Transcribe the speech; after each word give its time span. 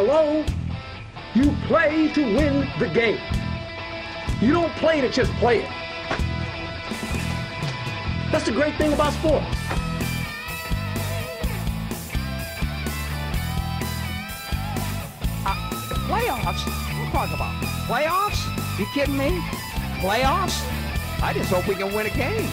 Hello? 0.00 0.44
You 1.34 1.50
play 1.66 2.06
to 2.12 2.22
win 2.22 2.68
the 2.78 2.86
game. 2.86 3.18
You 4.40 4.52
don't 4.52 4.72
play 4.76 5.00
to 5.00 5.10
just 5.10 5.32
play 5.40 5.64
it. 5.64 5.70
That's 8.30 8.44
the 8.44 8.52
great 8.52 8.76
thing 8.76 8.92
about 8.92 9.12
sports. 9.14 9.44
Uh, 15.44 15.56
playoffs? 16.06 16.62
What 17.00 17.12
talk 17.12 17.34
about? 17.34 17.60
Playoffs? 17.88 18.78
You 18.78 18.86
kidding 18.94 19.16
me? 19.16 19.40
Playoffs? 19.98 20.62
I 21.20 21.32
just 21.34 21.50
hope 21.50 21.66
we 21.66 21.74
can 21.74 21.92
win 21.92 22.06
a 22.06 22.10
game. 22.10 22.48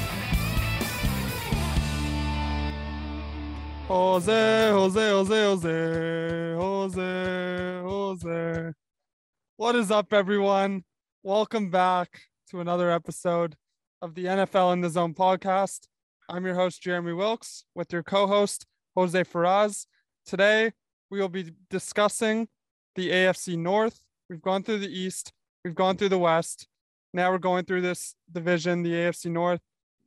Jose, 3.88 4.70
Jose, 4.72 5.10
Jose, 5.10 5.44
Jose, 5.44 6.56
Jose, 6.56 7.82
Jose. 7.84 8.72
What 9.58 9.76
is 9.76 9.92
up, 9.92 10.12
everyone? 10.12 10.84
Welcome 11.22 11.70
back 11.70 12.22
to 12.50 12.62
another 12.62 12.90
episode 12.90 13.56
of 14.02 14.16
the 14.16 14.26
NFL 14.26 14.74
in 14.74 14.82
the 14.82 14.90
Zone 14.90 15.14
podcast. 15.14 15.82
I'm 16.28 16.48
your 16.48 16.56
host, 16.56 16.82
Jeremy 16.82 17.14
Wilks, 17.14 17.66
with 17.76 17.94
your 17.94 18.02
co 18.02 18.26
host, 18.26 18.66
Jose 18.96 19.24
Ferraz. 19.24 19.86
Today, 20.26 20.72
we 21.12 21.20
will 21.20 21.30
be 21.30 21.52
discussing 21.70 22.48
the 22.96 23.12
AFC 23.12 23.56
North. 23.56 24.00
We've 24.32 24.42
gone 24.42 24.64
through 24.64 24.80
the 24.80 25.00
East, 25.00 25.32
we've 25.64 25.76
gone 25.76 25.96
through 25.98 26.10
the 26.10 26.18
West. 26.18 26.68
Now 27.14 27.32
we're 27.32 27.38
going 27.38 27.66
through 27.66 27.82
this 27.82 28.16
division, 28.32 28.82
the 28.82 28.94
AFC 28.94 29.30
North. 29.30 29.62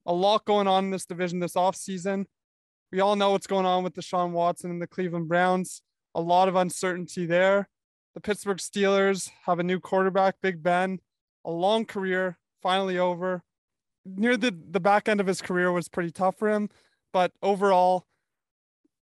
A 0.04 0.12
lot 0.12 0.44
going 0.44 0.66
on 0.66 0.86
in 0.86 0.90
this 0.90 1.06
division 1.06 1.38
this 1.38 1.54
offseason. 1.54 2.24
We 2.90 3.00
all 3.00 3.16
know 3.16 3.32
what's 3.32 3.46
going 3.46 3.66
on 3.66 3.84
with 3.84 3.94
Deshaun 3.94 4.30
Watson 4.30 4.70
and 4.70 4.80
the 4.80 4.86
Cleveland 4.86 5.28
Browns. 5.28 5.82
A 6.14 6.20
lot 6.20 6.48
of 6.48 6.56
uncertainty 6.56 7.26
there. 7.26 7.68
The 8.14 8.20
Pittsburgh 8.20 8.56
Steelers 8.56 9.30
have 9.44 9.58
a 9.58 9.62
new 9.62 9.78
quarterback, 9.78 10.36
Big 10.40 10.62
Ben. 10.62 10.98
A 11.44 11.50
long 11.50 11.84
career, 11.84 12.38
finally 12.62 12.98
over. 12.98 13.42
Near 14.06 14.38
the, 14.38 14.56
the 14.70 14.80
back 14.80 15.06
end 15.06 15.20
of 15.20 15.26
his 15.26 15.42
career 15.42 15.70
was 15.70 15.88
pretty 15.88 16.10
tough 16.10 16.38
for 16.38 16.48
him, 16.48 16.70
but 17.12 17.32
overall, 17.42 18.06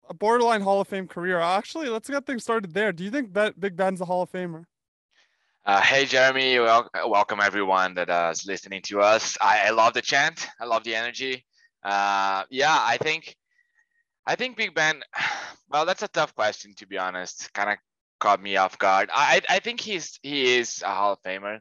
a 0.09 0.15
borderline 0.15 0.63
Hall 0.63 0.81
of 0.81 0.89
Fame 0.89 1.07
career. 1.07 1.39
Actually, 1.39 1.89
let's 1.89 2.11
get 2.11 2.27
things 2.27 2.43
started 2.43 2.75
there. 2.75 2.93
Do 2.93 3.05
you 3.05 3.11
think 3.11 3.35
that 3.35 3.59
Big 3.59 3.77
Ben's 3.77 4.01
a 4.01 4.05
Hall 4.05 4.23
of 4.23 4.33
Famer? 4.33 4.65
Uh, 5.65 5.81
hey, 5.81 6.05
Jeremy. 6.07 6.59
Welcome 6.59 7.41
everyone 7.41 7.95
that 7.95 8.11
uh, 8.11 8.31
is 8.33 8.47
listening 8.47 8.83
to 8.83 9.01
us. 9.01 9.37
I, 9.41 9.67
I, 9.67 9.71
love 9.71 9.95
the 9.95 10.03
chant. 10.03 10.47
I 10.61 10.65
love 10.65 10.85
the 10.85 10.95
energy. 10.95 11.45
Uh, 11.83 12.45
yeah, 12.51 12.77
I 12.81 12.99
think 12.99 13.37
I 14.27 14.35
think 14.35 14.57
Big 14.57 14.75
Ben. 14.75 15.03
Well, 15.69 15.85
that's 15.85 16.05
a 16.05 16.09
tough 16.09 16.33
question 16.37 16.75
to 16.77 16.87
be 16.87 16.97
honest. 16.97 17.53
Kind 17.53 17.71
of 17.71 17.79
caught 18.21 18.41
me 18.41 18.57
off 18.57 18.79
guard. 18.79 19.11
I 19.13 19.43
I 19.49 19.59
think 19.59 19.81
he's 19.81 20.21
he 20.23 20.57
is 20.59 20.81
a 20.87 20.95
Hall 20.95 21.15
of 21.15 21.23
Famer. 21.23 21.59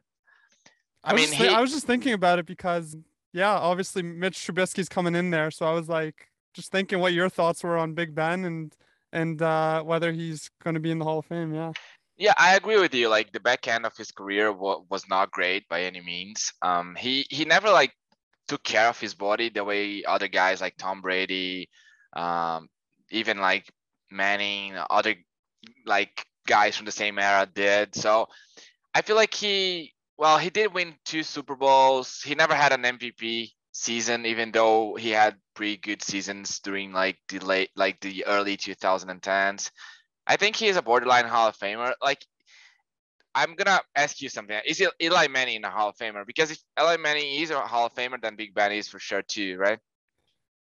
I, 1.02 1.10
I 1.10 1.16
mean, 1.16 1.32
he, 1.32 1.48
I 1.48 1.60
was 1.60 1.72
just 1.72 1.88
thinking 1.88 2.12
about 2.12 2.38
it 2.38 2.46
because 2.46 2.96
yeah, 3.32 3.52
obviously 3.52 4.02
Mitch 4.02 4.38
Trubisky's 4.38 4.88
coming 4.88 5.16
in 5.16 5.30
there, 5.30 5.50
so 5.50 5.66
I 5.66 5.72
was 5.72 5.88
like 5.88 6.28
just 6.54 6.70
thinking 6.70 7.00
what 7.00 7.14
your 7.14 7.28
thoughts 7.28 7.64
were 7.64 7.76
on 7.76 7.94
Big 7.94 8.14
Ben 8.14 8.44
and 8.44 8.72
and 9.12 9.42
uh, 9.42 9.82
whether 9.82 10.12
he's 10.12 10.50
going 10.62 10.74
to 10.74 10.80
be 10.80 10.90
in 10.90 10.98
the 10.98 11.04
Hall 11.04 11.18
of 11.18 11.26
Fame. 11.26 11.54
Yeah. 11.54 11.72
Yeah, 12.18 12.32
I 12.38 12.56
agree 12.56 12.78
with 12.78 12.94
you. 12.94 13.08
Like 13.08 13.32
the 13.32 13.40
back 13.40 13.68
end 13.68 13.84
of 13.84 13.94
his 13.96 14.10
career 14.10 14.46
w- 14.46 14.84
was 14.88 15.06
not 15.08 15.30
great 15.30 15.68
by 15.68 15.82
any 15.82 16.00
means. 16.00 16.52
Um, 16.62 16.96
he 16.98 17.26
he 17.28 17.44
never 17.44 17.70
like 17.70 17.92
took 18.48 18.62
care 18.62 18.88
of 18.88 18.98
his 18.98 19.14
body 19.14 19.50
the 19.50 19.64
way 19.64 20.02
other 20.04 20.28
guys 20.28 20.60
like 20.62 20.76
Tom 20.78 21.02
Brady, 21.02 21.68
um, 22.12 22.68
even 23.10 23.38
like 23.38 23.70
Manning, 24.10 24.74
other 24.90 25.14
like 25.84 26.26
guys 26.46 26.76
from 26.76 26.86
the 26.86 26.92
same 26.92 27.18
era 27.18 27.46
did. 27.52 27.94
So 27.94 28.28
I 28.94 29.02
feel 29.02 29.16
like 29.16 29.34
he, 29.34 29.92
well, 30.16 30.38
he 30.38 30.50
did 30.50 30.72
win 30.72 30.94
two 31.04 31.22
Super 31.22 31.56
Bowls. 31.56 32.22
He 32.22 32.34
never 32.34 32.54
had 32.54 32.72
an 32.72 32.82
MVP 32.82 33.50
season, 33.72 34.24
even 34.26 34.52
though 34.52 34.94
he 34.94 35.10
had 35.10 35.36
pretty 35.54 35.76
good 35.76 36.02
seasons 36.02 36.60
during 36.60 36.92
like 36.92 37.18
the 37.28 37.38
late, 37.40 37.70
like 37.76 38.00
the 38.00 38.24
early 38.26 38.56
2010s. 38.56 39.70
I 40.26 40.36
think 40.36 40.56
he 40.56 40.68
is 40.68 40.76
a 40.76 40.82
borderline 40.82 41.26
Hall 41.26 41.48
of 41.48 41.56
Famer. 41.56 41.92
Like, 42.02 42.24
I'm 43.34 43.54
gonna 43.54 43.80
ask 43.94 44.20
you 44.22 44.28
something. 44.30 44.58
Is 44.66 44.82
Eli 45.00 45.28
Manning 45.28 45.62
a 45.64 45.70
Hall 45.70 45.90
of 45.90 45.96
Famer? 45.96 46.26
Because 46.26 46.50
if 46.50 46.58
Eli 46.80 46.96
Manning 46.96 47.40
is 47.40 47.50
a 47.50 47.60
Hall 47.60 47.86
of 47.86 47.94
Famer, 47.94 48.20
then 48.20 48.34
Big 48.34 48.54
Ben 48.54 48.72
is 48.72 48.88
for 48.88 48.98
sure 48.98 49.22
too, 49.22 49.56
right? 49.58 49.78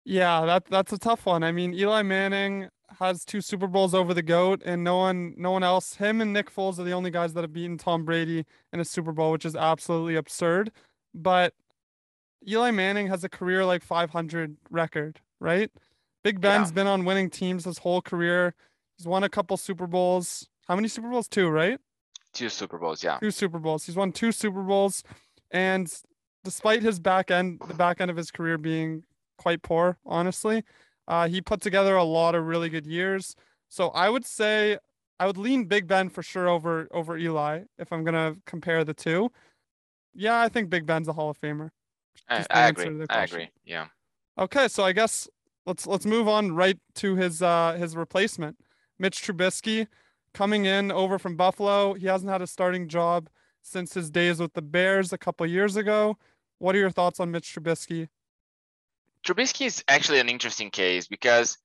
Yeah, 0.09 0.45
that 0.45 0.63
that's 0.67 0.93
a 0.93 0.97
tough 0.97 1.25
one. 1.25 1.43
I 1.43 1.51
mean, 1.51 1.73
Eli 1.73 2.01
Manning 2.01 2.69
has 2.97 3.25
two 3.25 3.41
Super 3.41 3.67
Bowls 3.67 3.93
over 3.93 4.13
the 4.13 4.21
goat, 4.21 4.61
and 4.63 4.81
no 4.81 4.95
one, 4.95 5.33
no 5.35 5.51
one 5.51 5.63
else. 5.63 5.95
Him 5.95 6.21
and 6.21 6.31
Nick 6.31 6.49
Foles 6.49 6.79
are 6.79 6.83
the 6.83 6.93
only 6.93 7.11
guys 7.11 7.33
that 7.33 7.41
have 7.43 7.51
beaten 7.51 7.77
Tom 7.77 8.05
Brady 8.05 8.45
in 8.71 8.79
a 8.79 8.85
Super 8.85 9.11
Bowl, 9.11 9.33
which 9.33 9.43
is 9.43 9.53
absolutely 9.53 10.15
absurd. 10.15 10.71
But 11.13 11.53
Eli 12.47 12.71
Manning 12.71 13.07
has 13.07 13.25
a 13.25 13.29
career 13.29 13.65
like 13.65 13.83
500 13.83 14.55
record, 14.69 15.19
right? 15.41 15.69
Big 16.23 16.39
Ben's 16.39 16.69
yeah. 16.69 16.75
been 16.75 16.87
on 16.87 17.03
winning 17.03 17.29
teams 17.29 17.65
his 17.65 17.79
whole 17.79 18.01
career. 18.01 18.55
He's 18.97 19.05
won 19.05 19.25
a 19.25 19.29
couple 19.29 19.57
Super 19.57 19.87
Bowls. 19.87 20.47
How 20.69 20.77
many 20.77 20.87
Super 20.87 21.09
Bowls? 21.09 21.27
Two, 21.27 21.49
right? 21.49 21.81
Two 22.33 22.47
Super 22.47 22.77
Bowls, 22.77 23.03
yeah. 23.03 23.17
Two 23.17 23.31
Super 23.31 23.59
Bowls. 23.59 23.85
He's 23.85 23.97
won 23.97 24.13
two 24.13 24.31
Super 24.31 24.63
Bowls, 24.63 25.03
and 25.51 25.93
despite 26.45 26.81
his 26.81 26.97
back 26.97 27.29
end, 27.29 27.61
the 27.67 27.73
back 27.73 27.99
end 27.99 28.09
of 28.09 28.15
his 28.15 28.31
career 28.31 28.57
being 28.57 29.03
quite 29.37 29.61
poor, 29.61 29.97
honestly. 30.05 30.63
Uh, 31.07 31.27
he 31.27 31.41
put 31.41 31.61
together 31.61 31.95
a 31.95 32.03
lot 32.03 32.35
of 32.35 32.45
really 32.45 32.69
good 32.69 32.85
years. 32.85 33.35
So 33.69 33.89
I 33.89 34.09
would 34.09 34.25
say 34.25 34.77
I 35.19 35.25
would 35.25 35.37
lean 35.37 35.65
Big 35.65 35.87
Ben 35.87 36.09
for 36.09 36.21
sure 36.21 36.47
over 36.47 36.87
over 36.91 37.17
Eli 37.17 37.63
if 37.77 37.91
I'm 37.91 38.03
gonna 38.03 38.35
compare 38.45 38.83
the 38.83 38.93
two. 38.93 39.31
Yeah, 40.13 40.39
I 40.41 40.49
think 40.49 40.69
Big 40.69 40.85
Ben's 40.85 41.07
a 41.07 41.13
Hall 41.13 41.29
of 41.29 41.39
Famer. 41.39 41.69
I, 42.29 42.45
I 42.49 42.67
agree. 42.67 43.05
I 43.09 43.23
agree. 43.23 43.49
Yeah. 43.65 43.87
Okay, 44.37 44.67
so 44.67 44.83
I 44.83 44.91
guess 44.91 45.27
let's 45.65 45.87
let's 45.87 46.05
move 46.05 46.27
on 46.27 46.53
right 46.53 46.77
to 46.95 47.15
his 47.15 47.41
uh 47.41 47.73
his 47.73 47.95
replacement, 47.95 48.57
Mitch 48.99 49.21
Trubisky, 49.21 49.87
coming 50.33 50.65
in 50.65 50.91
over 50.91 51.17
from 51.17 51.35
Buffalo. 51.35 51.93
He 51.93 52.07
hasn't 52.07 52.31
had 52.31 52.41
a 52.41 52.47
starting 52.47 52.87
job 52.87 53.29
since 53.61 53.93
his 53.93 54.09
days 54.09 54.39
with 54.39 54.53
the 54.53 54.61
Bears 54.61 55.11
a 55.11 55.17
couple 55.17 55.45
years 55.45 55.75
ago. 55.75 56.17
What 56.59 56.75
are 56.75 56.79
your 56.79 56.91
thoughts 56.91 57.19
on 57.19 57.31
Mitch 57.31 57.53
Trubisky 57.53 58.07
Trubisky 59.27 59.65
is 59.65 59.83
actually 59.89 60.19
an 60.19 60.29
interesting 60.29 60.69
case 60.69 61.07
because, 61.07 61.57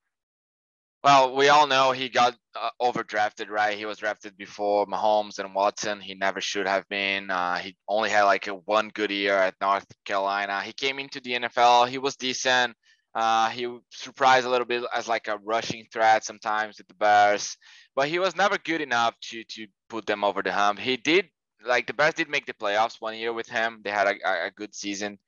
well, 1.05 1.37
we 1.37 1.49
all 1.49 1.69
know 1.69 1.93
he 1.93 2.09
got 2.09 2.35
uh, 2.61 2.71
overdrafted, 2.81 3.49
right? 3.49 3.79
He 3.79 3.87
was 3.87 3.99
drafted 3.99 4.37
before 4.37 4.87
Mahomes 4.87 5.39
and 5.39 5.55
Watson. 5.55 6.01
He 6.01 6.15
never 6.15 6.41
should 6.41 6.67
have 6.67 6.89
been. 6.89 7.31
Uh, 7.31 7.59
he 7.59 7.77
only 7.87 8.11
had 8.11 8.25
like 8.25 8.49
a 8.49 8.55
one 8.55 8.89
good 8.89 9.13
year 9.13 9.37
at 9.37 9.55
North 9.61 9.87
Carolina. 10.05 10.61
He 10.63 10.73
came 10.73 10.99
into 10.99 11.21
the 11.21 11.35
NFL. 11.35 11.89
He 11.89 11.99
was 11.99 12.17
decent. 12.17 12.75
Uh, 13.15 13.49
he 13.51 13.69
surprised 13.91 14.47
a 14.47 14.51
little 14.51 14.67
bit 14.67 14.83
as 14.93 15.07
like 15.07 15.29
a 15.29 15.39
rushing 15.45 15.87
threat 15.93 16.25
sometimes 16.25 16.79
with 16.79 16.89
the 16.89 16.95
Bears, 16.95 17.57
but 17.95 18.09
he 18.09 18.19
was 18.19 18.35
never 18.35 18.57
good 18.59 18.81
enough 18.81 19.15
to 19.21 19.45
to 19.45 19.67
put 19.91 20.07
them 20.07 20.25
over 20.25 20.43
the 20.43 20.51
hump. 20.51 20.79
He 20.79 20.97
did 20.97 21.29
like 21.65 21.87
the 21.87 21.93
Bears 21.93 22.15
did 22.15 22.31
make 22.31 22.47
the 22.47 22.55
playoffs 22.55 23.01
one 23.01 23.17
year 23.17 23.33
with 23.33 23.49
him. 23.49 23.83
They 23.85 23.91
had 23.91 24.09
a, 24.09 24.47
a 24.47 24.51
good 24.51 24.75
season. 24.75 25.19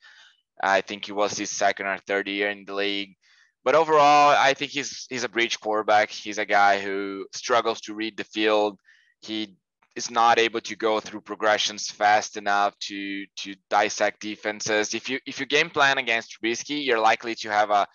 I 0.62 0.80
think 0.80 1.06
he 1.06 1.12
was 1.12 1.36
his 1.36 1.50
second 1.50 1.86
or 1.86 1.98
third 1.98 2.28
year 2.28 2.50
in 2.50 2.64
the 2.64 2.74
league. 2.74 3.16
But 3.64 3.74
overall, 3.74 4.34
I 4.38 4.54
think 4.54 4.72
he's 4.72 5.06
he's 5.08 5.24
a 5.24 5.28
bridge 5.28 5.58
quarterback. 5.58 6.10
He's 6.10 6.38
a 6.38 6.44
guy 6.44 6.80
who 6.80 7.26
struggles 7.32 7.80
to 7.82 7.94
read 7.94 8.16
the 8.16 8.24
field. 8.24 8.78
He 9.20 9.56
is 9.96 10.10
not 10.10 10.38
able 10.38 10.60
to 10.60 10.76
go 10.76 11.00
through 11.00 11.20
progressions 11.20 11.88
fast 11.88 12.36
enough 12.36 12.78
to 12.80 13.24
to 13.36 13.54
dissect 13.70 14.20
defenses. 14.20 14.92
If 14.92 15.08
you 15.08 15.18
if 15.26 15.40
you 15.40 15.46
game 15.46 15.70
plan 15.70 15.98
against 15.98 16.36
Trubisky, 16.36 16.84
you're 16.84 17.00
likely 17.00 17.34
to 17.36 17.50
have 17.50 17.70
a, 17.70 17.86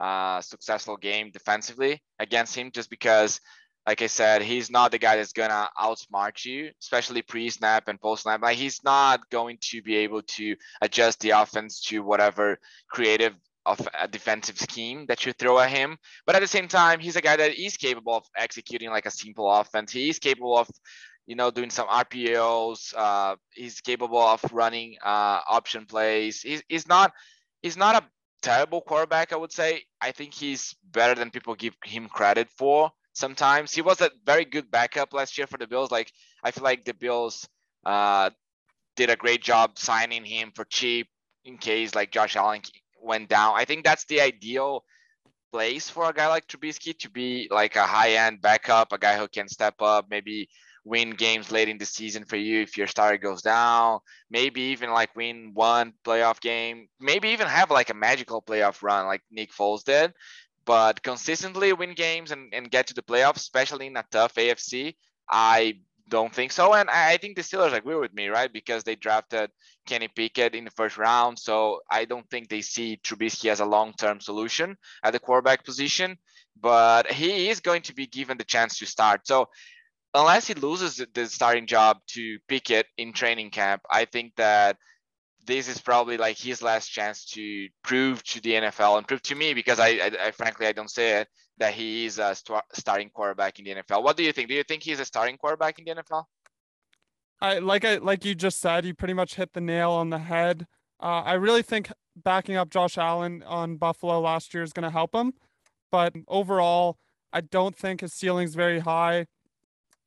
a 0.00 0.42
successful 0.42 0.96
game 0.96 1.30
defensively 1.30 2.02
against 2.18 2.54
him, 2.54 2.70
just 2.72 2.88
because 2.88 3.40
like 3.88 4.02
I 4.02 4.06
said, 4.06 4.42
he's 4.42 4.70
not 4.70 4.90
the 4.90 4.98
guy 4.98 5.16
that's 5.16 5.32
gonna 5.32 5.70
outsmart 5.80 6.44
you, 6.44 6.70
especially 6.78 7.22
pre-snap 7.22 7.88
and 7.88 7.98
post-snap. 7.98 8.42
Like 8.42 8.58
he's 8.58 8.84
not 8.84 9.30
going 9.30 9.56
to 9.70 9.80
be 9.80 9.96
able 9.96 10.20
to 10.36 10.56
adjust 10.82 11.20
the 11.20 11.30
offense 11.30 11.80
to 11.84 12.02
whatever 12.02 12.58
creative 12.90 13.32
of 13.64 13.88
a 13.98 14.06
defensive 14.06 14.58
scheme 14.58 15.06
that 15.06 15.24
you 15.24 15.32
throw 15.32 15.58
at 15.58 15.70
him. 15.70 15.96
But 16.26 16.36
at 16.36 16.40
the 16.40 16.46
same 16.46 16.68
time, 16.68 17.00
he's 17.00 17.16
a 17.16 17.22
guy 17.22 17.36
that 17.36 17.58
is 17.58 17.78
capable 17.78 18.14
of 18.14 18.24
executing 18.36 18.90
like 18.90 19.06
a 19.06 19.10
simple 19.10 19.50
offense. 19.50 19.90
He 19.90 20.10
is 20.10 20.18
capable 20.18 20.58
of, 20.58 20.68
you 21.26 21.34
know, 21.34 21.50
doing 21.50 21.70
some 21.70 21.88
RPOs. 21.88 22.92
Uh, 22.94 23.36
he's 23.54 23.80
capable 23.80 24.20
of 24.20 24.44
running 24.52 24.96
uh, 25.02 25.40
option 25.48 25.86
plays. 25.86 26.42
He's, 26.42 26.62
he's 26.68 26.86
not 26.86 27.14
he's 27.62 27.78
not 27.78 28.02
a 28.02 28.06
terrible 28.42 28.82
quarterback. 28.82 29.32
I 29.32 29.36
would 29.36 29.52
say. 29.52 29.84
I 29.98 30.12
think 30.12 30.34
he's 30.34 30.76
better 30.92 31.14
than 31.14 31.30
people 31.30 31.54
give 31.54 31.74
him 31.86 32.06
credit 32.10 32.50
for 32.50 32.92
sometimes. 33.18 33.72
He 33.72 33.82
was 33.82 34.00
a 34.00 34.10
very 34.24 34.44
good 34.44 34.70
backup 34.70 35.12
last 35.12 35.36
year 35.36 35.46
for 35.46 35.58
the 35.58 35.66
Bills. 35.66 35.90
Like 35.90 36.12
I 36.42 36.50
feel 36.50 36.64
like 36.64 36.84
the 36.84 36.94
Bills 36.94 37.48
uh, 37.84 38.30
did 38.96 39.10
a 39.10 39.16
great 39.16 39.42
job 39.42 39.78
signing 39.78 40.24
him 40.24 40.52
for 40.54 40.64
cheap 40.64 41.08
in 41.44 41.58
case 41.58 41.94
like 41.94 42.12
Josh 42.12 42.36
Allen 42.36 42.62
went 43.02 43.28
down. 43.28 43.54
I 43.56 43.64
think 43.64 43.84
that's 43.84 44.04
the 44.06 44.20
ideal 44.20 44.84
place 45.52 45.88
for 45.88 46.08
a 46.08 46.12
guy 46.12 46.28
like 46.28 46.46
Trubisky 46.46 46.98
to 46.98 47.10
be 47.10 47.48
like 47.50 47.76
a 47.76 47.84
high 47.84 48.12
end 48.12 48.40
backup, 48.40 48.92
a 48.92 48.98
guy 48.98 49.16
who 49.16 49.28
can 49.28 49.48
step 49.48 49.74
up, 49.80 50.06
maybe 50.10 50.48
win 50.84 51.10
games 51.10 51.52
late 51.52 51.68
in 51.68 51.78
the 51.78 51.84
season 51.84 52.24
for 52.24 52.36
you 52.36 52.62
if 52.62 52.76
your 52.76 52.86
starter 52.86 53.18
goes 53.18 53.42
down. 53.42 54.00
Maybe 54.30 54.60
even 54.72 54.90
like 54.90 55.14
win 55.16 55.52
one 55.54 55.92
playoff 56.04 56.40
game. 56.40 56.88
Maybe 57.00 57.28
even 57.28 57.46
have 57.46 57.70
like 57.70 57.90
a 57.90 57.94
magical 57.94 58.42
playoff 58.42 58.82
run 58.82 59.06
like 59.06 59.22
Nick 59.30 59.52
Foles 59.52 59.84
did. 59.84 60.12
But 60.68 61.02
consistently 61.02 61.72
win 61.72 61.94
games 61.94 62.30
and, 62.30 62.52
and 62.52 62.70
get 62.70 62.88
to 62.88 62.94
the 62.94 63.00
playoffs, 63.00 63.36
especially 63.36 63.86
in 63.86 63.96
a 63.96 64.04
tough 64.10 64.34
AFC, 64.34 64.96
I 65.30 65.78
don't 66.10 66.34
think 66.34 66.52
so. 66.52 66.74
And 66.74 66.90
I 66.90 67.16
think 67.16 67.36
the 67.36 67.42
Steelers 67.42 67.72
agree 67.72 67.94
with 67.94 68.12
me, 68.12 68.28
right? 68.28 68.52
Because 68.52 68.84
they 68.84 68.94
drafted 68.94 69.50
Kenny 69.86 70.08
Pickett 70.08 70.54
in 70.54 70.66
the 70.66 70.70
first 70.70 70.98
round. 70.98 71.38
So 71.38 71.80
I 71.90 72.04
don't 72.04 72.28
think 72.28 72.50
they 72.50 72.60
see 72.60 73.00
Trubisky 73.02 73.50
as 73.50 73.60
a 73.60 73.64
long 73.64 73.94
term 73.94 74.20
solution 74.20 74.76
at 75.02 75.14
the 75.14 75.18
quarterback 75.18 75.64
position. 75.64 76.18
But 76.60 77.10
he 77.10 77.48
is 77.48 77.60
going 77.60 77.80
to 77.82 77.94
be 77.94 78.06
given 78.06 78.36
the 78.36 78.44
chance 78.44 78.76
to 78.78 78.84
start. 78.84 79.26
So 79.26 79.48
unless 80.12 80.48
he 80.48 80.52
loses 80.52 81.02
the 81.14 81.26
starting 81.28 81.66
job 81.66 81.96
to 82.08 82.38
Pickett 82.46 82.88
in 82.98 83.14
training 83.14 83.52
camp, 83.52 83.80
I 83.90 84.04
think 84.04 84.34
that 84.36 84.76
this 85.48 85.66
is 85.66 85.80
probably 85.80 86.18
like 86.18 86.38
his 86.38 86.62
last 86.62 86.88
chance 86.88 87.24
to 87.24 87.68
prove 87.82 88.22
to 88.22 88.40
the 88.40 88.52
NFL 88.52 88.98
and 88.98 89.08
prove 89.08 89.22
to 89.22 89.34
me 89.34 89.54
because 89.54 89.80
I, 89.80 89.88
I, 89.88 90.10
I 90.26 90.30
frankly 90.30 90.66
I 90.66 90.72
don't 90.72 90.90
say 90.90 91.20
it 91.20 91.28
that 91.56 91.72
he 91.72 92.04
is 92.04 92.18
a 92.18 92.34
st- 92.34 92.62
starting 92.74 93.10
quarterback 93.10 93.58
in 93.58 93.64
the 93.64 93.74
NFL. 93.74 94.04
What 94.04 94.16
do 94.16 94.22
you 94.22 94.32
think? 94.32 94.48
Do 94.48 94.54
you 94.54 94.62
think 94.62 94.82
he's 94.82 95.00
a 95.00 95.04
starting 95.04 95.36
quarterback 95.38 95.78
in 95.78 95.86
the 95.86 96.02
NFL? 96.02 96.24
I 97.40 97.58
like 97.58 97.84
I 97.84 97.96
like 97.96 98.24
you 98.24 98.34
just 98.34 98.60
said, 98.60 98.84
you 98.84 98.94
pretty 98.94 99.14
much 99.14 99.34
hit 99.34 99.54
the 99.54 99.60
nail 99.60 99.90
on 99.90 100.10
the 100.10 100.18
head. 100.18 100.66
Uh, 101.00 101.22
I 101.24 101.32
really 101.34 101.62
think 101.62 101.90
backing 102.14 102.56
up 102.56 102.68
Josh 102.68 102.98
Allen 102.98 103.42
on 103.44 103.76
Buffalo 103.76 104.20
last 104.20 104.52
year 104.52 104.62
is 104.62 104.72
going 104.72 104.84
to 104.84 104.90
help 104.90 105.14
him, 105.14 105.32
but 105.90 106.12
overall, 106.26 106.98
I 107.32 107.40
don't 107.40 107.76
think 107.76 108.00
his 108.00 108.12
ceiling's 108.12 108.54
very 108.54 108.80
high. 108.80 109.26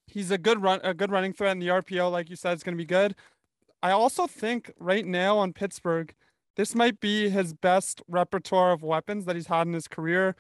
He's 0.08 0.30
a 0.30 0.38
good 0.38 0.62
run, 0.62 0.82
a 0.84 0.94
good 0.94 1.10
running 1.10 1.32
threat, 1.32 1.54
in 1.54 1.60
the 1.60 1.70
RPO, 1.70 2.12
like 2.12 2.30
you 2.30 2.36
said, 2.36 2.58
is 2.58 2.64
going 2.64 2.76
to 2.76 2.82
be 2.82 2.86
good. 2.86 3.16
I 3.84 3.92
also 3.92 4.28
think 4.28 4.72
right 4.80 5.06
now 5.06 5.38
on 5.38 5.54
Pittsburgh, 5.54 6.14
this 6.56 6.76
might 6.76 7.00
be 7.00 7.30
his 7.30 7.54
best 7.54 8.02
repertoire 8.08 8.72
of 8.72 8.84
weapons 8.84 9.26
that 9.26 9.36
he's 9.36 9.48
had 9.48 9.68
in 9.68 9.74
his 9.74 9.88
career. 9.88 10.36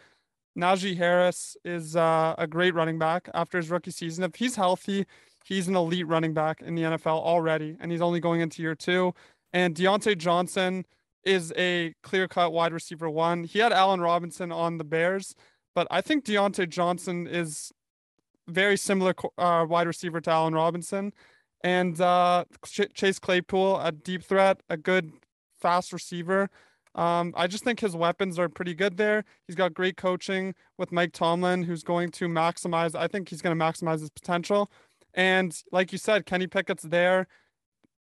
Najee 0.57 0.97
Harris 0.97 1.55
is 1.63 1.95
uh, 1.95 2.35
a 2.37 2.45
great 2.45 2.75
running 2.75 2.99
back 2.99 3.29
after 3.33 3.57
his 3.57 3.69
rookie 3.69 3.91
season. 3.91 4.23
If 4.23 4.35
he's 4.35 4.55
healthy, 4.55 5.05
he's 5.45 5.67
an 5.67 5.75
elite 5.75 6.07
running 6.07 6.33
back 6.33 6.61
in 6.61 6.75
the 6.75 6.83
NFL 6.83 7.21
already, 7.21 7.77
and 7.79 7.91
he's 7.91 8.01
only 8.01 8.19
going 8.19 8.41
into 8.41 8.61
year 8.61 8.75
two. 8.75 9.13
And 9.53 9.73
Diontae 9.75 10.17
Johnson 10.17 10.85
is 11.23 11.53
a 11.57 11.93
clear 12.03 12.27
cut 12.27 12.51
wide 12.51 12.73
receiver 12.73 13.09
one. 13.09 13.43
He 13.43 13.59
had 13.59 13.71
Allen 13.71 14.01
Robinson 14.01 14.51
on 14.51 14.77
the 14.77 14.83
Bears, 14.83 15.35
but 15.73 15.87
I 15.89 16.01
think 16.01 16.25
Diontae 16.25 16.69
Johnson 16.69 17.27
is 17.27 17.71
very 18.47 18.75
similar 18.77 19.13
uh, 19.37 19.65
wide 19.67 19.87
receiver 19.87 20.19
to 20.21 20.29
Allen 20.29 20.53
Robinson. 20.53 21.13
And 21.63 21.99
uh, 22.01 22.45
Chase 22.65 23.19
Claypool, 23.19 23.79
a 23.79 23.91
deep 23.91 24.23
threat, 24.23 24.61
a 24.69 24.77
good 24.77 25.11
fast 25.59 25.93
receiver. 25.93 26.49
Um, 26.95 27.33
I 27.37 27.47
just 27.47 27.63
think 27.63 27.79
his 27.79 27.95
weapons 27.95 28.37
are 28.37 28.49
pretty 28.49 28.73
good 28.73 28.97
there. 28.97 29.23
He's 29.47 29.55
got 29.55 29.73
great 29.73 29.95
coaching 29.95 30.55
with 30.77 30.91
Mike 30.91 31.13
Tomlin, 31.13 31.63
who's 31.63 31.83
going 31.83 32.09
to 32.11 32.27
maximize. 32.27 32.95
I 32.95 33.07
think 33.07 33.29
he's 33.29 33.41
going 33.41 33.57
to 33.57 33.63
maximize 33.63 34.01
his 34.01 34.09
potential. 34.09 34.69
And 35.13 35.55
like 35.71 35.91
you 35.91 35.97
said, 35.97 36.25
Kenny 36.25 36.47
Pickett's 36.47 36.83
there. 36.83 37.27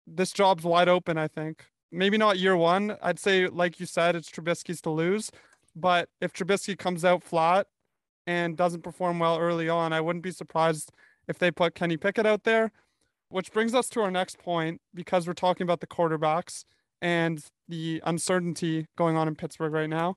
This 0.06 0.32
job's 0.32 0.64
wide 0.64 0.88
open. 0.88 1.18
I 1.18 1.28
think 1.28 1.66
maybe 1.92 2.18
not 2.18 2.38
year 2.38 2.56
one. 2.56 2.96
I'd 3.02 3.18
say, 3.18 3.46
like 3.46 3.78
you 3.78 3.86
said, 3.86 4.16
it's 4.16 4.30
Trubisky's 4.30 4.80
to 4.82 4.90
lose. 4.90 5.30
But 5.76 6.08
if 6.20 6.32
Trubisky 6.32 6.76
comes 6.76 7.04
out 7.04 7.22
flat 7.22 7.68
and 8.26 8.56
doesn't 8.56 8.82
perform 8.82 9.18
well 9.18 9.38
early 9.38 9.68
on, 9.68 9.92
I 9.92 10.00
wouldn't 10.00 10.24
be 10.24 10.32
surprised 10.32 10.90
if 11.28 11.38
they 11.38 11.50
put 11.50 11.74
Kenny 11.74 11.96
Pickett 11.96 12.26
out 12.26 12.42
there. 12.42 12.72
Which 13.30 13.52
brings 13.52 13.74
us 13.74 13.88
to 13.90 14.02
our 14.02 14.10
next 14.10 14.38
point 14.38 14.80
because 14.92 15.26
we're 15.26 15.32
talking 15.32 15.64
about 15.64 15.80
the 15.80 15.86
quarterbacks 15.86 16.64
and 17.00 17.42
the 17.68 18.02
uncertainty 18.04 18.86
going 18.96 19.16
on 19.16 19.28
in 19.28 19.36
Pittsburgh 19.36 19.72
right 19.72 19.88
now. 19.88 20.16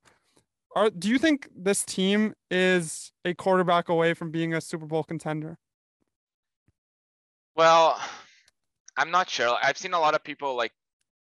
Are 0.76 0.90
do 0.90 1.08
you 1.08 1.20
think 1.20 1.48
this 1.56 1.84
team 1.86 2.34
is 2.50 3.12
a 3.24 3.34
quarterback 3.34 3.90
away 3.90 4.14
from 4.14 4.32
being 4.32 4.54
a 4.54 4.62
Super 4.62 4.86
Bowl 4.86 5.04
contender? 5.04 5.58
Well, 7.56 8.00
I'm 8.98 9.12
not 9.12 9.30
sure. 9.30 9.56
I've 9.62 9.78
seen 9.78 9.94
a 9.94 10.00
lot 10.00 10.16
of 10.16 10.24
people 10.24 10.56
like 10.56 10.72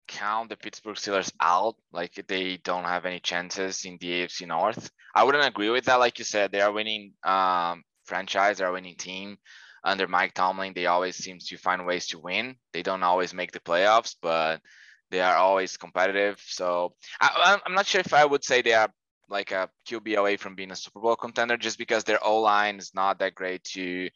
count 0.08 0.48
the 0.48 0.56
Pittsburgh 0.56 0.96
Steelers 0.96 1.32
out, 1.40 1.76
like 1.92 2.24
they 2.28 2.58
don't 2.58 2.84
have 2.84 3.04
any 3.04 3.20
chances 3.20 3.84
in 3.84 3.98
the 4.00 4.22
AFC 4.22 4.46
North. 4.46 4.90
I 5.14 5.24
wouldn't 5.24 5.46
agree 5.46 5.70
with 5.70 5.84
that. 5.84 5.96
Like 5.96 6.18
you 6.18 6.24
said, 6.24 6.50
they 6.50 6.60
are 6.60 6.72
winning 6.72 7.12
um, 7.24 7.82
franchise, 8.04 8.58
they 8.58 8.64
are 8.64 8.72
winning 8.72 8.96
team. 8.96 9.36
Under 9.84 10.08
Mike 10.08 10.32
Tomlin, 10.32 10.72
they 10.74 10.86
always 10.86 11.16
seem 11.16 11.38
to 11.38 11.58
find 11.58 11.84
ways 11.84 12.06
to 12.08 12.18
win. 12.18 12.56
They 12.72 12.82
don't 12.82 13.02
always 13.02 13.34
make 13.34 13.52
the 13.52 13.60
playoffs, 13.60 14.16
but 14.20 14.62
they 15.10 15.20
are 15.20 15.36
always 15.36 15.76
competitive. 15.76 16.40
So 16.46 16.94
I, 17.20 17.58
am 17.66 17.74
not 17.74 17.86
sure 17.86 18.00
if 18.00 18.14
I 18.14 18.24
would 18.24 18.44
say 18.44 18.62
they 18.62 18.72
are 18.72 18.90
like 19.28 19.52
a 19.52 19.68
QB 19.86 20.16
away 20.16 20.36
from 20.36 20.54
being 20.54 20.70
a 20.70 20.76
Super 20.76 21.00
Bowl 21.00 21.16
contender, 21.16 21.56
just 21.56 21.78
because 21.78 22.04
their 22.04 22.24
O 22.24 22.40
line 22.40 22.78
is 22.78 22.92
not 22.94 23.18
that 23.18 23.34
great. 23.34 23.64
To 23.74 24.08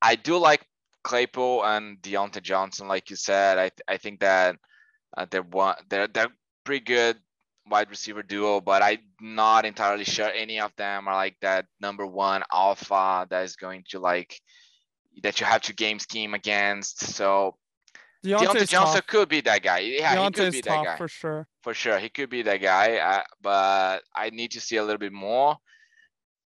I 0.00 0.16
do 0.16 0.38
like 0.38 0.66
Claypool 1.04 1.64
and 1.64 1.98
Diontae 2.00 2.42
Johnson, 2.42 2.88
like 2.88 3.10
you 3.10 3.16
said. 3.16 3.58
I 3.58 3.70
I 3.86 3.98
think 3.98 4.20
that 4.20 4.56
uh, 5.16 5.26
they're 5.30 5.42
one 5.42 5.76
they're 5.90 6.08
they're 6.08 6.32
pretty 6.64 6.84
good 6.84 7.18
wide 7.68 7.90
receiver 7.90 8.22
duo, 8.22 8.60
but 8.60 8.82
I'm 8.82 8.98
not 9.20 9.64
entirely 9.64 10.04
sure 10.04 10.30
any 10.34 10.60
of 10.60 10.74
them 10.76 11.08
are 11.08 11.14
like 11.14 11.36
that 11.42 11.66
number 11.80 12.06
one 12.06 12.42
alpha 12.52 13.26
that 13.30 13.44
is 13.44 13.56
going 13.56 13.84
to 13.90 14.00
like 14.00 14.40
that 15.22 15.40
you 15.40 15.46
have 15.46 15.62
to 15.62 15.74
game 15.74 15.98
scheme 15.98 16.34
against. 16.34 17.00
So 17.14 17.56
Diontae 18.24 18.68
Johnson 18.68 19.00
tough. 19.00 19.06
could 19.06 19.28
be 19.28 19.40
that 19.42 19.62
guy. 19.62 19.80
Yeah, 19.80 20.24
he 20.24 20.30
could 20.30 20.52
be 20.52 20.60
that 20.60 20.84
guy 20.84 20.96
for 20.96 21.08
sure. 21.08 21.48
For 21.62 21.74
sure, 21.74 21.98
he 21.98 22.08
could 22.08 22.30
be 22.30 22.42
that 22.42 22.58
guy. 22.58 22.96
Uh, 22.96 23.22
but 23.40 24.02
I 24.14 24.30
need 24.30 24.52
to 24.52 24.60
see 24.60 24.76
a 24.76 24.82
little 24.82 24.98
bit 24.98 25.12
more. 25.12 25.56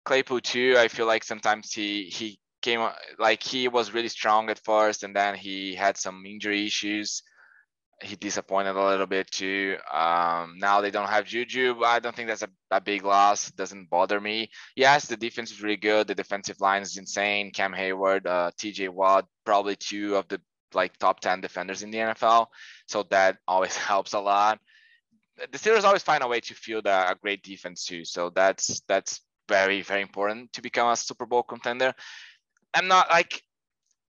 Claypool 0.05 0.41
too. 0.41 0.77
I 0.79 0.89
feel 0.89 1.07
like 1.07 1.25
sometimes 1.25 1.73
he 1.73 2.05
he 2.05 2.39
came 2.63 2.89
like 3.19 3.43
he 3.43 3.69
was 3.69 3.93
really 3.93 4.09
strong 4.09 4.49
at 4.49 4.65
first, 4.65 5.03
and 5.03 5.15
then 5.15 5.35
he 5.35 5.75
had 5.75 5.99
some 5.99 6.25
injury 6.25 6.67
issues. 6.67 7.23
He 8.01 8.15
disappointed 8.15 8.77
a 8.77 8.87
little 8.87 9.07
bit 9.07 9.31
too. 9.31 9.77
Um, 9.93 10.55
now 10.59 10.81
they 10.81 10.91
don't 10.91 11.09
have 11.09 11.27
Juju. 11.27 11.83
I 11.85 11.99
don't 11.99 12.15
think 12.15 12.29
that's 12.29 12.43
a, 12.43 12.49
a 12.71 12.81
big 12.81 13.05
loss. 13.05 13.49
It 13.49 13.57
doesn't 13.57 13.91
bother 13.91 14.21
me. 14.21 14.51
Yes, 14.77 15.07
the 15.07 15.17
defense 15.17 15.51
is 15.51 15.63
really 15.63 15.77
good. 15.77 16.07
The 16.07 16.15
defensive 16.15 16.61
line 16.61 16.83
is 16.83 16.97
insane. 16.97 17.51
Cam 17.51 17.73
Hayward, 17.73 18.27
uh, 18.27 18.53
T.J. 18.57 18.89
Watt, 18.89 19.27
probably 19.45 19.75
two 19.75 20.17
of 20.17 20.29
the 20.29 20.41
like 20.75 20.97
top 20.99 21.21
10 21.21 21.41
defenders 21.41 21.83
in 21.83 21.91
the 21.91 21.99
NFL. 21.99 22.47
So 22.87 23.05
that 23.11 23.39
always 23.49 23.77
helps 23.77 24.13
a 24.13 24.21
lot. 24.21 24.61
The 25.37 25.59
Steelers 25.59 25.85
always 25.85 26.03
find 26.03 26.23
a 26.23 26.29
way 26.29 26.41
to 26.41 26.55
field 26.55 26.87
a, 26.87 27.11
a 27.11 27.15
great 27.21 27.43
defense 27.43 27.85
too. 27.85 28.05
So 28.05 28.31
that's 28.31 28.81
that's 28.89 29.21
very, 29.49 29.83
very 29.83 30.03
important 30.03 30.53
to 30.53 30.63
become 30.63 30.91
a 30.91 30.97
Super 30.97 31.27
Bowl 31.27 31.43
contender. 31.43 31.95
I'm 32.75 32.87
not 32.87 33.11
like 33.11 33.43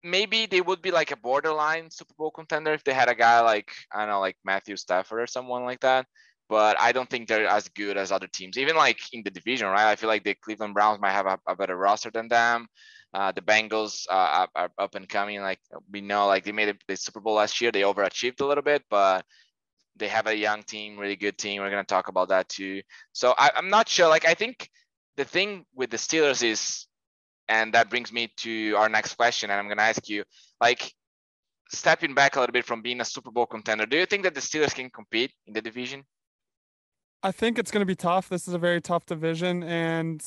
maybe 0.04 0.46
they 0.46 0.62
would 0.62 0.82
be 0.82 0.92
like 0.92 1.12
a 1.12 1.18
borderline 1.18 1.90
Super 1.92 2.14
Bowl 2.18 2.32
contender 2.32 2.74
if 2.74 2.84
they 2.84 2.94
had 2.94 3.10
a 3.10 3.16
guy 3.16 3.42
like 3.42 3.72
I 3.94 4.00
don't 4.00 4.10
know, 4.10 4.20
like 4.20 4.38
Matthew 4.44 4.76
Stafford 4.76 5.22
or 5.22 5.28
someone 5.28 5.64
like 5.64 5.82
that. 5.82 6.06
But 6.48 6.80
I 6.80 6.92
don't 6.92 7.08
think 7.10 7.28
they're 7.28 7.48
as 7.48 7.68
good 7.70 7.96
as 7.96 8.12
other 8.12 8.28
teams, 8.28 8.58
even 8.58 8.76
like 8.76 9.00
in 9.14 9.22
the 9.24 9.30
division, 9.30 9.68
right? 9.68 9.92
I 9.92 9.96
feel 9.96 10.10
like 10.10 10.24
the 10.24 10.34
Cleveland 10.34 10.74
Browns 10.74 11.00
might 11.00 11.12
have 11.12 11.28
a, 11.28 11.40
a 11.48 11.56
better 11.56 11.76
roster 11.76 12.10
than 12.10 12.28
them. 12.28 12.68
Uh, 13.14 13.32
the 13.32 13.42
Bengals 13.42 14.08
uh, 14.10 14.48
are, 14.56 14.72
up 14.78 14.96
and 14.96 15.08
coming. 15.08 15.42
Like 15.42 15.60
we 15.92 16.02
know, 16.02 16.28
like 16.28 16.44
they 16.44 16.52
made 16.52 16.76
the 16.88 16.96
Super 16.96 17.20
Bowl 17.20 17.36
last 17.36 17.62
year. 17.62 17.72
They 17.72 17.82
overachieved 17.82 18.42
a 18.42 18.46
little 18.46 18.64
bit, 18.64 18.84
but 18.90 19.26
they 19.96 20.08
have 20.08 20.28
a 20.28 20.36
young 20.36 20.64
team, 20.64 20.98
really 20.98 21.16
good 21.16 21.38
team. 21.38 21.62
We're 21.62 21.70
gonna 21.70 21.84
talk 21.84 22.08
about 22.08 22.30
that 22.30 22.50
too. 22.50 22.82
So 23.12 23.36
I, 23.38 23.52
I'm 23.56 23.70
not 23.70 23.90
sure. 23.90 24.08
Like 24.08 24.26
I 24.26 24.34
think 24.34 24.70
the 25.18 25.26
thing 25.26 25.66
with 25.76 25.92
the 25.92 25.98
Steelers 25.98 26.44
is, 26.44 26.88
and 27.50 27.74
that 27.74 27.90
brings 27.90 28.14
me 28.14 28.32
to 28.38 28.76
our 28.78 28.88
next 28.88 29.16
question, 29.16 29.50
and 29.50 29.60
I'm 29.60 29.68
gonna 29.68 29.82
ask 29.82 30.08
you, 30.08 30.24
like, 30.62 30.94
stepping 31.70 32.14
back 32.14 32.36
a 32.36 32.40
little 32.40 32.54
bit 32.54 32.66
from 32.66 32.82
being 32.82 33.02
a 33.02 33.06
Super 33.06 33.32
Bowl 33.32 33.46
contender, 33.46 33.86
do 33.86 33.98
you 33.98 34.06
think 34.06 34.24
that 34.24 34.34
the 34.34 34.42
Steelers 34.42 34.74
can 34.74 34.90
compete 34.90 35.32
in 35.46 35.54
the 35.54 35.62
division? 35.62 36.04
I 37.22 37.32
think 37.32 37.60
it's 37.60 37.70
going 37.70 37.82
to 37.82 37.86
be 37.86 37.96
tough. 37.96 38.30
This 38.30 38.48
is 38.48 38.54
a 38.54 38.58
very 38.58 38.82
tough 38.82 39.06
division, 39.06 39.62
and 39.64 40.24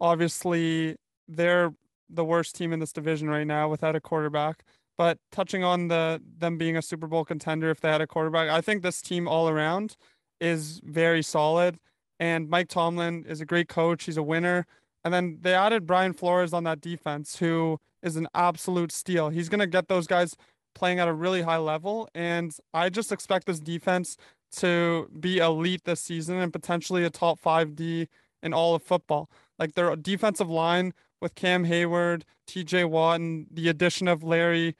obviously 0.00 0.96
they're 1.26 1.74
the 2.08 2.24
worst 2.24 2.54
team 2.54 2.72
in 2.72 2.78
this 2.78 2.92
division 2.92 3.28
right 3.28 3.46
now 3.46 3.68
without 3.68 3.96
a 3.96 4.00
quarterback. 4.00 4.64
But 4.96 5.18
touching 5.30 5.62
on 5.62 5.88
the 5.88 6.22
them 6.38 6.56
being 6.56 6.76
a 6.76 6.82
Super 6.82 7.06
Bowl 7.06 7.24
contender 7.24 7.70
if 7.70 7.80
they 7.80 7.90
had 7.90 8.00
a 8.00 8.06
quarterback, 8.06 8.48
I 8.48 8.60
think 8.60 8.82
this 8.82 9.02
team 9.02 9.28
all 9.28 9.48
around 9.48 9.96
is 10.40 10.80
very 10.84 11.22
solid. 11.22 11.78
And 12.20 12.48
Mike 12.48 12.68
Tomlin 12.68 13.24
is 13.28 13.40
a 13.40 13.44
great 13.44 13.68
coach. 13.68 14.04
He's 14.04 14.16
a 14.16 14.22
winner. 14.22 14.66
And 15.04 15.14
then 15.14 15.38
they 15.40 15.54
added 15.54 15.86
Brian 15.86 16.12
Flores 16.12 16.52
on 16.52 16.64
that 16.64 16.80
defense, 16.80 17.38
who 17.38 17.78
is 18.02 18.16
an 18.16 18.28
absolute 18.34 18.92
steal. 18.92 19.28
He's 19.28 19.48
going 19.48 19.60
to 19.60 19.66
get 19.66 19.88
those 19.88 20.06
guys 20.06 20.36
playing 20.74 20.98
at 20.98 21.08
a 21.08 21.12
really 21.12 21.42
high 21.42 21.56
level. 21.58 22.08
And 22.14 22.54
I 22.74 22.88
just 22.88 23.12
expect 23.12 23.46
this 23.46 23.60
defense 23.60 24.16
to 24.56 25.10
be 25.18 25.38
elite 25.38 25.84
this 25.84 26.00
season 26.00 26.36
and 26.36 26.52
potentially 26.52 27.04
a 27.04 27.10
top 27.10 27.38
five 27.38 27.74
D 27.74 28.08
in 28.42 28.52
all 28.52 28.74
of 28.74 28.82
football. 28.82 29.28
Like 29.58 29.74
their 29.74 29.94
defensive 29.96 30.48
line 30.48 30.94
with 31.20 31.34
Cam 31.34 31.64
Hayward, 31.64 32.24
TJ 32.46 32.88
Watt, 32.88 33.20
and 33.20 33.46
the 33.50 33.68
addition 33.68 34.08
of 34.08 34.22
Larry 34.22 34.76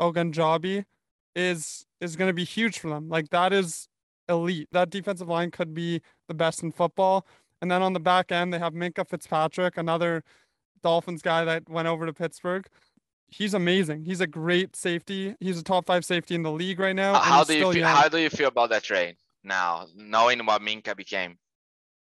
Ogunjobi 0.00 0.84
is 1.34 1.86
is 2.00 2.16
going 2.16 2.28
to 2.28 2.34
be 2.34 2.44
huge 2.44 2.78
for 2.78 2.88
them. 2.88 3.08
Like 3.08 3.30
that 3.30 3.52
is 3.52 3.88
elite. 4.28 4.68
That 4.72 4.90
defensive 4.90 5.28
line 5.28 5.50
could 5.50 5.74
be 5.74 6.02
the 6.28 6.34
best 6.34 6.62
in 6.62 6.72
football. 6.72 7.26
And 7.62 7.70
then 7.70 7.80
on 7.80 7.92
the 7.92 8.00
back 8.00 8.32
end, 8.32 8.52
they 8.52 8.58
have 8.58 8.74
Minkah 8.74 9.08
Fitzpatrick, 9.08 9.78
another 9.78 10.24
Dolphins 10.82 11.22
guy 11.22 11.44
that 11.44 11.68
went 11.70 11.86
over 11.86 12.04
to 12.04 12.12
Pittsburgh. 12.12 12.66
He's 13.28 13.54
amazing. 13.54 14.04
He's 14.04 14.20
a 14.20 14.26
great 14.26 14.74
safety. 14.74 15.36
He's 15.38 15.58
a 15.58 15.62
top 15.62 15.86
five 15.86 16.04
safety 16.04 16.34
in 16.34 16.42
the 16.42 16.50
league 16.50 16.80
right 16.80 16.96
now. 16.96 17.14
How 17.14 17.44
do 17.44 17.54
you 17.56 17.72
feel, 17.72 17.84
how 17.84 18.08
do 18.08 18.18
you 18.18 18.28
feel 18.28 18.48
about 18.48 18.70
that 18.70 18.82
trade 18.82 19.16
now, 19.44 19.86
knowing 19.96 20.44
what 20.44 20.60
Minkah 20.60 20.96
became? 20.96 21.38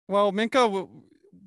Well, 0.07 0.33
Minkah, 0.33 0.89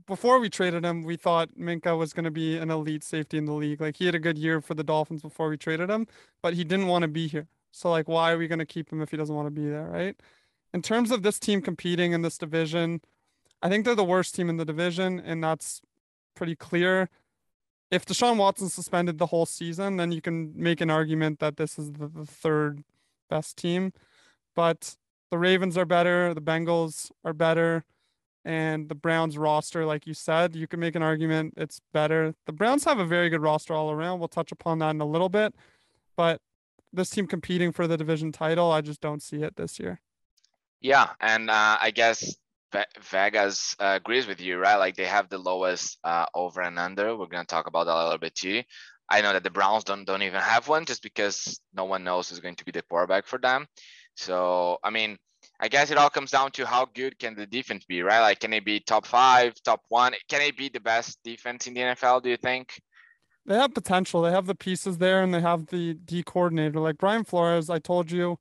before 0.08 0.39
we 0.39 0.50
traded 0.50 0.84
him, 0.84 1.03
we 1.03 1.15
thought 1.15 1.55
Minkah 1.55 1.98
was 1.98 2.12
going 2.12 2.25
to 2.25 2.31
be 2.31 2.58
an 2.58 2.72
elite 2.72 3.03
safety 3.03 3.38
in 3.38 3.46
the 3.46 3.53
league. 3.53 3.79
Like 3.79 3.96
he 3.96 4.08
had 4.08 4.15
a 4.15 4.20
good 4.20 4.38
year 4.38 4.62
for 4.62 4.74
the 4.74 4.84
Dolphins 4.84 5.22
before 5.22 5.48
we 5.48 5.58
traded 5.58 5.91
him, 5.91 6.08
but 6.41 6.55
he 6.55 6.63
didn't 6.63 6.88
want 6.88 7.03
to 7.03 7.08
be 7.08 7.27
here. 7.27 7.48
So 7.72 7.91
like, 7.91 8.08
why 8.08 8.31
are 8.31 8.38
we 8.38 8.48
going 8.48 8.60
to 8.60 8.65
keep 8.65 8.91
him 8.91 9.01
if 9.01 9.12
he 9.12 9.17
doesn't 9.17 9.36
want 9.36 9.46
to 9.46 9.51
be 9.51 9.70
there, 9.70 9.86
right? 9.86 10.15
In 10.74 10.81
terms 10.81 11.12
of 11.12 11.22
this 11.22 11.38
team 11.38 11.62
competing 11.62 12.13
in 12.13 12.24
this 12.24 12.38
division, 12.38 13.01
I 13.62 13.70
think 13.70 13.86
they're 13.86 13.96
the 13.96 14.03
worst 14.03 14.36
team 14.36 14.50
in 14.50 14.58
the 14.58 14.65
division, 14.65 15.20
and 15.20 15.44
that's 15.44 15.82
pretty 16.36 16.56
clear. 16.56 17.10
If 17.91 18.06
Deshaun 18.06 18.38
Watson 18.38 18.70
suspended 18.70 19.18
the 19.18 19.27
whole 19.27 19.46
season, 19.46 19.98
then 19.98 20.12
you 20.12 20.22
can 20.22 20.53
make 20.56 20.82
an 20.82 20.89
argument 20.89 21.39
that 21.39 21.58
this 21.58 21.77
is 21.77 21.91
the, 21.91 22.08
the 22.08 22.25
third 22.25 22.84
best 23.30 23.58
team. 23.58 23.94
But 24.56 24.96
the 25.30 25.38
Ravens 25.38 25.77
are 25.77 25.86
better, 25.86 26.34
the 26.34 26.41
Bengals 26.41 27.12
are 27.24 27.34
better, 27.34 27.84
and 28.44 28.89
the 28.89 28.96
Browns 28.96 29.38
roster, 29.38 29.86
like 29.86 30.08
you 30.08 30.13
said, 30.13 30.56
you 30.56 30.68
can 30.68 30.80
make 30.80 30.96
an 30.96 31.03
argument 31.03 31.53
it's 31.58 31.82
better. 31.94 32.34
The 32.46 32.53
Browns 32.53 32.84
have 32.86 33.00
a 33.00 33.06
very 33.06 33.30
good 33.30 33.41
roster 33.41 33.74
all 33.74 33.91
around. 33.91 34.20
We'll 34.20 34.27
touch 34.27 34.51
upon 34.51 34.80
that 34.80 34.91
in 34.91 35.01
a 35.01 35.06
little 35.06 35.30
bit. 35.30 35.53
But 36.18 36.41
this 36.91 37.10
team 37.10 37.27
competing 37.27 37.72
for 37.72 37.88
the 37.88 37.98
division 37.98 38.32
title, 38.32 38.72
I 38.72 38.82
just 38.82 39.01
don't 39.01 39.22
see 39.22 39.44
it 39.44 39.56
this 39.56 39.80
year. 39.80 40.01
Yeah, 40.82 41.10
and 41.20 41.50
uh, 41.50 41.77
I 41.80 41.91
guess 41.91 42.36
Vegas 43.09 43.75
uh, 43.79 43.99
agrees 44.01 44.27
with 44.27 44.39
you, 44.41 44.57
right? 44.57 44.77
Like 44.77 44.95
they 44.95 45.05
have 45.05 45.29
the 45.29 45.37
lowest 45.37 45.97
uh, 46.03 46.25
over 46.33 46.61
and 46.61 46.79
under. 46.79 47.15
We're 47.15 47.27
gonna 47.27 47.45
talk 47.45 47.67
about 47.67 47.85
that 47.85 47.95
a 47.95 48.03
little 48.03 48.17
bit 48.17 48.35
too. 48.35 48.63
I 49.09 49.21
know 49.21 49.33
that 49.33 49.43
the 49.43 49.49
Browns 49.49 49.83
don't 49.83 50.05
don't 50.05 50.23
even 50.23 50.39
have 50.39 50.67
one 50.67 50.85
just 50.85 51.03
because 51.03 51.59
no 51.73 51.85
one 51.85 52.03
knows 52.03 52.29
who's 52.29 52.39
going 52.39 52.55
to 52.55 52.65
be 52.65 52.71
the 52.71 52.81
quarterback 52.83 53.25
for 53.25 53.39
them. 53.39 53.67
So 54.15 54.77
I 54.83 54.89
mean, 54.89 55.17
I 55.59 55.67
guess 55.67 55.91
it 55.91 55.97
all 55.97 56.09
comes 56.09 56.31
down 56.31 56.51
to 56.51 56.65
how 56.65 56.85
good 56.85 57.19
can 57.19 57.35
the 57.35 57.45
defense 57.45 57.85
be, 57.85 58.01
right? 58.03 58.21
Like 58.21 58.39
can 58.39 58.53
it 58.53 58.63
be 58.63 58.79
top 58.79 59.05
five, 59.05 59.53
top 59.63 59.81
one? 59.89 60.13
Can 60.29 60.41
it 60.41 60.57
be 60.57 60.69
the 60.69 60.79
best 60.79 61.19
defense 61.23 61.67
in 61.67 61.73
the 61.73 61.81
NFL? 61.81 62.23
Do 62.23 62.29
you 62.29 62.37
think? 62.37 62.79
They 63.45 63.55
have 63.55 63.73
potential. 63.73 64.21
They 64.21 64.31
have 64.31 64.45
the 64.45 64.55
pieces 64.55 64.99
there, 64.99 65.21
and 65.23 65.33
they 65.33 65.41
have 65.41 65.67
the 65.67 65.95
D 65.95 66.23
coordinator. 66.23 66.79
Like 66.79 66.97
Brian 66.97 67.23
Flores, 67.23 67.69
I 67.69 67.79
told 67.79 68.11
you 68.11 68.37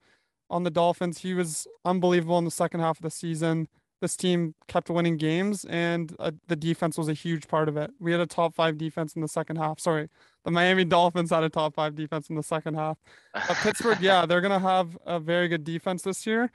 on 0.50 0.62
the 0.64 0.70
Dolphins, 0.70 1.18
he 1.20 1.32
was 1.32 1.66
unbelievable 1.84 2.38
in 2.38 2.44
the 2.44 2.50
second 2.50 2.80
half 2.80 2.98
of 2.98 3.02
the 3.02 3.10
season 3.10 3.68
this 4.00 4.16
team 4.16 4.54
kept 4.66 4.88
winning 4.88 5.16
games, 5.16 5.64
and 5.66 6.14
uh, 6.18 6.30
the 6.48 6.56
defense 6.56 6.96
was 6.96 7.08
a 7.08 7.12
huge 7.12 7.48
part 7.48 7.68
of 7.68 7.76
it. 7.76 7.90
We 8.00 8.12
had 8.12 8.20
a 8.20 8.26
top 8.26 8.54
five 8.54 8.78
defense 8.78 9.14
in 9.14 9.22
the 9.22 9.28
second 9.28 9.56
half. 9.56 9.78
Sorry, 9.78 10.08
the 10.44 10.50
Miami 10.50 10.84
Dolphins 10.84 11.30
had 11.30 11.44
a 11.44 11.50
top 11.50 11.74
five 11.74 11.94
defense 11.94 12.30
in 12.30 12.36
the 12.36 12.42
second 12.42 12.74
half. 12.74 12.98
But 13.34 13.56
Pittsburgh, 13.58 13.98
yeah, 14.00 14.24
they're 14.26 14.40
gonna 14.40 14.58
have 14.58 14.96
a 15.04 15.20
very 15.20 15.48
good 15.48 15.64
defense 15.64 16.02
this 16.02 16.26
year, 16.26 16.50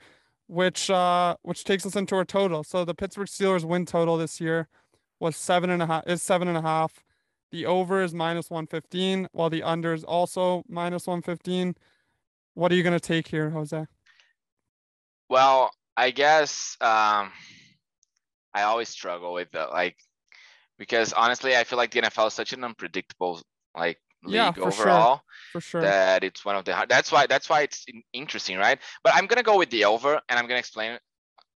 which 0.48 0.90
uh, 0.90 1.36
which 1.42 1.64
takes 1.64 1.86
us 1.86 1.96
into 1.96 2.16
our 2.16 2.24
total. 2.24 2.64
So 2.64 2.84
the 2.84 2.94
Pittsburgh 2.94 3.28
Steelers 3.28 3.64
win 3.64 3.86
total 3.86 4.16
this 4.16 4.40
year 4.40 4.68
was 5.20 5.36
seven 5.36 5.70
and 5.70 5.82
a 5.82 5.86
half. 5.86 6.06
Is 6.06 6.22
seven 6.22 6.48
and 6.48 6.58
a 6.58 6.62
half. 6.62 7.04
The 7.52 7.64
over 7.64 8.02
is 8.02 8.12
minus 8.12 8.50
one 8.50 8.66
fifteen, 8.66 9.28
while 9.32 9.50
the 9.50 9.62
under 9.62 9.92
is 9.92 10.02
also 10.02 10.64
minus 10.68 11.06
one 11.06 11.22
fifteen. 11.22 11.76
What 12.54 12.72
are 12.72 12.74
you 12.74 12.82
gonna 12.82 12.98
take 12.98 13.28
here, 13.28 13.50
Jose? 13.50 13.86
Well, 15.28 15.70
I 15.96 16.10
guess 16.10 16.76
um, 16.80 17.32
I 18.52 18.62
always 18.62 18.88
struggle 18.88 19.32
with 19.32 19.50
the 19.52 19.66
like 19.66 19.96
because 20.78 21.12
honestly, 21.12 21.56
I 21.56 21.64
feel 21.64 21.78
like 21.78 21.90
the 21.90 22.02
NFL 22.02 22.28
is 22.28 22.34
such 22.34 22.52
an 22.52 22.64
unpredictable 22.64 23.40
like 23.76 23.98
league 24.22 24.34
yeah, 24.34 24.52
for 24.52 24.68
overall. 24.68 25.16
Sure. 25.16 25.22
For 25.52 25.60
sure. 25.60 25.80
That 25.82 26.24
it's 26.24 26.44
one 26.44 26.56
of 26.56 26.64
the 26.64 26.86
that's 26.88 27.10
why 27.10 27.26
that's 27.26 27.48
why 27.48 27.62
it's 27.62 27.86
interesting, 28.12 28.58
right? 28.58 28.78
But 29.02 29.14
I'm 29.14 29.26
gonna 29.26 29.42
go 29.42 29.58
with 29.58 29.70
the 29.70 29.84
over, 29.84 30.20
and 30.28 30.38
I'm 30.38 30.46
gonna 30.46 30.58
explain 30.58 30.98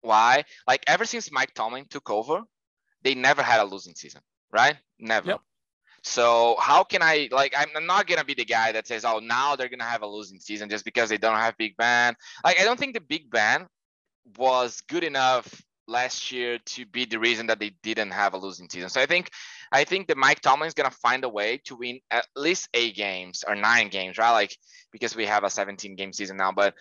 why. 0.01 0.43
Like 0.67 0.83
ever 0.87 1.05
since 1.05 1.31
Mike 1.31 1.53
Tomlin 1.53 1.85
took 1.89 2.09
over, 2.09 2.41
they 3.03 3.15
never 3.15 3.41
had 3.41 3.59
a 3.59 3.65
losing 3.65 3.95
season, 3.95 4.21
right? 4.51 4.75
Never. 4.99 5.27
Yep. 5.29 5.41
So 6.03 6.55
how 6.59 6.83
can 6.83 7.01
I 7.01 7.27
like 7.31 7.53
I'm 7.57 7.85
not 7.85 8.07
gonna 8.07 8.23
be 8.23 8.33
the 8.33 8.45
guy 8.45 8.71
that 8.71 8.87
says, 8.87 9.03
oh 9.03 9.19
now 9.19 9.55
they're 9.55 9.69
gonna 9.69 9.83
have 9.83 10.03
a 10.03 10.07
losing 10.07 10.39
season 10.39 10.69
just 10.69 10.85
because 10.85 11.09
they 11.09 11.17
don't 11.17 11.37
have 11.37 11.57
Big 11.57 11.75
Ben. 11.77 12.15
Like 12.43 12.59
I 12.59 12.63
don't 12.63 12.79
think 12.79 12.93
the 12.93 13.01
Big 13.01 13.29
Ben 13.29 13.67
was 14.37 14.81
good 14.87 15.03
enough 15.03 15.63
last 15.87 16.31
year 16.31 16.59
to 16.65 16.85
be 16.85 17.05
the 17.05 17.19
reason 17.19 17.47
that 17.47 17.59
they 17.59 17.71
didn't 17.81 18.11
have 18.11 18.33
a 18.33 18.37
losing 18.37 18.69
season. 18.69 18.89
So 18.89 19.01
I 19.01 19.05
think 19.05 19.31
I 19.71 19.83
think 19.83 20.07
that 20.07 20.17
Mike 20.17 20.41
Tomlin 20.41 20.67
is 20.67 20.73
gonna 20.73 20.91
find 20.91 21.23
a 21.23 21.29
way 21.29 21.61
to 21.65 21.75
win 21.75 21.99
at 22.11 22.27
least 22.35 22.69
eight 22.73 22.95
games 22.95 23.43
or 23.47 23.55
nine 23.55 23.89
games, 23.89 24.17
right? 24.17 24.31
Like 24.31 24.55
because 24.91 25.15
we 25.15 25.25
have 25.25 25.43
a 25.43 25.49
17 25.49 25.95
game 25.95 26.13
season 26.13 26.37
now, 26.37 26.51
but 26.51 26.73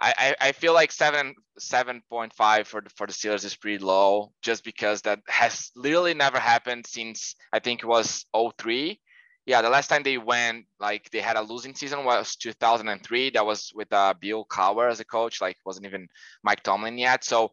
I, 0.00 0.34
I, 0.40 0.52
feel 0.52 0.74
like 0.74 0.92
seven 0.92 1.34
seven 1.58 2.02
point 2.08 2.32
five 2.32 2.68
for 2.68 2.80
the 2.80 2.90
for 2.90 3.06
the 3.06 3.12
Steelers 3.12 3.44
is 3.44 3.56
pretty 3.56 3.78
low 3.78 4.32
just 4.42 4.62
because 4.62 5.02
that 5.02 5.18
has 5.26 5.72
literally 5.74 6.14
never 6.14 6.38
happened 6.38 6.86
since 6.86 7.34
I 7.52 7.58
think 7.58 7.82
it 7.82 7.86
was 7.86 8.24
03 8.32 9.00
yeah, 9.48 9.62
the 9.62 9.70
last 9.70 9.88
time 9.88 10.02
they 10.02 10.18
went, 10.18 10.66
like 10.78 11.08
they 11.10 11.20
had 11.20 11.38
a 11.38 11.40
losing 11.40 11.74
season 11.74 12.04
was 12.04 12.36
2003. 12.36 13.30
That 13.30 13.46
was 13.46 13.72
with 13.74 13.90
uh, 13.94 14.12
Bill 14.20 14.44
Cowher 14.44 14.90
as 14.90 15.00
a 15.00 15.06
coach. 15.06 15.40
Like 15.40 15.56
wasn't 15.64 15.86
even 15.86 16.06
Mike 16.42 16.62
Tomlin 16.62 16.98
yet. 16.98 17.24
So 17.24 17.52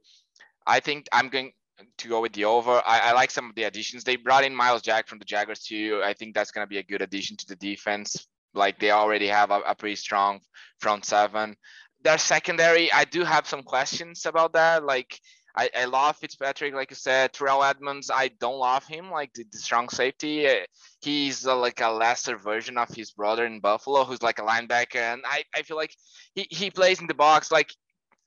I 0.68 0.82
think 0.82 1.08
I'm 1.14 1.30
going 1.30 1.54
to 2.00 2.08
go 2.10 2.20
with 2.20 2.34
the 2.34 2.44
over. 2.44 2.82
I, 2.86 3.00
I 3.00 3.12
like 3.14 3.32
some 3.32 3.50
of 3.50 3.56
the 3.56 3.64
additions. 3.64 4.04
They 4.04 4.18
brought 4.18 4.44
in 4.44 4.54
Myles 4.54 4.82
Jack 4.82 5.08
from 5.08 5.20
the 5.20 5.26
Jaguars 5.26 5.62
too. 5.62 6.02
I 6.04 6.12
think 6.12 6.36
that's 6.36 6.52
going 6.52 6.66
to 6.66 6.70
be 6.70 6.80
a 6.80 6.84
good 6.84 7.02
addition 7.02 7.38
to 7.38 7.48
the 7.48 7.56
defense. 7.56 8.28
Like 8.54 8.78
they 8.78 8.92
already 8.92 9.28
have 9.28 9.52
a, 9.52 9.62
a 9.62 9.74
pretty 9.74 9.96
strong 9.96 10.42
front 10.80 11.06
seven. 11.06 11.56
Their 12.04 12.18
secondary, 12.18 12.92
I 12.92 13.06
do 13.06 13.24
have 13.24 13.48
some 13.48 13.64
questions 13.64 14.26
about 14.26 14.52
that. 14.52 14.84
Like 14.84 15.18
I, 15.58 15.70
I 15.76 15.86
love 15.86 16.18
Fitzpatrick, 16.18 16.74
like 16.74 16.90
you 16.90 16.96
said. 16.96 17.34
Terrell 17.34 17.64
Edmunds, 17.64 18.12
I 18.14 18.30
don't 18.40 18.60
love 18.60 18.86
him, 18.86 19.10
like 19.10 19.34
the, 19.34 19.46
the 19.52 19.58
strong 19.58 19.90
safety. 19.90 20.48
Uh, 20.48 20.66
he's 21.02 21.48
uh, 21.48 21.56
like 21.56 21.82
a 21.82 21.90
lesser 21.90 22.38
version 22.38 22.78
of 22.78 22.90
his 22.90 23.12
brother 23.12 23.46
in 23.46 23.62
Buffalo, 23.62 24.04
who's 24.04 24.22
like 24.22 24.40
a 24.40 24.44
linebacker. 24.44 24.98
And 24.98 25.22
I, 25.26 25.44
I 25.56 25.62
feel 25.62 25.78
like 25.78 25.96
he, 26.34 26.48
he 26.50 26.70
plays 26.72 27.00
in 27.00 27.08
the 27.08 27.14
box. 27.14 27.52
Like, 27.52 27.74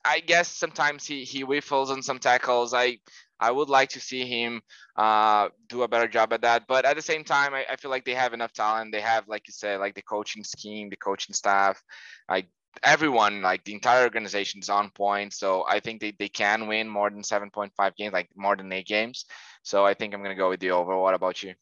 I 0.03 0.21
guess 0.21 0.47
sometimes 0.47 1.05
he, 1.05 1.23
he 1.23 1.41
whiffles 1.41 1.91
on 1.91 2.01
some 2.01 2.19
tackles. 2.19 2.73
I 2.73 2.99
I 3.39 3.51
would 3.51 3.69
like 3.69 3.89
to 3.89 4.01
see 4.01 4.25
him 4.25 4.61
uh, 4.97 5.49
do 5.69 5.83
a 5.83 5.87
better 5.87 6.07
job 6.07 6.33
at 6.33 6.41
that. 6.41 6.67
But 6.67 6.83
at 6.85 6.95
the 6.97 7.01
same 7.01 7.23
time, 7.23 7.53
I, 7.53 7.65
I 7.69 7.75
feel 7.77 7.89
like 7.89 8.03
they 8.03 8.13
have 8.13 8.33
enough 8.33 8.51
talent. 8.51 8.91
They 8.91 9.01
have, 9.01 9.27
like 9.27 9.47
you 9.47 9.53
said, 9.53 9.79
like 9.79 9.95
the 9.95 10.01
coaching 10.01 10.43
scheme, 10.43 10.89
the 10.89 10.97
coaching 10.97 11.33
staff. 11.33 11.81
I 12.27 12.47
everyone, 12.83 13.41
like 13.41 13.63
the 13.63 13.73
entire 13.73 14.03
organization 14.03 14.59
is 14.61 14.69
on 14.69 14.89
point. 14.91 15.33
So 15.33 15.65
I 15.67 15.79
think 15.79 16.01
they, 16.01 16.13
they 16.17 16.29
can 16.29 16.67
win 16.67 16.87
more 16.87 17.09
than 17.09 17.21
7.5 17.21 17.95
games, 17.95 18.13
like 18.13 18.29
more 18.35 18.55
than 18.55 18.71
eight 18.71 18.87
games. 18.87 19.25
So 19.63 19.85
I 19.85 19.93
think 19.93 20.13
I'm 20.13 20.21
going 20.21 20.35
to 20.35 20.39
go 20.39 20.49
with 20.49 20.59
the 20.59 20.71
over. 20.71 20.97
What 20.97 21.13
about 21.13 21.43
you? 21.43 21.53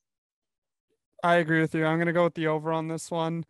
I 1.24 1.36
agree 1.36 1.62
with 1.62 1.74
you. 1.74 1.86
I'm 1.86 1.98
going 1.98 2.08
to 2.08 2.14
go 2.14 2.26
with 2.26 2.36
the 2.36 2.48
over 2.48 2.72
on 2.72 2.88
this 2.88 3.10
one. 3.10 3.46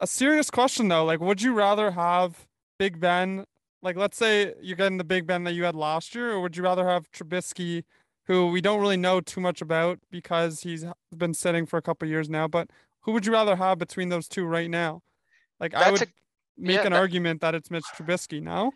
A 0.00 0.06
serious 0.06 0.50
question 0.50 0.88
though, 0.88 1.04
like, 1.04 1.20
would 1.20 1.40
you 1.40 1.54
rather 1.54 1.92
have 1.92 2.46
Big 2.78 3.00
Ben? 3.00 3.46
Like, 3.82 3.96
let's 3.96 4.16
say 4.16 4.52
you're 4.60 4.76
getting 4.76 4.98
the 4.98 5.04
Big 5.04 5.26
Ben 5.26 5.44
that 5.44 5.52
you 5.52 5.64
had 5.64 5.74
last 5.74 6.14
year, 6.14 6.32
or 6.32 6.40
would 6.40 6.56
you 6.56 6.62
rather 6.62 6.86
have 6.86 7.10
Trubisky, 7.12 7.84
who 8.24 8.48
we 8.48 8.60
don't 8.60 8.80
really 8.80 8.96
know 8.96 9.20
too 9.20 9.40
much 9.40 9.62
about 9.62 10.00
because 10.10 10.62
he's 10.62 10.84
been 11.16 11.34
sitting 11.34 11.64
for 11.66 11.76
a 11.76 11.82
couple 11.82 12.08
years 12.08 12.28
now? 12.28 12.48
But 12.48 12.68
who 13.02 13.12
would 13.12 13.24
you 13.24 13.32
rather 13.32 13.56
have 13.56 13.78
between 13.78 14.08
those 14.08 14.28
two 14.28 14.44
right 14.44 14.68
now? 14.68 15.02
Like, 15.60 15.72
That's 15.72 15.86
I 15.86 15.90
would. 15.90 16.02
A- 16.02 16.06
make 16.56 16.76
yeah, 16.76 16.86
an 16.86 16.92
that, 16.92 16.98
argument 16.98 17.40
that 17.40 17.54
it's 17.54 17.70
Mitch 17.70 17.84
Trubisky. 17.96 18.42
now? 18.42 18.72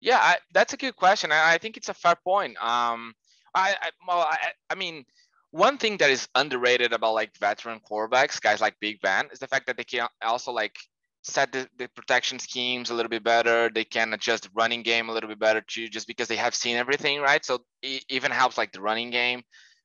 Yeah, 0.00 0.18
I, 0.18 0.36
that's 0.54 0.72
a 0.72 0.76
good 0.76 0.96
question. 0.96 1.30
I, 1.32 1.54
I, 1.54 1.58
think 1.58 1.76
it's 1.76 1.88
a 1.88 1.94
fair 1.94 2.16
point. 2.24 2.56
Um, 2.62 3.14
I, 3.54 3.74
I 3.80 3.90
well, 4.06 4.20
I, 4.20 4.52
I 4.70 4.74
mean, 4.74 5.04
one 5.50 5.78
thing 5.78 5.96
that 5.98 6.10
is 6.10 6.28
underrated 6.34 6.92
about 6.92 7.14
like 7.14 7.36
veteran 7.38 7.80
quarterbacks, 7.80 8.40
guys 8.40 8.60
like 8.60 8.76
Big 8.80 9.00
Ben, 9.00 9.28
is 9.32 9.38
the 9.38 9.48
fact 9.48 9.66
that 9.66 9.76
they 9.76 9.84
can 9.84 10.08
also 10.22 10.52
like 10.52 10.76
set 11.22 11.52
the, 11.52 11.68
the 11.76 11.88
protection 11.88 12.38
schemes 12.38 12.90
a 12.90 12.94
little 12.94 13.10
bit 13.10 13.22
better. 13.22 13.70
They 13.72 13.84
can 13.84 14.12
adjust 14.14 14.44
the 14.44 14.50
running 14.54 14.82
game 14.82 15.08
a 15.08 15.12
little 15.12 15.28
bit 15.28 15.38
better 15.38 15.60
too, 15.60 15.88
just 15.88 16.06
because 16.06 16.28
they 16.28 16.36
have 16.36 16.54
seen 16.54 16.76
everything, 16.76 17.20
right? 17.20 17.44
So 17.44 17.60
it 17.82 18.04
even 18.08 18.30
helps 18.30 18.56
like 18.56 18.72
the 18.72 18.80
running 18.80 19.10
game. 19.10 19.42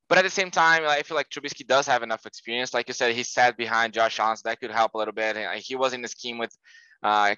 But 0.08 0.20
at 0.20 0.24
the 0.24 0.30
same 0.30 0.52
time, 0.52 0.84
I 0.88 1.02
feel 1.02 1.18
like 1.18 1.30
Trubisky 1.30 1.66
does 1.66 1.88
have 1.88 2.04
enough 2.04 2.28
experience. 2.28 2.74
Like 2.74 2.88
you 2.88 2.94
said, 2.94 3.16
he 3.16 3.24
sat 3.24 3.58
behind 3.58 3.94
Josh 3.94 4.20
Allen, 4.20 4.38
so 4.38 4.44
that 4.46 4.60
could 4.60 4.70
help 4.70 4.94
a 4.94 4.98
little 5.00 5.14
bit. 5.14 5.36
He 5.58 5.76
was 5.76 5.94
in 5.94 6.04
the 6.04 6.08
scheme 6.08 6.38
with 6.38 6.56
uh, 7.06 7.36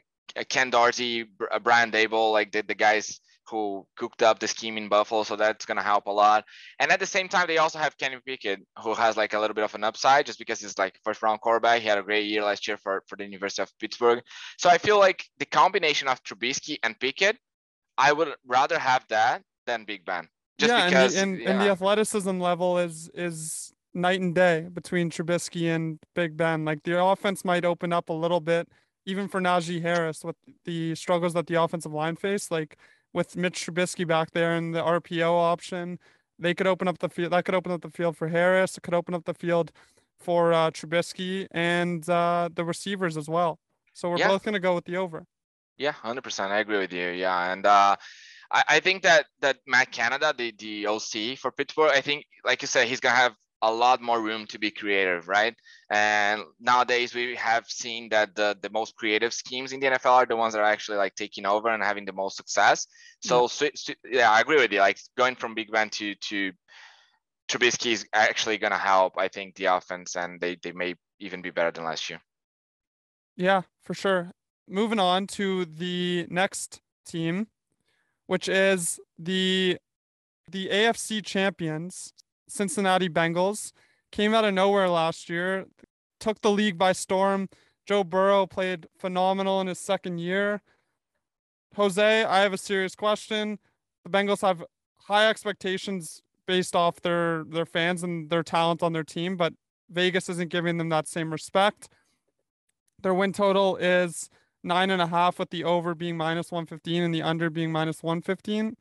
Ken 0.49 0.69
Dorsey, 0.69 1.25
uh, 1.51 1.59
Brian 1.59 1.91
Daboll, 1.91 2.31
like 2.31 2.51
the, 2.51 2.61
the 2.61 2.75
guys 2.75 3.19
who 3.49 3.85
cooked 3.95 4.21
up 4.21 4.39
the 4.39 4.47
scheme 4.47 4.77
in 4.77 4.89
Buffalo, 4.89 5.23
so 5.23 5.35
that's 5.35 5.65
gonna 5.65 5.83
help 5.83 6.07
a 6.07 6.11
lot. 6.11 6.45
And 6.79 6.91
at 6.91 6.99
the 6.99 7.05
same 7.05 7.27
time, 7.29 7.47
they 7.47 7.57
also 7.57 7.79
have 7.79 7.97
Kenny 7.97 8.17
Pickett, 8.25 8.59
who 8.83 8.93
has 8.93 9.15
like 9.17 9.33
a 9.33 9.39
little 9.39 9.53
bit 9.53 9.63
of 9.63 9.75
an 9.75 9.83
upside, 9.83 10.25
just 10.25 10.39
because 10.39 10.59
he's 10.61 10.77
like 10.77 10.99
first 11.03 11.21
round 11.21 11.41
quarterback. 11.41 11.81
He 11.81 11.87
had 11.87 11.97
a 11.97 12.03
great 12.03 12.25
year 12.25 12.43
last 12.43 12.67
year 12.67 12.77
for 12.77 13.03
for 13.07 13.15
the 13.15 13.23
University 13.25 13.61
of 13.61 13.71
Pittsburgh. 13.79 14.21
So 14.57 14.69
I 14.69 14.77
feel 14.77 14.99
like 14.99 15.23
the 15.39 15.45
combination 15.45 16.07
of 16.07 16.21
Trubisky 16.23 16.77
and 16.83 16.99
Pickett, 16.99 17.37
I 17.97 18.11
would 18.13 18.33
rather 18.45 18.79
have 18.79 19.05
that 19.09 19.43
than 19.65 19.85
Big 19.85 20.05
Ben. 20.05 20.27
Just 20.57 20.73
yeah, 20.73 20.87
because, 20.87 21.15
and, 21.15 21.37
the, 21.37 21.45
and, 21.45 21.49
and 21.49 21.61
the 21.61 21.71
athleticism 21.71 22.39
level 22.39 22.77
is 22.77 23.09
is 23.13 23.73
night 23.93 24.21
and 24.21 24.35
day 24.35 24.67
between 24.73 25.09
Trubisky 25.09 25.73
and 25.73 25.99
Big 26.15 26.35
Ben. 26.37 26.65
Like 26.65 26.83
the 26.83 27.01
offense 27.01 27.45
might 27.45 27.65
open 27.65 27.93
up 27.93 28.09
a 28.09 28.13
little 28.13 28.41
bit, 28.41 28.67
even 29.07 29.27
for 29.29 29.39
Najee 29.41 29.81
Harris 29.81 30.23
with 30.23 30.35
the 30.65 30.93
struggles 30.93 31.33
that 31.33 31.47
the 31.47 31.55
offensive 31.55 31.93
line 31.93 32.17
faced. 32.17 32.51
Like 32.51 32.77
with 33.13 33.35
Mitch 33.37 33.65
Trubisky 33.65 34.05
back 34.05 34.31
there 34.31 34.53
and 34.53 34.75
the 34.75 34.81
RPO 34.83 35.31
option, 35.31 35.97
they 36.37 36.53
could 36.53 36.67
open 36.67 36.87
up 36.89 36.99
the 36.99 37.09
field. 37.09 37.31
That 37.31 37.45
could 37.45 37.55
open 37.55 37.71
up 37.71 37.81
the 37.81 37.89
field 37.89 38.17
for 38.17 38.27
Harris. 38.27 38.77
It 38.77 38.81
could 38.83 38.93
open 38.93 39.15
up 39.15 39.23
the 39.23 39.33
field 39.33 39.71
for 40.19 40.51
uh, 40.51 40.71
Trubisky 40.71 41.47
and 41.51 42.07
uh, 42.09 42.49
the 42.53 42.65
receivers 42.65 43.15
as 43.17 43.29
well. 43.29 43.59
So 43.93 44.09
we're 44.09 44.17
Yeah. 44.19 44.27
both 44.27 44.43
gonna 44.43 44.59
go 44.59 44.75
with 44.75 44.85
the 44.85 44.97
over. 44.97 45.25
Yeah, 45.77 45.93
hundred 45.93 46.23
percent. 46.23 46.51
I 46.51 46.59
agree 46.59 46.79
with 46.79 46.91
you. 46.91 47.07
Yeah, 47.09 47.53
and 47.53 47.65
uh, 47.65 47.95
I, 48.51 48.63
I 48.67 48.79
think 48.81 49.03
that 49.03 49.27
that 49.39 49.57
Matt 49.65 49.91
Canada, 49.91 50.33
the 50.37 50.53
the 50.59 50.87
OC 50.87 51.37
for 51.37 51.51
Pittsburgh, 51.51 51.91
I 51.93 52.01
think, 52.01 52.25
like 52.43 52.61
you 52.61 52.67
said, 52.67 52.87
he's 52.89 52.99
gonna 52.99 53.15
have 53.15 53.33
a 53.61 53.71
lot 53.71 54.01
more 54.01 54.21
room 54.21 54.45
to 54.47 54.59
be 54.59 54.69
creative, 54.69 55.27
right? 55.27 55.55
And 55.89 56.43
nowadays 56.59 57.13
we 57.13 57.35
have 57.35 57.65
seen 57.67 58.09
that 58.09 58.35
the 58.35 58.57
the 58.61 58.69
most 58.69 58.95
creative 58.95 59.33
schemes 59.33 59.71
in 59.73 59.79
the 59.79 59.87
NFL 59.87 60.11
are 60.11 60.25
the 60.25 60.35
ones 60.35 60.53
that 60.53 60.59
are 60.59 60.71
actually 60.71 60.97
like 60.97 61.15
taking 61.15 61.45
over 61.45 61.69
and 61.69 61.83
having 61.83 62.05
the 62.05 62.13
most 62.13 62.37
success. 62.37 62.87
So, 63.21 63.45
mm-hmm. 63.45 63.65
so, 63.65 63.69
so- 63.75 63.93
yeah, 64.09 64.31
I 64.31 64.41
agree 64.41 64.57
with 64.57 64.71
you. 64.71 64.79
Like 64.79 64.99
going 65.17 65.35
from 65.35 65.55
Big 65.55 65.71
Ben 65.71 65.89
to 65.91 66.15
to 66.15 66.51
Trubisky 67.49 67.91
is 67.91 68.05
actually 68.13 68.57
gonna 68.57 68.77
help. 68.77 69.13
I 69.17 69.27
think 69.27 69.55
the 69.55 69.65
offense, 69.65 70.15
and 70.15 70.39
they 70.39 70.57
they 70.61 70.71
may 70.71 70.95
even 71.19 71.41
be 71.41 71.49
better 71.49 71.71
than 71.71 71.85
last 71.85 72.09
year. 72.09 72.21
Yeah, 73.35 73.61
for 73.83 73.93
sure. 73.93 74.31
Moving 74.67 74.99
on 74.99 75.27
to 75.27 75.65
the 75.65 76.27
next 76.29 76.81
team, 77.05 77.47
which 78.25 78.49
is 78.49 78.99
the 79.17 79.77
the 80.49 80.67
AFC 80.69 81.23
champions, 81.25 82.13
Cincinnati 82.47 83.09
Bengals, 83.09 83.71
came 84.11 84.33
out 84.33 84.45
of 84.45 84.53
nowhere 84.53 84.89
last 84.89 85.29
year, 85.29 85.65
took 86.19 86.41
the 86.41 86.51
league 86.51 86.77
by 86.77 86.91
storm. 86.91 87.49
Joe 87.85 88.03
Burrow 88.03 88.45
played 88.45 88.87
phenomenal 88.97 89.61
in 89.61 89.67
his 89.67 89.79
second 89.79 90.19
year. 90.19 90.61
Jose, 91.75 92.23
I 92.23 92.39
have 92.39 92.53
a 92.53 92.57
serious 92.57 92.95
question. 92.95 93.59
The 94.03 94.09
Bengals 94.09 94.41
have 94.41 94.63
high 94.97 95.29
expectations 95.29 96.21
based 96.47 96.75
off 96.75 97.01
their 97.01 97.43
their 97.43 97.65
fans 97.65 98.03
and 98.03 98.29
their 98.29 98.43
talent 98.43 98.81
on 98.81 98.93
their 98.93 99.03
team, 99.03 99.37
but 99.37 99.53
Vegas 99.89 100.29
isn't 100.29 100.49
giving 100.49 100.77
them 100.77 100.89
that 100.89 101.07
same 101.07 101.31
respect. 101.31 101.89
Their 103.03 103.13
win 103.13 103.33
total 103.33 103.75
is 103.77 104.29
nine 104.63 104.89
and 104.89 105.01
a 105.01 105.07
half, 105.07 105.39
with 105.39 105.49
the 105.49 105.63
over 105.63 105.93
being 105.93 106.17
minus 106.17 106.51
115 106.51 107.03
and 107.03 107.13
the 107.13 107.21
under 107.21 107.49
being 107.49 107.71
minus 107.71 108.01
115. 108.01 108.75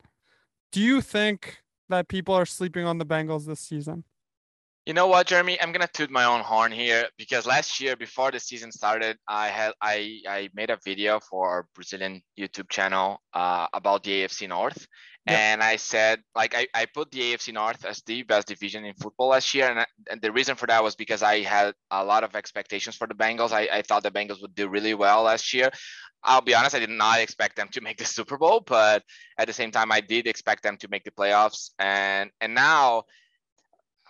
Do 0.71 0.81
you 0.81 1.01
think 1.01 1.59
that 1.89 2.07
people 2.07 2.33
are 2.33 2.45
sleeping 2.45 2.85
on 2.85 2.97
the 2.97 3.05
Bengals 3.05 3.45
this 3.45 3.59
season? 3.59 4.03
You 4.87 4.93
know 4.93 5.07
what, 5.07 5.27
Jeremy? 5.27 5.61
I'm 5.61 5.73
gonna 5.73 5.89
toot 5.91 6.09
my 6.09 6.23
own 6.23 6.39
horn 6.39 6.71
here 6.71 7.07
because 7.17 7.45
last 7.45 7.81
year, 7.81 7.97
before 7.97 8.31
the 8.31 8.39
season 8.39 8.71
started, 8.71 9.17
I 9.27 9.49
had 9.49 9.73
I 9.81 10.21
I 10.25 10.49
made 10.53 10.69
a 10.69 10.79
video 10.85 11.19
for 11.19 11.49
our 11.49 11.67
Brazilian 11.75 12.21
YouTube 12.39 12.69
channel 12.69 13.19
uh, 13.33 13.67
about 13.73 14.03
the 14.03 14.23
AFC 14.23 14.47
North, 14.47 14.87
And 15.27 15.61
I 15.61 15.75
said 15.75 16.21
like 16.35 16.55
I, 16.55 16.67
I 16.73 16.85
put 16.85 17.11
the 17.11 17.19
AFC 17.19 17.53
North 17.53 17.85
as 17.85 18.01
the 18.03 18.23
best 18.23 18.47
division 18.47 18.85
in 18.85 18.93
football 18.95 19.29
last 19.29 19.53
year, 19.53 19.69
and, 19.69 19.79
I- 19.81 19.85
and 20.11 20.21
the 20.21 20.31
reason 20.31 20.55
for 20.55 20.67
that 20.67 20.83
was 20.83 20.95
because 20.95 21.21
I 21.23 21.41
had 21.41 21.73
a 21.91 22.03
lot 22.03 22.23
of 22.23 22.35
expectations 22.35 22.95
for 22.95 23.07
the 23.07 23.15
Bengals. 23.15 23.51
I, 23.51 23.67
I 23.71 23.81
thought 23.81 24.03
the 24.03 24.11
Bengals 24.11 24.41
would 24.41 24.55
do 24.55 24.69
really 24.69 24.93
well 24.93 25.23
last 25.23 25.53
year. 25.53 25.69
I'll 26.23 26.41
be 26.41 26.55
honest, 26.55 26.75
I 26.75 26.79
did 26.79 26.89
not 26.89 27.19
expect 27.19 27.55
them 27.57 27.69
to 27.73 27.81
make 27.87 27.97
the 27.97 28.05
Super 28.05 28.37
Bowl, 28.37 28.61
but 28.65 29.03
at 29.37 29.47
the 29.47 29.53
same 29.53 29.71
time, 29.71 29.91
I 29.91 30.01
did 30.01 30.27
expect 30.27 30.63
them 30.63 30.77
to 30.77 30.87
make 30.89 31.03
the 31.03 31.11
playoffs, 31.11 31.71
and 31.79 32.31
and 32.41 32.55
now 32.55 33.03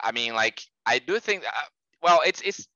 I 0.02 0.12
mean, 0.12 0.34
like 0.36 0.62
I 0.86 1.00
do 1.00 1.20
think. 1.20 1.44
Uh, 1.46 1.52
well, 2.02 2.22
it's 2.26 2.42
it's 2.42 2.68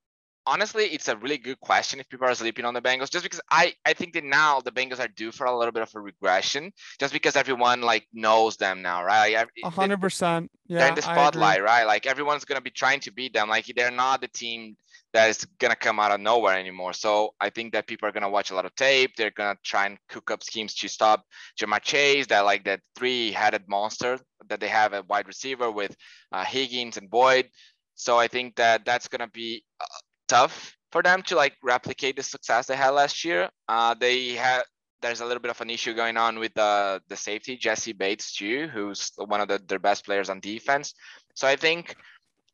honestly 0.46 0.86
it's 0.86 1.08
a 1.08 1.18
really 1.18 1.38
good 1.38 1.60
question 1.60 2.00
if 2.00 2.10
people 2.10 2.28
are 2.28 2.36
sleeping 2.36 2.66
on 2.66 2.74
the 2.74 2.82
Bengals, 2.82 3.10
just 3.10 3.24
because 3.24 3.42
I 3.50 3.74
I 3.86 3.94
think 3.94 4.14
that 4.14 4.24
now 4.24 4.60
the 4.60 4.72
Bengals 4.72 5.00
are 5.00 5.08
due 5.08 5.32
for 5.32 5.46
a 5.46 5.58
little 5.58 5.72
bit 5.72 5.84
of 5.84 5.92
a 5.96 6.00
regression, 6.00 6.72
just 7.00 7.14
because 7.14 7.36
everyone 7.36 7.82
like 7.82 8.08
knows 8.14 8.58
them 8.58 8.82
now, 8.82 9.04
right? 9.04 9.36
Like, 9.36 9.50
A 9.64 9.70
hundred 9.70 10.02
percent. 10.02 10.52
Yeah. 10.68 10.80
they're 10.80 10.90
in 10.90 10.96
the 10.96 11.02
spotlight, 11.02 11.64
right? 11.64 11.86
Like 11.86 12.06
everyone's 12.06 12.46
gonna 12.46 12.62
be 12.62 12.72
trying 12.72 13.00
to 13.02 13.12
beat 13.12 13.34
them. 13.34 13.50
Like 13.50 13.66
they're 13.76 13.92
not 13.92 14.22
the 14.22 14.28
team 14.30 14.78
that 15.14 15.30
is 15.30 15.46
gonna 15.60 15.76
come 15.76 16.00
out 16.00 16.12
of 16.12 16.22
nowhere 16.22 16.58
anymore. 16.58 16.94
So 16.94 17.34
I 17.42 17.50
think 17.50 17.74
that 17.74 17.88
people 17.88 18.08
are 18.08 18.12
gonna 18.14 18.30
watch 18.30 18.52
a 18.52 18.56
lot 18.56 18.66
of 18.66 18.74
tape. 18.76 19.12
They're 19.18 19.32
gonna 19.32 19.58
try 19.64 19.86
and 19.86 19.98
cook 20.08 20.32
up 20.32 20.44
schemes 20.44 20.74
to 20.76 20.88
stop 20.88 21.26
Ja'Marr 21.60 21.82
Chase, 21.82 22.28
that 22.28 22.46
like 22.46 22.64
that 22.66 22.80
three-headed 22.96 23.64
monster 23.68 24.20
that 24.48 24.60
they 24.60 24.70
have 24.70 24.94
at 24.94 25.08
wide 25.10 25.28
receiver 25.28 25.70
with 25.70 25.96
uh, 26.32 26.46
Higgins 26.46 26.98
and 26.98 27.10
Boyd. 27.10 27.50
So 27.96 28.18
I 28.18 28.28
think 28.28 28.56
that 28.56 28.86
that's 28.86 29.08
gonna 29.10 29.28
be 29.28 29.64
uh, 29.80 29.86
tough 30.32 30.56
for 30.92 31.04
them 31.04 31.22
to 31.24 31.36
like 31.36 31.56
replicate 31.64 32.16
the 32.16 32.24
success 32.24 32.68
they 32.68 32.76
had 32.76 32.92
last 32.92 33.26
year. 33.26 33.50
Uh, 33.68 33.94
they 33.94 34.30
had 34.36 34.64
there's 35.02 35.22
a 35.22 35.26
little 35.26 35.42
bit 35.42 35.52
of 35.52 35.60
an 35.62 35.70
issue 35.70 35.94
going 35.94 36.18
on 36.18 36.40
with 36.40 36.54
the 36.54 37.02
the 37.10 37.18
safety 37.18 37.58
Jessie 37.58 37.94
Bates 37.94 38.32
too, 38.40 38.70
who's 38.74 39.12
one 39.18 39.42
of 39.42 39.48
the, 39.48 39.60
their 39.68 39.80
best 39.80 40.06
players 40.06 40.30
on 40.30 40.40
defense. 40.40 40.94
So 41.34 41.48
I 41.48 41.56
think, 41.56 41.96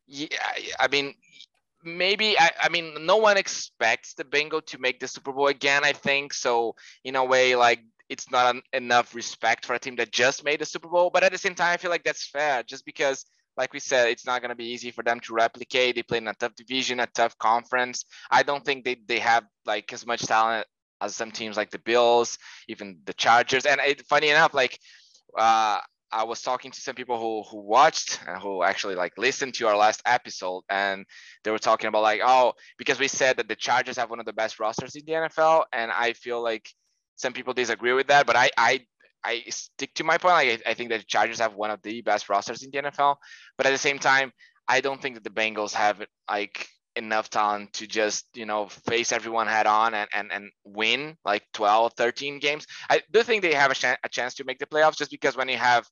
yeah, 0.08 0.28
I 0.80 0.88
mean, 0.88 1.14
maybe 1.84 2.40
I, 2.40 2.50
I 2.66 2.70
mean 2.70 3.06
no 3.06 3.18
one 3.18 3.38
expects 3.38 4.14
the 4.14 4.26
Bengal 4.26 4.62
to 4.62 4.80
make 4.80 5.00
the 5.00 5.08
Super 5.08 5.34
Bowl 5.34 5.48
again. 5.48 5.84
I 5.84 5.94
think 5.94 6.34
so. 6.34 6.76
In 7.04 7.16
a 7.16 7.26
way, 7.26 7.56
like 7.56 7.82
it's 8.10 8.32
not 8.32 8.56
an, 8.56 8.62
enough 8.74 9.14
respect 9.14 9.66
for 9.66 9.76
a 9.76 9.80
team 9.80 9.96
that 9.98 10.12
just 10.12 10.44
made 10.44 10.60
the 10.62 10.66
Super 10.66 10.90
Bowl. 10.90 11.10
But 11.12 11.24
at 11.24 11.32
the 11.32 11.38
same 11.38 11.56
time, 11.56 11.74
I 11.74 11.78
feel 11.78 11.92
like 11.92 12.04
that's 12.04 12.28
fair, 12.28 12.64
just 12.64 12.86
because. 12.86 13.26
Like 13.58 13.74
we 13.74 13.80
said, 13.80 14.10
it's 14.10 14.26
not 14.26 14.42
going 14.42 14.50
to 14.50 14.56
be 14.56 14.72
easy 14.72 14.92
for 14.92 15.04
them 15.04 15.20
to 15.22 15.34
replicate. 15.34 15.96
They 15.96 16.04
play 16.04 16.20
in 16.20 16.28
a 16.28 16.34
tough 16.34 16.56
division, 16.56 17.00
a 17.00 17.08
tough 17.08 17.38
conference. 17.38 18.06
I 18.30 18.44
don't 18.44 18.64
think 18.64 18.86
they, 18.86 18.98
they 19.08 19.20
have 19.20 19.46
like 19.66 19.92
as 19.92 20.06
much 20.06 20.22
talent 20.22 20.68
as 21.02 21.16
some 21.16 21.32
teams 21.32 21.58
like 21.58 21.72
the 21.72 21.80
Bills, 21.80 22.38
even 22.68 23.00
the 23.06 23.14
Chargers. 23.14 23.66
And 23.66 23.80
it, 23.82 24.06
funny 24.08 24.30
enough, 24.30 24.54
like 24.54 24.80
uh, 25.38 25.80
I 26.12 26.24
was 26.24 26.42
talking 26.42 26.72
to 26.72 26.82
some 26.82 26.96
people 26.96 27.20
who 27.20 27.44
who 27.50 27.62
watched 27.62 28.20
and 28.28 28.42
who 28.42 28.64
actually 28.64 28.96
like 28.96 29.18
listened 29.18 29.54
to 29.56 29.68
our 29.68 29.76
last 29.78 30.02
episode, 30.06 30.64
and 30.70 31.06
they 31.44 31.52
were 31.52 31.60
talking 31.60 31.88
about 31.88 32.02
like, 32.04 32.22
oh, 32.24 32.54
because 32.78 33.00
we 33.00 33.08
said 33.08 33.38
that 33.38 33.48
the 33.48 33.56
Chargers 33.56 33.98
have 33.98 34.10
one 34.10 34.20
of 34.20 34.26
the 34.26 34.34
best 34.34 34.60
rosters 34.60 34.96
in 34.96 35.04
the 35.06 35.14
NFL, 35.14 35.66
and 35.74 35.92
I 35.92 36.14
feel 36.14 36.42
like 36.42 36.70
some 37.16 37.34
people 37.34 37.54
disagree 37.54 37.94
with 37.94 38.08
that, 38.08 38.26
but 38.26 38.36
I 38.36 38.50
I 38.58 38.86
I 39.24 39.44
stick 39.50 39.94
to 39.96 40.04
my 40.04 40.18
point. 40.18 40.34
Like 40.34 40.62
I, 40.66 40.72
I 40.72 40.74
think 40.74 40.90
that 40.90 41.00
the 41.00 41.06
Chargers 41.06 41.40
have 41.40 41.56
one 41.56 41.72
of 41.72 41.82
the 41.82 42.02
best 42.02 42.30
rosters 42.30 42.64
in 42.64 42.72
the 42.72 42.80
NFL, 42.80 43.18
but 43.58 43.66
at 43.68 43.72
the 43.72 43.78
same 43.78 44.00
time, 44.00 44.32
I 44.68 44.82
don't 44.82 45.02
think 45.02 45.16
that 45.16 45.24
the 45.24 45.30
Bengals 45.30 45.74
have 45.74 46.04
like 46.30 46.68
enough 46.98 47.30
talent 47.30 47.72
to 47.74 47.86
just 47.88 48.26
you 48.34 48.46
know 48.46 48.68
face 48.68 49.12
everyone 49.12 49.48
head 49.48 49.68
on 49.68 49.94
and 49.94 50.10
and, 50.14 50.32
and 50.32 50.50
win 50.66 51.16
like 51.24 51.44
12 51.54 51.94
13 51.96 52.40
games 52.40 52.66
i 52.90 53.00
do 53.14 53.22
think 53.22 53.44
they 53.44 53.54
have 53.54 53.70
a, 53.72 53.76
ch- 53.76 53.84
a 54.04 54.10
chance 54.10 54.34
to 54.34 54.44
make 54.44 54.58
the 54.58 54.66
playoffs 54.66 54.98
just 54.98 55.12
because 55.12 55.38
when 55.38 55.48
you 55.48 55.58
have 55.58 55.88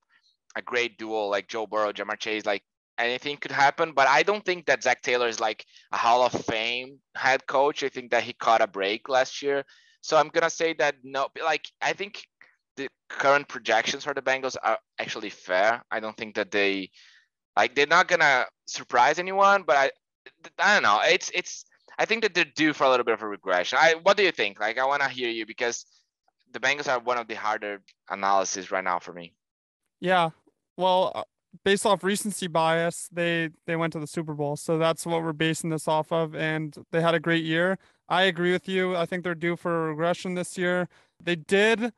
a 0.55 0.61
great 0.63 0.97
duel 0.97 1.29
like 1.29 1.47
joe 1.47 1.67
burrow 1.67 1.91
ja'marr 1.93 2.17
chase 2.19 2.45
like 2.45 2.63
anything 2.97 3.37
could 3.37 3.51
happen 3.51 3.91
but 3.93 4.07
i 4.07 4.23
don't 4.23 4.43
think 4.45 4.65
that 4.65 4.81
zac 4.81 5.01
taylor 5.03 5.27
is 5.27 5.39
like 5.39 5.63
a 5.91 5.97
hall 5.97 6.23
of 6.23 6.31
fame 6.31 6.97
head 7.15 7.45
coach 7.45 7.83
i 7.83 7.89
think 7.89 8.09
that 8.09 8.23
he 8.23 8.33
caught 8.33 8.61
a 8.61 8.67
break 8.67 9.07
last 9.07 9.43
year 9.43 9.63
so 10.01 10.17
i'm 10.17 10.29
gonna 10.29 10.49
say 10.49 10.73
that 10.73 10.95
no 11.03 11.27
like 11.43 11.65
i 11.81 11.93
think 11.93 12.23
the 12.77 12.89
current 13.09 13.47
projections 13.47 14.03
for 14.03 14.13
the 14.13 14.21
bengals 14.21 14.55
are 14.63 14.77
actually 14.99 15.29
fair 15.29 15.83
i 15.91 15.99
don't 15.99 16.17
think 16.17 16.35
that 16.35 16.51
they 16.51 16.89
like 17.55 17.75
they're 17.75 17.87
not 17.87 18.07
gonna 18.07 18.45
surprise 18.65 19.19
anyone 19.19 19.63
but 19.65 19.77
i 19.77 19.89
I 20.59 20.73
don't 20.73 20.83
know. 20.83 20.99
It's 21.03 21.31
it's. 21.33 21.65
I 21.97 22.05
think 22.05 22.23
that 22.23 22.33
they're 22.33 22.45
due 22.55 22.73
for 22.73 22.83
a 22.83 22.89
little 22.89 23.05
bit 23.05 23.13
of 23.13 23.21
a 23.21 23.27
regression. 23.27 23.77
I 23.81 23.95
what 24.03 24.17
do 24.17 24.23
you 24.23 24.31
think? 24.31 24.59
Like 24.59 24.77
I 24.77 24.85
want 24.85 25.01
to 25.01 25.09
hear 25.09 25.29
you 25.29 25.45
because 25.45 25.85
the 26.51 26.59
Bengals 26.59 26.91
are 26.91 26.99
one 26.99 27.17
of 27.17 27.27
the 27.27 27.35
harder 27.35 27.81
analysis 28.09 28.71
right 28.71 28.83
now 28.83 28.99
for 28.99 29.13
me. 29.13 29.33
Yeah. 29.99 30.29
Well, 30.77 31.11
uh, 31.15 31.23
based 31.63 31.85
off 31.85 32.03
recency 32.03 32.47
bias, 32.47 33.07
they 33.11 33.49
they 33.65 33.75
went 33.75 33.93
to 33.93 33.99
the 33.99 34.07
Super 34.07 34.33
Bowl, 34.33 34.55
so 34.55 34.77
that's 34.77 35.05
what 35.05 35.23
we're 35.23 35.33
basing 35.33 35.69
this 35.69 35.87
off 35.87 36.11
of, 36.11 36.35
and 36.35 36.75
they 36.91 37.01
had 37.01 37.15
a 37.15 37.19
great 37.19 37.43
year. 37.43 37.77
I 38.09 38.23
agree 38.23 38.51
with 38.51 38.67
you. 38.67 38.95
I 38.95 39.05
think 39.05 39.23
they're 39.23 39.33
due 39.33 39.55
for 39.55 39.85
a 39.85 39.89
regression 39.89 40.35
this 40.35 40.57
year. 40.57 40.87
They 41.23 41.35
did 41.35 41.91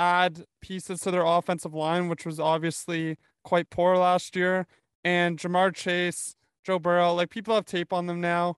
add 0.00 0.44
pieces 0.62 1.00
to 1.00 1.10
their 1.10 1.24
offensive 1.24 1.74
line, 1.74 2.08
which 2.08 2.24
was 2.24 2.40
obviously 2.40 3.18
quite 3.44 3.68
poor 3.68 3.96
last 3.96 4.34
year. 4.34 4.66
And 5.04 5.38
Ja'Marr 5.38 5.74
Chase, 5.74 6.34
Joe 6.64 6.78
Burrow, 6.78 7.12
like 7.14 7.28
people 7.28 7.54
have 7.54 7.66
tape 7.66 7.92
on 7.92 8.06
them 8.06 8.20
now. 8.20 8.56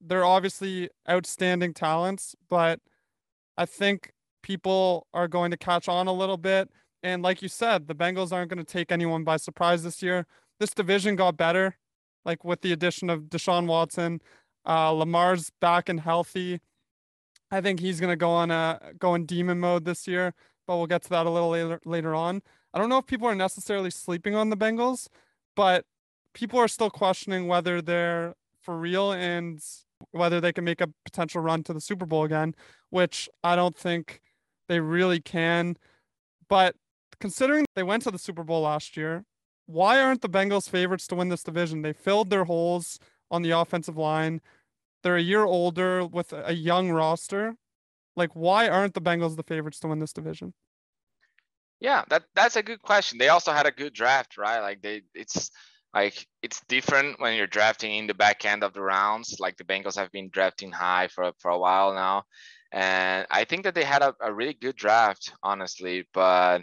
They're 0.00 0.24
obviously 0.24 0.90
outstanding 1.08 1.74
talents, 1.74 2.36
but 2.48 2.78
I 3.56 3.66
think 3.66 4.12
people 4.42 5.08
are 5.12 5.26
going 5.26 5.50
to 5.50 5.56
catch 5.56 5.88
on 5.88 6.06
a 6.06 6.12
little 6.12 6.36
bit. 6.36 6.70
And 7.02 7.22
like 7.22 7.42
you 7.42 7.48
said, 7.48 7.88
the 7.88 7.94
Bengals 7.94 8.32
aren't 8.32 8.50
going 8.50 8.64
to 8.64 8.72
take 8.72 8.92
anyone 8.92 9.24
by 9.24 9.36
surprise 9.36 9.82
this 9.82 10.02
year. 10.02 10.26
This 10.60 10.70
division 10.70 11.16
got 11.16 11.36
better, 11.36 11.76
like 12.24 12.44
with 12.44 12.60
the 12.60 12.72
addition 12.72 13.10
of 13.10 13.24
Deshaun 13.24 13.66
Watson. 13.66 14.20
Uh, 14.66 14.90
Lamar's 14.92 15.50
back 15.60 15.88
and 15.88 16.00
healthy. 16.00 16.60
I 17.50 17.60
think 17.60 17.80
he's 17.80 18.00
going 18.00 18.12
to 18.12 18.16
go 18.16 18.30
on 18.30 18.50
a 18.50 18.80
go 18.98 19.14
in 19.14 19.26
demon 19.26 19.60
mode 19.60 19.84
this 19.84 20.06
year, 20.06 20.34
but 20.66 20.76
we'll 20.76 20.86
get 20.86 21.02
to 21.04 21.10
that 21.10 21.26
a 21.26 21.30
little 21.30 21.50
later 21.50 21.80
later 21.84 22.14
on. 22.14 22.42
I 22.72 22.78
don't 22.78 22.88
know 22.88 22.98
if 22.98 23.06
people 23.06 23.28
are 23.28 23.34
necessarily 23.34 23.90
sleeping 23.90 24.34
on 24.34 24.50
the 24.50 24.56
Bengals, 24.56 25.08
but 25.54 25.84
people 26.32 26.58
are 26.58 26.68
still 26.68 26.90
questioning 26.90 27.46
whether 27.46 27.80
they're 27.80 28.34
for 28.60 28.76
real 28.76 29.12
and 29.12 29.60
whether 30.10 30.40
they 30.40 30.52
can 30.52 30.64
make 30.64 30.80
a 30.80 30.88
potential 31.04 31.40
run 31.40 31.62
to 31.64 31.72
the 31.72 31.80
Super 31.80 32.06
Bowl 32.06 32.24
again, 32.24 32.54
which 32.90 33.28
I 33.42 33.56
don't 33.56 33.76
think 33.76 34.20
they 34.68 34.80
really 34.80 35.20
can. 35.20 35.76
But 36.48 36.76
considering 37.20 37.64
they 37.74 37.82
went 37.82 38.02
to 38.04 38.10
the 38.10 38.18
Super 38.18 38.42
Bowl 38.42 38.62
last 38.62 38.96
year, 38.96 39.24
why 39.66 40.00
aren't 40.00 40.20
the 40.20 40.28
Bengals 40.28 40.68
favorites 40.68 41.06
to 41.08 41.14
win 41.14 41.28
this 41.28 41.42
division? 41.42 41.82
They 41.82 41.92
filled 41.92 42.30
their 42.30 42.44
holes 42.44 42.98
on 43.30 43.42
the 43.42 43.52
offensive 43.52 43.96
line. 43.96 44.40
They're 45.02 45.16
a 45.16 45.22
year 45.22 45.44
older 45.44 46.04
with 46.04 46.32
a 46.32 46.54
young 46.54 46.90
roster. 46.90 47.56
Like, 48.16 48.30
why 48.34 48.68
aren't 48.68 48.94
the 48.94 49.00
Bengals 49.00 49.36
the 49.36 49.42
favorites 49.42 49.80
to 49.80 49.88
win 49.88 49.98
this 49.98 50.12
division? 50.12 50.54
Yeah, 51.80 52.04
that 52.08 52.24
that's 52.34 52.56
a 52.56 52.62
good 52.62 52.80
question. 52.80 53.18
They 53.18 53.28
also 53.28 53.52
had 53.52 53.66
a 53.66 53.72
good 53.72 53.92
draft, 53.92 54.38
right? 54.38 54.60
Like 54.60 54.80
they, 54.80 55.02
it's 55.14 55.50
like 55.92 56.26
it's 56.42 56.60
different 56.68 57.20
when 57.20 57.36
you're 57.36 57.46
drafting 57.46 57.92
in 57.94 58.06
the 58.06 58.14
back 58.14 58.44
end 58.44 58.62
of 58.62 58.72
the 58.72 58.80
rounds. 58.80 59.36
Like 59.38 59.56
the 59.56 59.64
Bengals 59.64 59.96
have 59.96 60.10
been 60.12 60.30
drafting 60.30 60.72
high 60.72 61.08
for 61.08 61.32
for 61.40 61.50
a 61.50 61.58
while 61.58 61.92
now, 61.94 62.24
and 62.72 63.26
I 63.30 63.44
think 63.44 63.64
that 63.64 63.74
they 63.74 63.84
had 63.84 64.02
a, 64.02 64.14
a 64.20 64.32
really 64.32 64.54
good 64.54 64.76
draft, 64.76 65.32
honestly. 65.42 66.06
But 66.14 66.62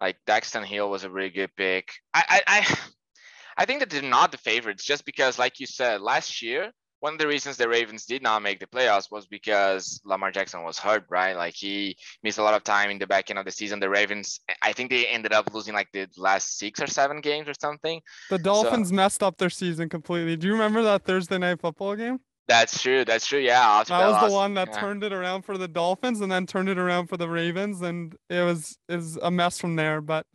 like 0.00 0.16
Daxton 0.26 0.64
Hill 0.64 0.90
was 0.90 1.04
a 1.04 1.10
really 1.10 1.30
good 1.30 1.54
pick. 1.56 1.90
I 2.12 2.24
I 2.28 2.40
I, 2.46 2.78
I 3.58 3.64
think 3.66 3.80
that 3.80 3.90
they're 3.90 4.02
not 4.02 4.32
the 4.32 4.38
favorites 4.38 4.84
just 4.84 5.04
because, 5.04 5.38
like 5.38 5.60
you 5.60 5.66
said, 5.66 6.00
last 6.00 6.42
year 6.42 6.72
one 7.00 7.12
of 7.12 7.18
the 7.18 7.26
reasons 7.28 7.56
the 7.56 7.68
Ravens 7.68 8.06
did 8.06 8.22
not 8.22 8.42
make 8.42 8.58
the 8.58 8.66
playoffs 8.66 9.10
was 9.10 9.26
because 9.26 10.00
Lamar 10.04 10.30
Jackson 10.30 10.64
was 10.64 10.78
hurt, 10.78 11.04
right? 11.08 11.36
Like 11.36 11.54
he 11.54 11.96
missed 12.22 12.38
a 12.38 12.42
lot 12.42 12.54
of 12.54 12.64
time 12.64 12.90
in 12.90 12.98
the 12.98 13.06
back 13.06 13.30
end 13.30 13.38
of 13.38 13.44
the 13.44 13.52
season. 13.52 13.78
The 13.78 13.88
Ravens, 13.88 14.40
I 14.62 14.72
think 14.72 14.90
they 14.90 15.06
ended 15.06 15.32
up 15.32 15.52
losing 15.54 15.74
like 15.74 15.88
the 15.92 16.08
last 16.16 16.58
six 16.58 16.80
or 16.80 16.86
seven 16.86 17.20
games 17.20 17.48
or 17.48 17.54
something. 17.60 18.00
The 18.30 18.38
Dolphins 18.38 18.88
so, 18.88 18.94
messed 18.94 19.22
up 19.22 19.38
their 19.38 19.50
season 19.50 19.88
completely. 19.88 20.36
Do 20.36 20.46
you 20.46 20.54
remember 20.54 20.82
that 20.82 21.04
Thursday 21.04 21.38
night 21.38 21.60
football 21.60 21.94
game? 21.94 22.18
That's 22.48 22.80
true. 22.80 23.04
That's 23.04 23.26
true. 23.26 23.40
Yeah. 23.40 23.84
That 23.86 24.06
was 24.06 24.12
lost, 24.14 24.26
the 24.26 24.32
one 24.32 24.54
that 24.54 24.70
yeah. 24.72 24.80
turned 24.80 25.04
it 25.04 25.12
around 25.12 25.42
for 25.42 25.58
the 25.58 25.68
Dolphins 25.68 26.22
and 26.22 26.32
then 26.32 26.46
turned 26.46 26.70
it 26.70 26.78
around 26.78 27.08
for 27.08 27.18
the 27.18 27.28
Ravens, 27.28 27.82
and 27.82 28.16
it 28.30 28.42
was 28.42 28.78
is 28.88 29.16
a 29.16 29.30
mess 29.30 29.58
from 29.58 29.76
there. 29.76 30.00
But 30.00 30.26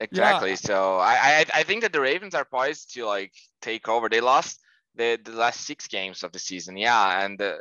exactly. 0.00 0.50
Yeah. 0.50 0.56
So 0.56 0.96
I, 0.96 1.14
I 1.54 1.60
I 1.60 1.62
think 1.62 1.82
that 1.82 1.92
the 1.92 2.00
Ravens 2.00 2.34
are 2.34 2.44
poised 2.44 2.94
to 2.94 3.06
like 3.06 3.32
take 3.62 3.88
over. 3.88 4.08
They 4.08 4.20
lost 4.20 4.58
the 4.96 5.18
the 5.22 5.32
last 5.32 5.60
six 5.60 5.86
games 5.86 6.22
of 6.22 6.32
the 6.32 6.38
season. 6.38 6.76
Yeah, 6.76 7.24
and 7.24 7.40
uh, 7.40 7.56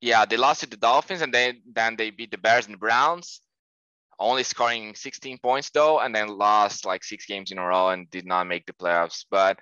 yeah, 0.00 0.24
they 0.24 0.36
lost 0.36 0.60
to 0.60 0.66
the 0.66 0.76
Dolphins, 0.76 1.22
and 1.22 1.32
then 1.32 1.62
then 1.66 1.96
they 1.96 2.10
beat 2.10 2.30
the 2.30 2.38
Bears 2.38 2.66
and 2.66 2.74
the 2.74 2.78
Browns, 2.78 3.40
only 4.18 4.42
scoring 4.42 4.94
16 4.94 5.38
points 5.38 5.70
though, 5.70 6.00
and 6.00 6.14
then 6.14 6.28
lost 6.28 6.86
like 6.86 7.04
six 7.04 7.26
games 7.26 7.50
in 7.50 7.58
a 7.58 7.66
row 7.66 7.90
and 7.90 8.10
did 8.10 8.26
not 8.26 8.46
make 8.46 8.66
the 8.66 8.72
playoffs. 8.72 9.24
But 9.30 9.58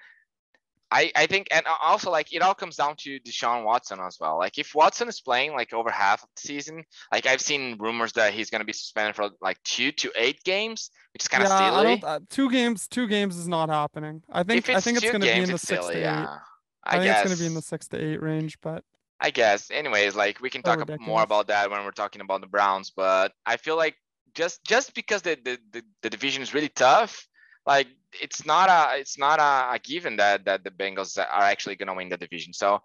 I, 0.92 1.12
I 1.14 1.26
think 1.26 1.48
and 1.52 1.64
also 1.82 2.10
like 2.10 2.32
it 2.32 2.42
all 2.42 2.54
comes 2.54 2.76
down 2.76 2.96
to 3.00 3.20
Deshaun 3.20 3.64
Watson 3.64 4.00
as 4.00 4.18
well. 4.20 4.38
Like 4.38 4.58
if 4.58 4.74
Watson 4.74 5.08
is 5.08 5.20
playing 5.20 5.52
like 5.52 5.72
over 5.72 5.90
half 5.90 6.22
of 6.22 6.28
the 6.34 6.40
season, 6.40 6.84
like 7.12 7.26
I've 7.26 7.40
seen 7.40 7.76
rumors 7.78 8.12
that 8.14 8.34
he's 8.34 8.50
gonna 8.50 8.64
be 8.64 8.72
suspended 8.72 9.14
for 9.14 9.30
like 9.40 9.62
two 9.62 9.92
to 9.92 10.12
eight 10.16 10.42
games, 10.42 10.90
which 11.12 11.22
is 11.22 11.28
kind 11.28 11.44
of 11.44 11.50
yeah, 11.50 11.70
silly. 11.70 12.02
Uh, 12.04 12.20
two 12.28 12.50
games, 12.50 12.88
two 12.88 13.06
games 13.06 13.36
is 13.36 13.46
not 13.46 13.68
happening. 13.68 14.22
I 14.30 14.42
think 14.42 14.68
I 14.68 14.80
think 14.80 14.98
it's 14.98 15.12
gonna 15.12 15.24
games, 15.24 15.36
be 15.36 15.42
in 15.44 15.50
the 15.52 15.58
six 15.58 15.80
silly, 15.80 15.94
to 15.94 16.00
eight. 16.00 16.02
Yeah. 16.02 16.38
I, 16.84 16.96
I 16.96 16.98
think 16.98 17.04
guess. 17.04 17.20
it's 17.20 17.30
gonna 17.30 17.40
be 17.40 17.46
in 17.46 17.54
the 17.54 17.62
six 17.62 17.88
to 17.88 17.98
eight 17.98 18.22
range, 18.22 18.58
but 18.60 18.84
I 19.20 19.30
guess. 19.30 19.70
Anyways, 19.70 20.14
like 20.14 20.40
we 20.40 20.50
can 20.50 20.62
talk 20.62 20.88
more 21.00 21.22
about 21.22 21.48
that 21.48 21.70
when 21.70 21.84
we're 21.84 21.90
talking 21.90 22.22
about 22.22 22.40
the 22.40 22.46
Browns, 22.46 22.90
but 22.90 23.32
I 23.44 23.56
feel 23.56 23.76
like 23.76 23.96
just 24.34 24.64
just 24.64 24.94
because 24.94 25.22
the 25.22 25.38
the, 25.42 25.58
the, 25.72 25.82
the 26.02 26.10
division 26.10 26.42
is 26.42 26.54
really 26.54 26.68
tough, 26.70 27.26
like 27.66 27.88
it's 28.20 28.46
not 28.46 28.68
a 28.68 28.98
it's 28.98 29.18
not 29.18 29.38
a, 29.38 29.74
a 29.74 29.78
given 29.78 30.16
that 30.16 30.46
that 30.46 30.64
the 30.64 30.70
Bengals 30.70 31.18
are 31.18 31.42
actually 31.42 31.76
gonna 31.76 31.94
win 31.94 32.08
the 32.08 32.16
division. 32.16 32.52
So 32.52 32.80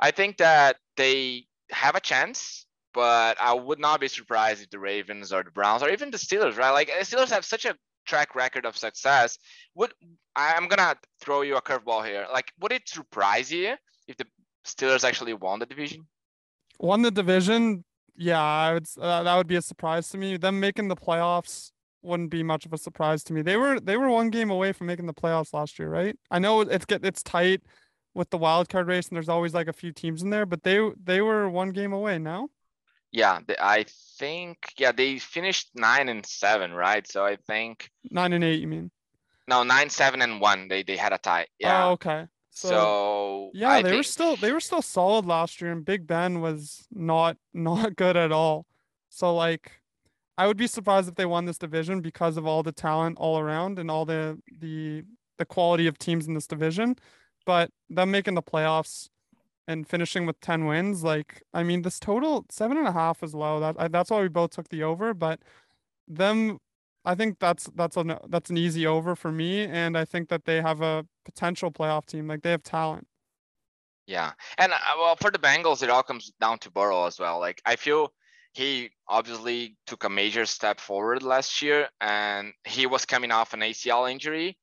I 0.00 0.10
think 0.10 0.38
that 0.38 0.76
they 0.96 1.46
have 1.70 1.94
a 1.94 2.00
chance, 2.00 2.66
but 2.92 3.36
I 3.40 3.54
would 3.54 3.78
not 3.78 4.00
be 4.00 4.08
surprised 4.08 4.62
if 4.62 4.70
the 4.70 4.78
Ravens 4.78 5.32
or 5.32 5.42
the 5.42 5.50
Browns 5.50 5.82
or 5.82 5.90
even 5.90 6.10
the 6.10 6.18
Steelers, 6.18 6.56
right? 6.56 6.70
Like 6.70 6.88
the 6.88 7.04
Steelers 7.04 7.30
have 7.30 7.44
such 7.44 7.64
a 7.64 7.76
track 8.04 8.34
record 8.34 8.66
of 8.66 8.76
success. 8.76 9.38
Would 9.74 9.92
I'm 10.36 10.68
gonna 10.68 10.96
throw 11.20 11.42
you 11.42 11.56
a 11.56 11.62
curveball 11.62 12.06
here? 12.06 12.26
Like, 12.32 12.52
would 12.60 12.72
it 12.72 12.88
surprise 12.88 13.52
you 13.52 13.74
if 14.08 14.16
the 14.16 14.26
Steelers 14.64 15.04
actually 15.04 15.34
won 15.34 15.58
the 15.58 15.66
division? 15.66 16.06
Won 16.78 17.02
the 17.02 17.10
division? 17.10 17.84
Yeah, 18.16 18.42
I 18.42 18.74
would. 18.74 18.86
Uh, 18.98 19.22
that 19.22 19.36
would 19.36 19.46
be 19.46 19.56
a 19.56 19.62
surprise 19.62 20.08
to 20.10 20.18
me. 20.18 20.36
Them 20.36 20.60
making 20.60 20.88
the 20.88 20.96
playoffs 20.96 21.70
wouldn't 22.02 22.30
be 22.30 22.42
much 22.42 22.66
of 22.66 22.72
a 22.72 22.78
surprise 22.78 23.24
to 23.24 23.32
me. 23.32 23.42
They 23.42 23.56
were 23.56 23.80
they 23.80 23.96
were 23.96 24.08
one 24.08 24.30
game 24.30 24.50
away 24.50 24.72
from 24.72 24.86
making 24.86 25.06
the 25.06 25.14
playoffs 25.14 25.52
last 25.52 25.78
year, 25.78 25.88
right? 25.88 26.16
I 26.30 26.38
know 26.38 26.60
it's 26.60 26.84
get 26.84 27.04
it's 27.04 27.22
tight 27.22 27.62
with 28.14 28.30
the 28.30 28.38
wild 28.38 28.68
card 28.68 28.86
race, 28.86 29.08
and 29.08 29.16
there's 29.16 29.28
always 29.28 29.54
like 29.54 29.68
a 29.68 29.72
few 29.72 29.92
teams 29.92 30.22
in 30.22 30.30
there, 30.30 30.46
but 30.46 30.62
they 30.62 30.90
they 31.02 31.20
were 31.20 31.48
one 31.48 31.70
game 31.70 31.92
away 31.92 32.18
now. 32.18 32.48
Yeah, 33.14 33.38
I 33.60 33.84
think 34.18 34.58
yeah 34.76 34.90
they 34.90 35.20
finished 35.20 35.70
nine 35.76 36.08
and 36.08 36.26
seven, 36.26 36.72
right? 36.72 37.06
So 37.06 37.24
I 37.24 37.36
think 37.46 37.88
nine 38.10 38.32
and 38.32 38.42
eight. 38.42 38.60
You 38.60 38.66
mean? 38.66 38.90
No, 39.46 39.62
nine, 39.62 39.88
seven, 39.88 40.20
and 40.20 40.40
one. 40.40 40.66
They 40.66 40.82
they 40.82 40.96
had 40.96 41.12
a 41.12 41.18
tie. 41.18 41.46
Yeah. 41.60 41.86
Oh, 41.86 41.90
okay. 41.92 42.26
So, 42.50 42.68
so 42.68 43.50
yeah, 43.54 43.68
I 43.68 43.82
they 43.82 43.90
think... 43.90 44.00
were 44.00 44.02
still 44.02 44.34
they 44.34 44.50
were 44.50 44.58
still 44.58 44.82
solid 44.82 45.26
last 45.26 45.60
year, 45.60 45.70
and 45.70 45.84
Big 45.84 46.08
Ben 46.08 46.40
was 46.40 46.88
not 46.90 47.36
not 47.54 47.94
good 47.94 48.16
at 48.16 48.32
all. 48.32 48.66
So 49.10 49.32
like, 49.32 49.70
I 50.36 50.48
would 50.48 50.56
be 50.56 50.66
surprised 50.66 51.08
if 51.08 51.14
they 51.14 51.24
won 51.24 51.44
this 51.44 51.58
division 51.58 52.00
because 52.00 52.36
of 52.36 52.48
all 52.48 52.64
the 52.64 52.72
talent 52.72 53.18
all 53.20 53.38
around 53.38 53.78
and 53.78 53.92
all 53.92 54.04
the 54.04 54.40
the 54.58 55.04
the 55.38 55.46
quality 55.46 55.86
of 55.86 55.98
teams 55.98 56.26
in 56.26 56.34
this 56.34 56.48
division. 56.48 56.96
But 57.46 57.70
them 57.88 58.10
making 58.10 58.34
the 58.34 58.42
playoffs 58.42 59.08
and 59.66 59.88
finishing 59.88 60.26
with 60.26 60.40
10 60.40 60.66
wins 60.66 61.02
like 61.02 61.42
i 61.52 61.62
mean 61.62 61.82
this 61.82 61.98
total 61.98 62.44
seven 62.50 62.76
and 62.76 62.86
a 62.86 62.92
half 62.92 63.22
is 63.22 63.34
low 63.34 63.60
that 63.60 63.92
that's 63.92 64.10
why 64.10 64.20
we 64.20 64.28
both 64.28 64.50
took 64.50 64.68
the 64.68 64.82
over 64.82 65.14
but 65.14 65.40
them 66.06 66.58
i 67.04 67.14
think 67.14 67.38
that's 67.38 67.70
that's 67.74 67.96
a 67.96 68.20
that's 68.28 68.50
an 68.50 68.56
easy 68.56 68.86
over 68.86 69.16
for 69.16 69.32
me 69.32 69.64
and 69.64 69.96
i 69.96 70.04
think 70.04 70.28
that 70.28 70.44
they 70.44 70.60
have 70.60 70.80
a 70.80 71.04
potential 71.24 71.70
playoff 71.70 72.06
team 72.06 72.28
like 72.28 72.42
they 72.42 72.50
have 72.50 72.62
talent 72.62 73.06
yeah 74.06 74.32
and 74.58 74.72
uh, 74.72 74.78
well 74.98 75.16
for 75.16 75.30
the 75.30 75.38
bengals 75.38 75.82
it 75.82 75.90
all 75.90 76.02
comes 76.02 76.32
down 76.40 76.58
to 76.58 76.70
burrow 76.70 77.06
as 77.06 77.18
well 77.18 77.38
like 77.40 77.62
i 77.64 77.76
feel 77.76 78.12
he 78.52 78.88
obviously 79.08 79.76
took 79.86 80.04
a 80.04 80.08
major 80.08 80.46
step 80.46 80.78
forward 80.78 81.22
last 81.22 81.60
year 81.60 81.88
and 82.00 82.52
he 82.64 82.86
was 82.86 83.04
coming 83.04 83.32
off 83.32 83.52
an 83.52 83.60
acl 83.60 84.10
injury 84.10 84.56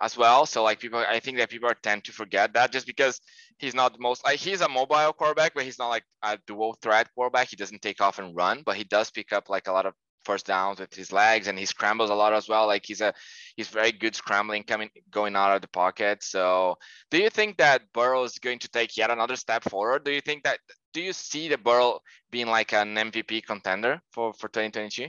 as 0.00 0.16
well. 0.16 0.46
So 0.46 0.62
like 0.62 0.80
people, 0.80 0.98
I 0.98 1.20
think 1.20 1.38
that 1.38 1.50
people 1.50 1.68
are 1.68 1.74
tend 1.74 2.04
to 2.04 2.12
forget 2.12 2.52
that 2.54 2.72
just 2.72 2.86
because 2.86 3.20
he's 3.58 3.74
not 3.74 3.92
the 3.92 3.98
most 3.98 4.24
like 4.24 4.38
he's 4.38 4.60
a 4.60 4.68
mobile 4.68 5.12
quarterback, 5.12 5.52
but 5.54 5.64
he's 5.64 5.78
not 5.78 5.88
like 5.88 6.04
a 6.22 6.38
dual 6.46 6.76
threat 6.80 7.08
quarterback. 7.14 7.48
He 7.48 7.56
doesn't 7.56 7.82
take 7.82 8.00
off 8.00 8.18
and 8.18 8.34
run, 8.34 8.62
but 8.64 8.76
he 8.76 8.84
does 8.84 9.10
pick 9.10 9.32
up 9.32 9.48
like 9.48 9.68
a 9.68 9.72
lot 9.72 9.86
of 9.86 9.94
first 10.24 10.46
downs 10.46 10.80
with 10.80 10.92
his 10.92 11.12
legs 11.12 11.46
and 11.46 11.58
he 11.58 11.64
scrambles 11.64 12.10
a 12.10 12.14
lot 12.14 12.32
as 12.32 12.48
well. 12.48 12.66
Like 12.66 12.84
he's 12.86 13.00
a 13.00 13.12
he's 13.56 13.68
very 13.68 13.92
good 13.92 14.14
scrambling 14.14 14.62
coming 14.62 14.90
going 15.10 15.36
out 15.36 15.54
of 15.54 15.62
the 15.62 15.68
pocket. 15.68 16.22
So 16.22 16.76
do 17.10 17.18
you 17.18 17.30
think 17.30 17.58
that 17.58 17.82
Burrow 17.92 18.24
is 18.24 18.38
going 18.38 18.58
to 18.60 18.68
take 18.68 18.96
yet 18.96 19.10
another 19.10 19.36
step 19.36 19.64
forward? 19.64 20.04
Do 20.04 20.12
you 20.12 20.20
think 20.20 20.44
that 20.44 20.58
do 20.92 21.00
you 21.00 21.12
see 21.12 21.48
the 21.48 21.58
Burrow 21.58 22.00
being 22.30 22.46
like 22.46 22.72
an 22.72 22.94
MVP 22.94 23.44
contender 23.44 24.00
for 24.12 24.32
for 24.34 24.48
2022? 24.48 25.08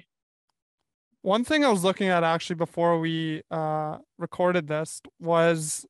One 1.21 1.43
thing 1.43 1.65
I 1.65 1.69
was 1.69 1.83
looking 1.83 2.07
at 2.07 2.23
actually 2.23 2.55
before 2.55 2.97
we 2.99 3.41
uh, 3.51 3.97
recorded 4.17 4.67
this 4.67 5.01
was 5.19 5.85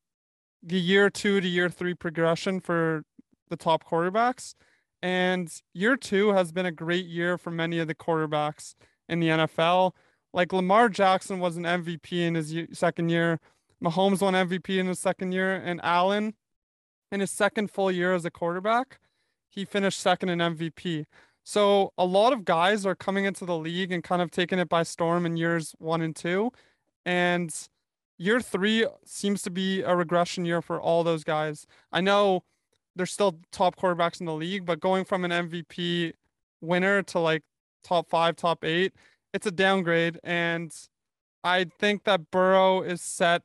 the 0.61 0.79
year 0.79 1.09
two 1.09 1.41
to 1.41 1.47
year 1.47 1.69
three 1.69 1.93
progression 1.93 2.59
for 2.59 3.03
the 3.49 3.57
top 3.57 3.83
quarterbacks. 3.83 4.55
And 5.01 5.49
year 5.73 5.95
two 5.95 6.29
has 6.33 6.51
been 6.51 6.65
a 6.65 6.71
great 6.71 7.05
year 7.05 7.37
for 7.37 7.51
many 7.51 7.79
of 7.79 7.87
the 7.87 7.95
quarterbacks 7.95 8.75
in 9.07 9.19
the 9.19 9.29
NFL. 9.29 9.93
Like 10.33 10.53
Lamar 10.53 10.89
Jackson 10.89 11.39
was 11.39 11.57
an 11.57 11.63
MVP 11.63 12.11
in 12.11 12.35
his 12.35 12.53
second 12.77 13.09
year. 13.09 13.39
Mahomes 13.83 14.21
won 14.21 14.33
MVP 14.33 14.77
in 14.77 14.87
his 14.87 14.99
second 14.99 15.31
year. 15.31 15.55
And 15.55 15.79
Allen, 15.83 16.33
in 17.11 17.21
his 17.21 17.31
second 17.31 17.71
full 17.71 17.91
year 17.91 18.13
as 18.13 18.25
a 18.25 18.31
quarterback, 18.31 18.99
he 19.49 19.65
finished 19.65 19.99
second 19.99 20.29
in 20.29 20.39
MVP. 20.39 21.05
So 21.43 21.93
a 21.97 22.05
lot 22.05 22.33
of 22.33 22.45
guys 22.45 22.85
are 22.85 22.93
coming 22.93 23.25
into 23.25 23.45
the 23.45 23.57
league 23.57 23.91
and 23.91 24.03
kind 24.03 24.21
of 24.21 24.29
taking 24.29 24.59
it 24.59 24.69
by 24.69 24.83
storm 24.83 25.25
in 25.25 25.37
years 25.37 25.73
one 25.79 26.01
and 26.01 26.15
two. 26.15 26.51
And 27.05 27.51
year 28.19 28.39
three 28.39 28.85
seems 29.05 29.41
to 29.41 29.49
be 29.49 29.81
a 29.81 29.95
regression 29.95 30.45
year 30.45 30.61
for 30.61 30.79
all 30.79 31.03
those 31.03 31.23
guys. 31.23 31.65
I 31.91 32.01
know 32.01 32.43
they're 32.95 33.05
still 33.05 33.39
top 33.51 33.77
quarterbacks 33.77 34.19
in 34.19 34.25
the 34.25 34.33
league, 34.33 34.65
but 34.65 34.79
going 34.79 35.05
from 35.05 35.25
an 35.25 35.31
MVP 35.31 36.13
winner 36.61 37.01
to 37.03 37.19
like 37.19 37.43
top 37.83 38.09
five, 38.09 38.35
top 38.35 38.63
eight, 38.63 38.93
it's 39.33 39.47
a 39.47 39.51
downgrade. 39.51 40.19
And 40.23 40.75
I 41.43 41.65
think 41.79 42.03
that 42.03 42.29
Burrow 42.29 42.81
is 42.81 43.01
set 43.01 43.43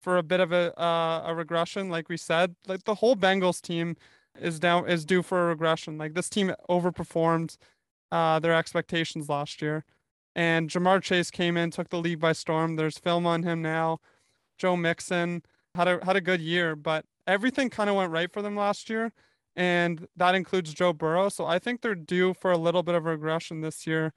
for 0.00 0.16
a 0.16 0.22
bit 0.22 0.40
of 0.40 0.52
a 0.52 0.78
uh, 0.80 1.24
a 1.26 1.34
regression, 1.34 1.90
like 1.90 2.08
we 2.08 2.16
said. 2.16 2.56
Like 2.66 2.84
the 2.84 2.96
whole 2.96 3.16
Bengals 3.16 3.60
team 3.60 3.96
is 4.40 4.58
down 4.58 4.88
is 4.88 5.04
due 5.04 5.22
for 5.22 5.44
a 5.44 5.46
regression. 5.46 5.98
Like 5.98 6.14
this 6.14 6.30
team 6.30 6.52
overperformed 6.68 7.56
uh, 8.10 8.38
their 8.38 8.54
expectations 8.54 9.28
last 9.28 9.60
year, 9.60 9.84
and 10.34 10.70
Ja'Marr 10.70 11.02
Chase 11.02 11.30
came 11.30 11.56
in, 11.56 11.70
took 11.70 11.90
the 11.90 11.98
league 11.98 12.20
by 12.20 12.32
storm. 12.32 12.76
There's 12.76 12.98
film 12.98 13.26
on 13.26 13.42
him 13.42 13.62
now. 13.62 14.00
Joe 14.58 14.76
Mixon 14.76 15.42
had 15.74 15.88
a 15.88 16.04
had 16.04 16.16
a 16.16 16.20
good 16.20 16.40
year, 16.40 16.76
but 16.76 17.04
everything 17.26 17.70
kind 17.70 17.90
of 17.90 17.96
went 17.96 18.12
right 18.12 18.32
for 18.32 18.42
them 18.42 18.56
last 18.56 18.88
year, 18.90 19.12
and 19.56 20.06
that 20.16 20.34
includes 20.34 20.72
Joe 20.74 20.92
Burrow. 20.92 21.28
So 21.28 21.46
I 21.46 21.58
think 21.58 21.80
they're 21.80 21.94
due 21.94 22.34
for 22.34 22.52
a 22.52 22.58
little 22.58 22.82
bit 22.82 22.94
of 22.94 23.04
regression 23.04 23.60
this 23.60 23.86
year, 23.86 24.12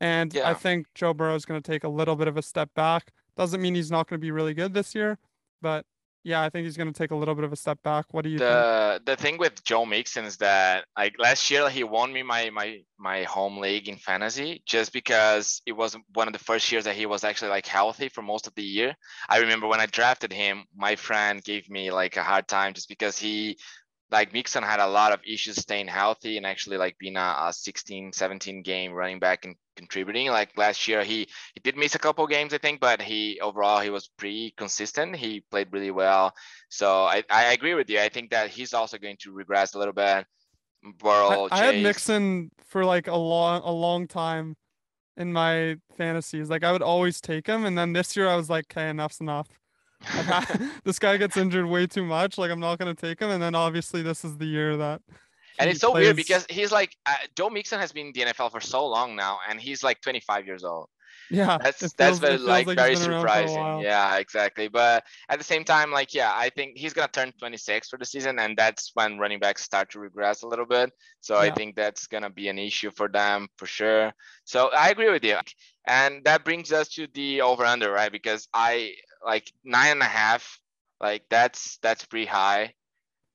and 0.00 0.32
Yeah. 0.32 0.48
I 0.48 0.54
think 0.54 0.86
Joe 0.94 1.12
Burrow 1.14 1.34
is 1.34 1.44
going 1.44 1.60
to 1.60 1.70
take 1.72 1.84
a 1.84 1.88
little 1.88 2.16
bit 2.16 2.28
of 2.28 2.36
a 2.36 2.42
step 2.42 2.70
back. 2.74 3.12
Doesn't 3.36 3.60
mean 3.60 3.74
he's 3.74 3.90
not 3.90 4.08
going 4.08 4.20
to 4.20 4.24
be 4.24 4.30
really 4.30 4.54
good 4.54 4.74
this 4.74 4.94
year, 4.94 5.18
but 5.60 5.86
yeah, 6.24 6.42
I 6.42 6.50
think 6.50 6.64
he's 6.64 6.76
going 6.76 6.92
to 6.92 6.96
take 6.96 7.10
a 7.10 7.16
little 7.16 7.34
bit 7.34 7.44
of 7.44 7.52
a 7.52 7.56
step 7.56 7.82
back. 7.82 8.06
What 8.12 8.22
do 8.22 8.30
you 8.30 8.38
think? 8.38 8.50
The 8.50 9.00
the 9.04 9.16
thing 9.16 9.38
with 9.38 9.62
Joe 9.64 9.84
Mixon 9.84 10.24
is 10.24 10.36
that 10.38 10.84
like 10.96 11.14
last 11.18 11.50
year 11.50 11.68
he 11.68 11.82
won 11.82 12.12
me 12.12 12.22
my 12.22 12.50
my 12.50 12.78
my 12.98 13.24
home 13.24 13.58
league 13.58 13.88
in 13.88 13.96
fantasy 13.96 14.62
just 14.64 14.92
because 14.92 15.62
it 15.66 15.72
was 15.72 15.96
one 16.14 16.28
of 16.28 16.32
the 16.32 16.38
first 16.38 16.70
years 16.70 16.84
that 16.84 16.94
he 16.94 17.06
was 17.06 17.24
actually 17.24 17.50
like 17.50 17.66
healthy 17.66 18.08
for 18.08 18.22
most 18.22 18.46
of 18.46 18.54
the 18.54 18.62
year. 18.62 18.94
I 19.28 19.38
remember 19.38 19.66
when 19.66 19.80
I 19.80 19.86
drafted 19.86 20.32
him, 20.32 20.64
my 20.76 20.94
friend 20.96 21.42
gave 21.42 21.68
me 21.68 21.90
like 21.90 22.16
a 22.16 22.22
hard 22.22 22.46
time 22.46 22.74
just 22.74 22.88
because 22.88 23.18
he 23.18 23.58
like 24.12 24.32
Mixon 24.32 24.62
had 24.62 24.78
a 24.78 24.86
lot 24.86 25.12
of 25.12 25.20
issues 25.26 25.56
staying 25.56 25.88
healthy 25.88 26.36
and 26.36 26.44
actually 26.44 26.76
like 26.76 26.98
being 26.98 27.16
a, 27.16 27.34
a 27.48 27.52
16 27.52 28.12
17 28.12 28.62
game 28.62 28.92
running 28.92 29.18
back 29.18 29.46
and 29.46 29.56
contributing. 29.74 30.28
Like 30.28 30.56
last 30.58 30.86
year 30.86 31.02
he 31.02 31.26
he 31.54 31.60
did 31.64 31.76
miss 31.78 31.94
a 31.94 31.98
couple 31.98 32.26
games 32.26 32.52
i 32.52 32.58
think 32.58 32.78
but 32.78 33.00
he 33.00 33.40
overall 33.40 33.80
he 33.80 33.88
was 33.90 34.08
pretty 34.18 34.52
consistent. 34.56 35.16
He 35.16 35.40
played 35.50 35.72
really 35.72 35.90
well. 35.90 36.34
So 36.68 37.04
i 37.04 37.24
i 37.30 37.52
agree 37.54 37.74
with 37.74 37.88
you. 37.88 37.98
I 37.98 38.10
think 38.10 38.30
that 38.30 38.50
he's 38.50 38.74
also 38.74 38.98
going 38.98 39.16
to 39.20 39.32
regress 39.32 39.74
a 39.74 39.78
little 39.78 39.94
bit. 39.94 40.26
Burrow, 40.98 41.48
I, 41.50 41.60
I 41.60 41.64
had 41.66 41.82
Mixon 41.82 42.50
for 42.66 42.84
like 42.84 43.06
a 43.06 43.16
long 43.16 43.62
a 43.64 43.72
long 43.72 44.06
time 44.06 44.56
in 45.16 45.32
my 45.32 45.76
fantasies. 45.96 46.50
Like 46.50 46.64
I 46.64 46.72
would 46.72 46.82
always 46.82 47.20
take 47.20 47.46
him, 47.46 47.64
and 47.64 47.78
then 47.78 47.92
this 47.92 48.16
year 48.16 48.28
I 48.28 48.36
was 48.36 48.50
like, 48.50 48.66
okay, 48.70 48.90
enough's 48.90 49.20
enough. 49.20 49.48
This 50.84 50.98
guy 50.98 51.16
gets 51.16 51.36
injured 51.36 51.66
way 51.66 51.86
too 51.86 52.04
much. 52.04 52.38
Like 52.38 52.50
I'm 52.50 52.60
not 52.60 52.78
gonna 52.78 52.94
take 52.94 53.20
him, 53.20 53.30
and 53.30 53.42
then 53.42 53.54
obviously 53.54 54.02
this 54.02 54.24
is 54.24 54.36
the 54.36 54.46
year 54.46 54.76
that. 54.76 55.00
and 55.58 55.70
it's 55.70 55.80
so 55.80 55.92
weird 55.92 56.16
because 56.16 56.46
he's 56.50 56.72
like 56.72 56.96
uh, 57.06 57.14
Joe 57.36 57.50
Mixon 57.50 57.78
has 57.80 57.92
been 57.92 58.06
in 58.08 58.12
the 58.12 58.20
NFL 58.32 58.50
for 58.50 58.60
so 58.60 58.86
long 58.86 59.14
now, 59.16 59.38
and 59.48 59.60
he's 59.60 59.82
like 59.82 60.00
25 60.00 60.46
years 60.46 60.64
old. 60.64 60.88
yeah, 61.30 61.56
That's 61.62 61.80
that's 61.80 61.94
feels- 61.94 62.18
very 62.18 62.36
feels 62.36 62.48
like 62.48 62.66
very 62.76 62.94
been 62.94 63.10
around 63.10 63.20
for 63.22 63.26
a 63.26 63.30
while. 63.30 63.48
surprising. 63.48 63.80
Yeah, 63.84 64.16
exactly. 64.16 64.68
But 64.68 65.04
at 65.28 65.38
the 65.38 65.44
same 65.44 65.64
time, 65.64 65.90
like 65.92 66.12
yeah, 66.14 66.32
I 66.34 66.50
think 66.50 66.76
he's 66.76 66.92
gonna 66.92 67.08
turn 67.08 67.32
26 67.38 67.88
for 67.88 67.98
the 67.98 68.04
season, 68.04 68.38
and 68.38 68.56
that's 68.56 68.90
when 68.94 69.18
running 69.18 69.38
backs 69.38 69.62
start 69.62 69.90
to 69.92 70.00
regress 70.00 70.42
a 70.42 70.48
little 70.48 70.66
bit. 70.66 70.90
So 71.20 71.36
I 71.36 71.50
think 71.50 71.76
that's 71.76 72.06
gonna 72.06 72.30
be 72.30 72.48
an 72.48 72.58
issue 72.58 72.90
for 72.90 73.08
them 73.08 73.48
for 73.56 73.66
sure. 73.66 74.12
So 74.44 74.70
I 74.76 74.90
agree 74.90 75.10
with 75.10 75.24
you, 75.24 75.38
and 75.86 76.24
that 76.24 76.44
brings 76.44 76.72
us 76.72 76.88
to 76.96 77.06
the 77.14 77.40
over 77.42 77.64
under, 77.64 77.92
right? 77.92 78.12
Because 78.12 78.48
I 78.52 78.92
like 79.24 79.52
nine 79.64 79.92
and 79.92 80.02
a 80.02 80.06
half, 80.06 80.58
like 81.00 81.24
that's 81.30 81.78
that's 81.82 82.04
pretty 82.04 82.26
high. 82.26 82.74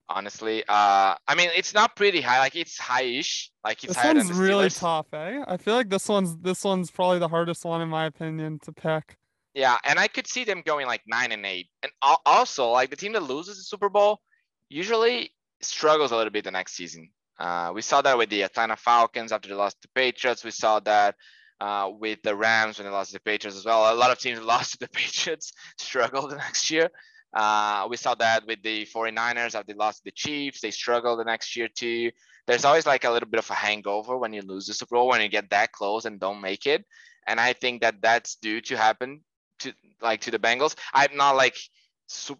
Honestly, 0.09 0.63
uh, 0.69 1.15
I 1.27 1.35
mean 1.35 1.49
it's 1.55 1.73
not 1.73 1.95
pretty 1.95 2.21
high, 2.21 2.39
like 2.39 2.55
it's 2.55 2.77
high-ish, 2.77 3.51
like 3.65 3.83
it's 3.83 3.93
This 3.93 3.97
higher 3.97 4.13
one's 4.13 4.31
really 4.31 4.69
tough, 4.69 5.07
eh? 5.13 5.43
I 5.45 5.57
feel 5.57 5.75
like 5.75 5.89
this 5.89 6.07
one's 6.07 6.37
this 6.37 6.63
one's 6.63 6.89
probably 6.89 7.19
the 7.19 7.27
hardest 7.27 7.65
one 7.65 7.81
in 7.81 7.89
my 7.89 8.05
opinion 8.05 8.59
to 8.59 8.71
pick. 8.71 9.17
Yeah, 9.53 9.77
and 9.83 9.97
I 9.99 10.07
could 10.07 10.27
see 10.27 10.43
them 10.43 10.61
going 10.65 10.85
like 10.85 11.01
nine 11.07 11.31
and 11.31 11.45
eight. 11.45 11.67
And 11.83 11.91
also, 12.25 12.69
like 12.69 12.89
the 12.89 12.95
team 12.95 13.13
that 13.13 13.23
loses 13.23 13.57
the 13.57 13.63
Super 13.63 13.89
Bowl 13.89 14.21
usually 14.69 15.33
struggles 15.61 16.11
a 16.11 16.15
little 16.15 16.31
bit 16.31 16.43
the 16.43 16.51
next 16.51 16.73
season. 16.73 17.09
Uh, 17.39 17.71
we 17.73 17.81
saw 17.81 18.01
that 18.01 18.17
with 18.17 18.29
the 18.29 18.43
Atlanta 18.43 18.75
Falcons 18.75 19.31
after 19.31 19.49
they 19.49 19.55
lost 19.55 19.81
to 19.81 19.87
the 19.87 19.99
Patriots. 19.99 20.43
We 20.43 20.51
saw 20.51 20.79
that 20.81 21.15
uh, 21.59 21.91
with 21.99 22.21
the 22.23 22.35
Rams 22.35 22.77
when 22.77 22.85
they 22.85 22.91
lost 22.91 23.11
to 23.11 23.15
the 23.15 23.19
Patriots 23.21 23.57
as 23.57 23.65
well. 23.65 23.93
A 23.93 23.95
lot 23.95 24.11
of 24.11 24.19
teams 24.19 24.41
lost 24.53 24.73
to 24.73 24.79
the 24.79 24.89
Patriots 24.89 25.53
struggled 25.77 26.31
the 26.31 26.35
next 26.47 26.69
year. 26.69 26.89
Uh, 27.33 27.87
we 27.89 27.97
saw 27.97 28.15
that 28.15 28.47
with 28.47 28.61
the 28.63 28.85
49ers 28.85 29.53
after 29.53 29.63
they 29.67 29.73
lost 29.73 29.99
to 29.99 30.05
the 30.05 30.11
Chiefs. 30.11 30.61
They 30.61 30.71
struggled 30.71 31.19
the 31.19 31.25
next 31.25 31.55
year 31.55 31.67
too. 31.67 32.11
There's 32.47 32.63
always 32.65 32.85
like 32.85 33.03
a 33.03 33.11
little 33.11 33.29
bit 33.29 33.39
of 33.39 33.49
a 33.49 33.53
hangover 33.53 34.17
when 34.17 34.31
you 34.33 34.41
lose 34.41 34.67
the 34.67 34.73
Super 34.73 34.95
Bowl, 34.95 35.09
when 35.09 35.21
you 35.21 35.27
get 35.27 35.49
that 35.49 35.73
close 35.73 36.05
and 36.05 36.19
don't 36.19 36.41
make 36.41 36.65
it. 36.65 36.85
And 37.27 37.39
I 37.39 37.53
think 37.53 37.81
that 37.81 38.01
that's 38.01 38.35
due 38.35 38.61
to 38.61 38.77
happen 38.77 39.21
to 39.59 39.73
like 40.01 40.21
to 40.21 40.31
the 40.31 40.39
Bengals. 40.39 40.75
I'm 40.93 41.17
not 41.17 41.35
like 41.35 41.57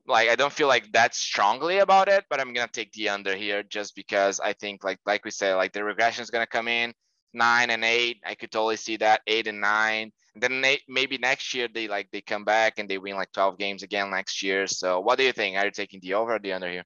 like 0.07 0.29
I 0.29 0.35
don't 0.35 0.53
feel 0.53 0.69
like 0.69 0.89
that 0.93 1.13
strongly 1.13 1.79
about 1.79 2.07
it, 2.07 2.23
but 2.29 2.39
I'm 2.39 2.53
gonna 2.53 2.69
take 2.71 2.93
the 2.93 3.09
under 3.09 3.35
here 3.35 3.63
just 3.63 3.95
because 3.95 4.39
I 4.39 4.53
think 4.53 4.85
like 4.85 4.99
like 5.05 5.25
we 5.25 5.31
said, 5.31 5.55
like 5.55 5.73
the 5.73 5.83
regression 5.83 6.23
is 6.23 6.29
gonna 6.29 6.47
come 6.47 6.69
in 6.69 6.93
nine 7.37 7.69
and 7.69 7.85
eight. 7.85 8.21
I 8.25 8.35
could 8.35 8.51
totally 8.51 8.75
see 8.75 8.97
that 8.97 9.21
eight 9.27 9.47
and 9.47 9.61
nine. 9.61 10.11
And 10.33 10.43
then 10.43 10.61
they, 10.61 10.79
maybe 10.87 11.17
next 11.17 11.53
year 11.53 11.67
they 11.73 11.87
like 11.87 12.09
they 12.11 12.21
come 12.21 12.43
back 12.43 12.73
and 12.77 12.89
they 12.89 12.97
win 12.97 13.15
like 13.15 13.31
12 13.31 13.57
games 13.57 13.83
again 13.83 14.11
next 14.11 14.43
year. 14.43 14.67
So 14.67 14.99
what 14.99 15.17
do 15.17 15.23
you 15.23 15.31
think? 15.31 15.55
Are 15.55 15.65
you 15.65 15.71
taking 15.71 15.99
the 16.01 16.15
over 16.15 16.35
or 16.35 16.39
the 16.39 16.53
under 16.53 16.69
here? 16.69 16.83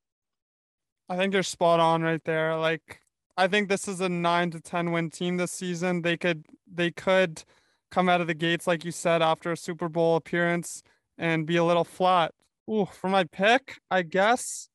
I 1.09 1.17
think 1.17 1.33
you're 1.33 1.43
spot 1.43 1.79
on 1.79 2.03
right 2.03 2.23
there. 2.23 2.55
Like 2.57 3.01
I 3.35 3.47
think 3.47 3.69
this 3.69 3.87
is 3.87 4.01
a 4.01 4.09
9 4.09 4.51
to 4.51 4.61
10 4.61 4.91
win 4.91 5.09
team 5.09 5.37
this 5.37 5.51
season. 5.51 6.01
They 6.01 6.17
could 6.17 6.45
they 6.71 6.91
could 6.91 7.43
come 7.89 8.07
out 8.07 8.21
of 8.21 8.27
the 8.27 8.33
gates 8.33 8.67
like 8.67 8.85
you 8.85 8.91
said 8.91 9.21
after 9.21 9.51
a 9.51 9.57
Super 9.57 9.89
Bowl 9.89 10.15
appearance 10.15 10.83
and 11.17 11.45
be 11.45 11.57
a 11.57 11.63
little 11.63 11.83
flat. 11.83 12.33
Ooh, 12.69 12.85
for 12.85 13.09
my 13.09 13.23
pick, 13.25 13.79
I 13.89 14.03
guess 14.03 14.69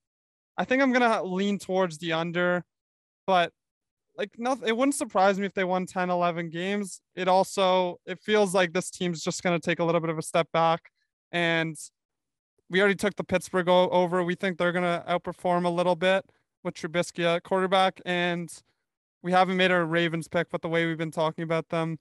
I 0.59 0.65
think 0.65 0.83
I'm 0.83 0.93
to 0.93 1.23
lean 1.23 1.59
towards 1.59 1.99
the 1.99 2.12
under, 2.12 2.65
but 3.27 3.53
like 4.16 4.31
no 4.38 4.59
it 4.64 4.76
wouldn't 4.76 4.94
surprise 4.94 5.38
me 5.38 5.46
if 5.46 5.55
they 5.55 5.64
won 5.64 5.87
10 5.87 6.11
11 6.11 6.50
games. 6.50 7.00
It 7.14 7.29
also 7.29 8.00
it 8.07 8.20
feels 8.20 8.55
like 8.55 8.72
this 8.72 8.90
team's 8.90 9.22
just 9.22 9.42
going 9.42 9.59
to 9.59 9.64
take 9.64 9.79
a 9.79 9.85
little 9.85 10.00
bit 10.00 10.11
of 10.11 10.18
a 10.18 10.22
step 10.22 10.48
back 10.52 10.90
and 11.33 11.76
we 12.68 12.81
already 12.81 12.96
took 12.96 13.16
the 13.16 13.24
Pittsburgh 13.24 13.68
over. 13.68 14.22
We 14.22 14.35
think 14.35 14.59
they're 14.59 14.72
going 14.72 14.85
to 14.85 15.05
outperform 15.09 15.64
a 15.64 15.68
little 15.68 15.96
bit 15.96 16.24
with 16.64 16.74
Trubisky 16.74 17.24
at 17.24 17.44
quarterback, 17.44 18.00
and 18.05 18.52
we 19.22 19.33
haven't 19.33 19.57
made 19.57 19.70
our 19.70 19.85
Ravens 19.85 20.29
pick, 20.29 20.50
but 20.50 20.62
the 20.62 20.68
way 20.68 20.87
we've 20.87 20.98
been 20.98 21.11
talking 21.11 21.44
about 21.44 21.68
them, 21.68 21.98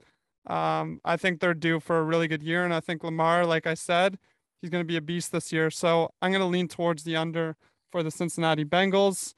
um, 0.48 1.00
I 1.06 1.18
think 1.18 1.40
they're 1.40 1.54
due 1.54 1.80
for 1.80 2.00
a 2.00 2.04
really 2.04 2.28
good 2.28 2.44
year. 2.44 2.64
And 2.64 2.74
I 2.74 2.80
think 2.80 3.04
Lamar, 3.04 3.46
like 3.46 3.68
I 3.68 3.74
said, 3.74 4.18
he's 4.62 4.70
going 4.70 4.84
to 4.84 4.88
be 4.88 4.98
a 4.98 5.02
beast 5.02 5.32
this 5.32 5.52
year. 5.52 5.70
So 5.70 6.12
I'm 6.22 6.32
going 6.32 6.42
to 6.42 6.48
lean 6.48 6.68
towards 6.68 7.04
the 7.04 7.16
under 7.16 7.56
for 7.92 8.04
the 8.04 8.12
Cincinnati 8.12 8.66
Bengals. 8.66 9.34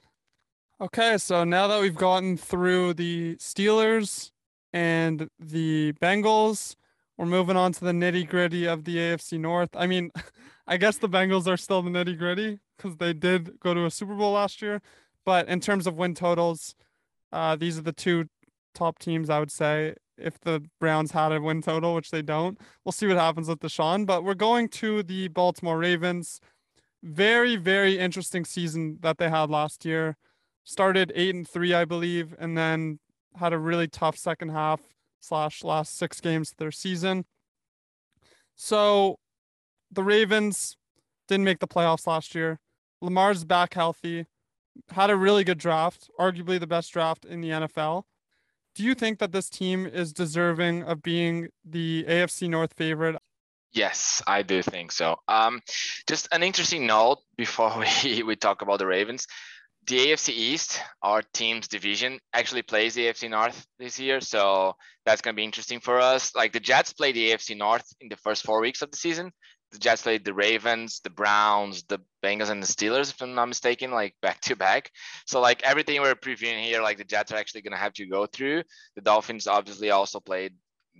Okay, 0.79 1.17
so 1.17 1.43
now 1.43 1.65
that 1.65 1.81
we've 1.81 1.95
gotten 1.95 2.37
through 2.37 2.93
the 2.93 3.35
Steelers 3.37 4.29
and 4.71 5.27
the 5.39 5.93
Bengals, 5.93 6.75
we're 7.17 7.25
moving 7.25 7.57
on 7.57 7.71
to 7.71 7.83
the 7.83 7.91
nitty 7.91 8.29
gritty 8.29 8.67
of 8.67 8.83
the 8.83 8.97
AFC 8.97 9.39
North. 9.39 9.71
I 9.75 9.87
mean, 9.87 10.11
I 10.67 10.77
guess 10.77 10.99
the 10.99 11.09
Bengals 11.09 11.47
are 11.47 11.57
still 11.57 11.81
the 11.81 11.89
nitty 11.89 12.15
gritty 12.19 12.59
because 12.77 12.97
they 12.97 13.13
did 13.13 13.59
go 13.59 13.73
to 13.73 13.85
a 13.85 13.89
Super 13.89 14.13
Bowl 14.13 14.33
last 14.33 14.61
year. 14.61 14.83
But 15.25 15.47
in 15.47 15.61
terms 15.61 15.87
of 15.87 15.97
win 15.97 16.13
totals, 16.13 16.75
uh, 17.31 17.55
these 17.55 17.79
are 17.79 17.81
the 17.81 17.91
two 17.91 18.27
top 18.75 18.99
teams 18.99 19.31
I 19.31 19.39
would 19.39 19.51
say. 19.51 19.95
If 20.15 20.39
the 20.41 20.63
Browns 20.79 21.09
had 21.09 21.31
a 21.31 21.41
win 21.41 21.63
total, 21.63 21.95
which 21.95 22.11
they 22.11 22.21
don't, 22.21 22.55
we'll 22.85 22.91
see 22.91 23.07
what 23.07 23.17
happens 23.17 23.47
with 23.47 23.61
Deshaun. 23.61 24.05
But 24.05 24.23
we're 24.23 24.35
going 24.35 24.69
to 24.69 25.01
the 25.01 25.29
Baltimore 25.29 25.79
Ravens. 25.79 26.39
Very, 27.01 27.55
very 27.55 27.97
interesting 27.97 28.45
season 28.45 28.99
that 29.01 29.17
they 29.17 29.31
had 29.31 29.49
last 29.49 29.83
year. 29.83 30.17
Started 30.67 31.13
eight 31.15 31.33
and 31.33 31.47
three, 31.47 31.73
I 31.73 31.85
believe, 31.85 32.35
and 32.37 32.57
then 32.57 32.99
had 33.37 33.53
a 33.53 33.57
really 33.57 33.87
tough 33.87 34.17
second 34.17 34.49
half 34.49 34.81
slash 35.21 35.63
last 35.63 35.97
six 35.97 36.19
games 36.19 36.51
of 36.51 36.57
their 36.57 36.71
season. 36.71 37.23
So 38.53 39.17
the 39.89 40.03
Ravens 40.03 40.75
didn't 41.29 41.45
make 41.45 41.59
the 41.59 41.69
playoffs 41.69 42.05
last 42.05 42.35
year. 42.35 42.59
Lamar's 43.01 43.45
back 43.45 43.75
healthy, 43.75 44.25
had 44.89 45.09
a 45.09 45.15
really 45.15 45.45
good 45.45 45.57
draft, 45.57 46.09
arguably 46.19 46.59
the 46.59 46.67
best 46.67 46.91
draft 46.91 47.23
in 47.23 47.39
the 47.39 47.51
NFL. 47.51 48.03
Do 48.75 48.83
you 48.83 48.93
think 48.93 49.19
that 49.19 49.31
this 49.31 49.49
team 49.49 49.85
is 49.85 50.11
deserving 50.11 50.83
of 50.83 51.01
being 51.01 51.47
the 51.63 52.03
AFC 52.09 52.49
North 52.49 52.73
favorite? 52.73 53.15
Yes, 53.71 54.21
I 54.27 54.41
do 54.41 54.61
think 54.61 54.91
so. 54.91 55.15
Um, 55.29 55.61
just 56.09 56.27
an 56.33 56.43
interesting 56.43 56.85
note 56.85 57.19
before 57.37 57.73
we, 58.03 58.21
we 58.23 58.35
talk 58.35 58.61
about 58.61 58.79
the 58.79 58.85
Ravens. 58.85 59.27
The 59.87 60.07
AFC 60.07 60.29
East, 60.29 60.81
our 61.01 61.21
team's 61.33 61.69
division, 61.69 62.19
actually 62.33 62.61
plays 62.61 62.93
the 62.93 63.05
AFC 63.05 63.29
North 63.29 63.65
this 63.79 63.97
year. 63.97 64.19
So 64.19 64.75
that's 65.05 65.21
going 65.21 65.33
to 65.33 65.39
be 65.39 65.45
interesting 65.45 65.79
for 65.79 65.99
us. 65.99 66.35
Like 66.35 66.51
the 66.51 66.59
Jets 66.59 66.91
play 66.91 67.13
the 67.13 67.31
AFC 67.31 67.57
North 67.57 67.85
in 68.01 68.09
the 68.09 68.17
first 68.17 68.43
four 68.43 68.59
weeks 68.59 68.81
of 68.81 68.91
the 68.91 68.97
season. 68.97 69.31
The 69.71 69.79
Jets 69.79 70.01
played 70.01 70.25
the 70.25 70.33
Ravens, 70.33 71.01
the 71.03 71.09
Browns, 71.09 71.83
the 71.83 71.99
Bengals, 72.23 72.49
and 72.49 72.61
the 72.61 72.67
Steelers, 72.67 73.11
if 73.11 73.21
I'm 73.21 73.33
not 73.33 73.47
mistaken, 73.47 73.91
like 73.91 74.15
back 74.21 74.41
to 74.41 74.55
back. 74.55 74.91
So 75.25 75.39
like 75.39 75.63
everything 75.63 76.01
we're 76.01 76.15
previewing 76.15 76.63
here, 76.63 76.81
like 76.81 76.97
the 76.97 77.03
Jets 77.03 77.31
are 77.31 77.37
actually 77.37 77.61
going 77.61 77.73
to 77.73 77.77
have 77.77 77.93
to 77.93 78.05
go 78.05 78.25
through. 78.25 78.63
The 78.95 79.01
Dolphins 79.01 79.47
obviously 79.47 79.91
also 79.91 80.19
played 80.19 80.53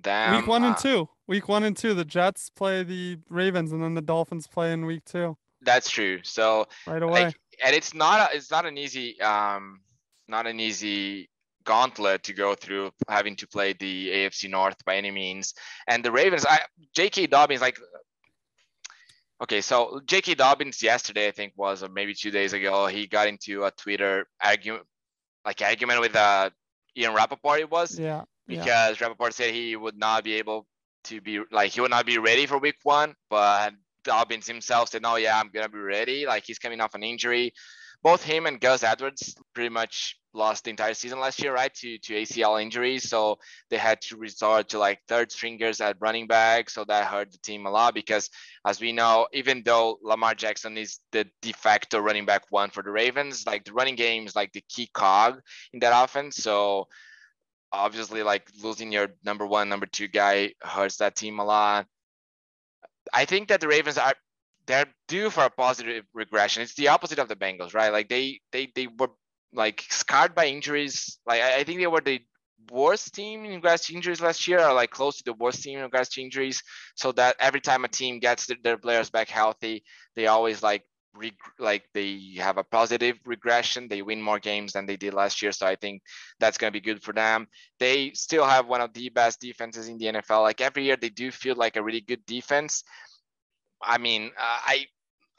them. 0.04 0.36
week 0.36 0.48
one 0.48 0.64
and 0.64 0.76
uh, 0.76 0.80
two. 0.80 1.10
Week 1.28 1.48
one 1.48 1.64
and 1.64 1.76
two. 1.76 1.94
The 1.94 2.06
Jets 2.06 2.50
play 2.50 2.84
the 2.84 3.20
Ravens, 3.30 3.72
and 3.72 3.84
then 3.84 3.94
the 3.96 4.02
Dolphins 4.02 4.48
play 4.48 4.72
in 4.72 4.86
week 4.86 5.04
two 5.06 5.38
That's 5.62 5.90
true. 5.90 6.20
So 6.24 6.68
right 6.86 7.02
away. 7.02 7.26
like, 7.26 7.36
and 7.64 7.76
it's 7.76 7.94
not 7.94 8.32
a, 8.32 8.36
it's 8.36 8.52
not 8.52 8.66
an 8.66 8.78
easy 8.78 9.20
um 9.22 9.82
not 10.28 10.48
an 10.48 10.60
easy 10.60 11.30
gauntlet 11.68 12.24
to 12.24 12.34
go 12.34 12.56
through 12.56 12.92
having 13.08 13.36
to 13.36 13.48
play 13.48 13.74
the 13.74 14.08
AFC 14.10 14.50
North 14.50 14.84
by 14.86 14.96
any 14.96 15.12
means. 15.12 15.54
And 15.88 16.04
the 16.04 16.12
Ravens, 16.12 16.46
I 16.46 16.62
J.K. 16.96 17.28
Dobbins 17.28 17.62
like. 17.62 17.78
Okay, 19.44 19.62
so 19.62 20.02
J.K. 20.06 20.34
Dobbins 20.34 20.82
yesterday, 20.82 21.28
I 21.28 21.32
think 21.32 21.54
was, 21.56 21.84
or 21.84 21.90
maybe 21.90 22.16
two 22.16 22.32
days 22.32 22.54
ago, 22.54 22.88
he 22.88 23.06
got 23.06 23.28
into 23.28 23.66
a 23.66 23.72
Twitter 23.72 24.26
argument, 24.44 24.84
like 25.46 25.62
argument 25.62 26.00
with 26.00 26.16
uh 26.16 26.50
Ian 26.98 27.14
Rapoport. 27.14 27.60
It 27.60 27.70
was 27.70 28.00
yeah. 28.00 28.24
Yeah. 28.48 28.60
because 28.60 29.02
Rapoport 29.02 29.34
said 29.34 29.54
he 29.54 29.76
would 29.76 29.98
not 29.98 30.24
be 30.24 30.36
able 30.36 30.66
to 31.06 31.22
be 31.22 31.42
like 31.52 31.72
he 31.72 31.82
would 31.82 31.92
not 31.92 32.06
be 32.06 32.18
ready 32.18 32.46
for 32.48 32.58
week 32.58 32.78
one, 32.84 33.14
but 33.30 33.74
Dobbins 34.08 34.48
himself 34.48 34.90
said, 34.90 35.02
"No, 35.02 35.18
yeah, 35.18 35.38
I'm 35.40 35.50
gonna 35.50 35.70
be 35.70 35.78
ready." 35.78 36.26
Like 36.26 36.46
he's 36.46 36.60
coming 36.60 36.82
off 36.82 36.96
an 36.96 37.04
injury. 37.04 37.54
Both 38.04 38.24
him 38.24 38.46
and 38.46 38.62
Gus 38.62 38.84
Edwards 38.84 39.36
pretty 39.54 39.70
much 39.70 40.18
lost 40.34 40.64
the 40.64 40.70
entire 40.70 40.94
season 40.94 41.20
last 41.20 41.42
year, 41.44 41.54
right, 41.54 41.74
to 41.74 41.98
to 41.98 42.14
ACL 42.14 42.62
injuries. 42.62 43.10
So 43.10 43.38
they 43.70 43.78
had 43.78 44.00
to 44.04 44.16
resort 44.16 44.70
to 44.70 44.80
like 44.80 45.00
third 45.10 45.32
stringers 45.32 45.82
at 45.82 45.98
running 46.00 46.26
back. 46.26 46.70
So 46.70 46.86
that 46.86 47.08
hurt 47.08 47.32
the 47.34 47.38
team 47.40 47.66
a 47.66 47.70
lot 47.70 47.94
because, 47.94 48.30
as 48.66 48.80
we 48.80 48.94
know, 48.94 49.28
even 49.34 49.62
though 49.64 50.00
Lamar 50.02 50.36
Jackson 50.36 50.78
is 50.78 51.00
the 51.12 51.28
de 51.42 51.52
facto 51.52 52.00
running 52.00 52.26
back 52.26 52.44
one 52.50 52.70
for 52.70 52.82
the 52.82 52.92
Ravens, 52.92 53.46
like 53.46 53.66
the 53.66 53.74
running 53.74 53.96
game 53.96 54.26
is 54.26 54.36
like 54.36 54.54
the 54.54 54.64
key 54.70 54.90
cog 54.94 55.42
in 55.74 55.80
that 55.82 56.04
offense. 56.04 56.38
So 56.38 56.88
obviously 57.74 58.24
like 58.24 58.50
losing 58.64 58.92
your 58.92 59.10
number 59.26 59.46
one, 59.46 59.68
number 59.70 59.86
two 59.86 60.08
guy 60.08 60.54
hurts 60.62 60.98
that 60.98 61.16
team 61.16 61.40
a 61.40 61.46
lot. 61.46 61.88
I 63.14 63.26
think 63.26 63.50
that 63.50 63.62
the 63.62 63.68
Ravens 63.68 63.98
are 63.98 64.16
they're 64.66 64.88
due 65.08 65.30
for 65.30 65.46
a 65.46 65.50
positive 65.50 66.06
regression. 66.14 66.62
It's 66.64 66.76
the 66.76 66.90
opposite 66.90 67.20
of 67.20 67.30
the 67.30 67.36
Bengals, 67.36 67.74
right? 67.74 67.92
Like 67.92 68.10
they 68.10 68.42
they 68.52 68.72
they 68.76 68.88
were 68.88 69.10
like 69.54 69.86
scarred 69.90 70.36
by 70.36 70.48
injuries. 70.48 71.20
Like 71.26 71.42
I, 71.42 71.60
I 71.60 71.64
think 71.64 71.80
they 71.80 71.88
were 71.88 72.02
the 72.02 72.22
worst 72.72 73.14
team 73.14 73.46
in 73.46 73.56
regards 73.56 73.86
to 73.86 73.96
injuries 73.96 74.22
last 74.22 74.48
year, 74.48 74.60
or 74.60 74.74
like 74.74 74.92
close 74.92 75.18
to 75.18 75.24
the 75.24 75.34
worst 75.34 75.64
team 75.64 75.78
in 75.78 75.84
regards 75.84 76.10
to 76.10 76.22
injuries. 76.22 76.62
So 76.96 77.12
that 77.14 77.36
every 77.40 77.62
time 77.62 77.86
a 77.86 77.88
team 77.88 78.20
gets 78.20 78.48
their, 78.48 78.58
their 78.64 78.78
players 78.78 79.10
back 79.10 79.30
healthy, 79.30 79.84
they 80.16 80.28
always 80.28 80.62
like 80.62 80.84
like 81.60 81.88
they 81.94 82.36
have 82.38 82.58
a 82.58 82.64
positive 82.64 83.20
regression. 83.26 83.88
They 83.88 84.02
win 84.02 84.22
more 84.22 84.40
games 84.40 84.74
than 84.74 84.86
they 84.86 84.98
did 84.98 85.14
last 85.14 85.42
year. 85.42 85.52
So 85.52 85.66
I 85.66 85.76
think 85.76 86.02
that's 86.40 86.58
going 86.58 86.72
to 86.72 86.80
be 86.80 86.84
good 86.84 87.02
for 87.02 87.14
them. 87.14 87.48
They 87.80 88.12
still 88.14 88.46
have 88.46 88.68
one 88.68 88.82
of 88.82 88.94
the 88.94 89.10
best 89.10 89.40
defenses 89.40 89.88
in 89.88 89.98
the 89.98 90.06
NFL. 90.06 90.44
Like 90.44 90.62
every 90.62 90.86
year, 90.86 90.98
they 90.98 91.10
do 91.10 91.32
feel 91.32 91.56
like 91.56 91.76
a 91.76 91.84
really 91.84 92.02
good 92.02 92.26
defense. 92.26 92.84
I 93.82 93.98
mean, 93.98 94.32
uh, 94.38 94.60
I, 94.66 94.86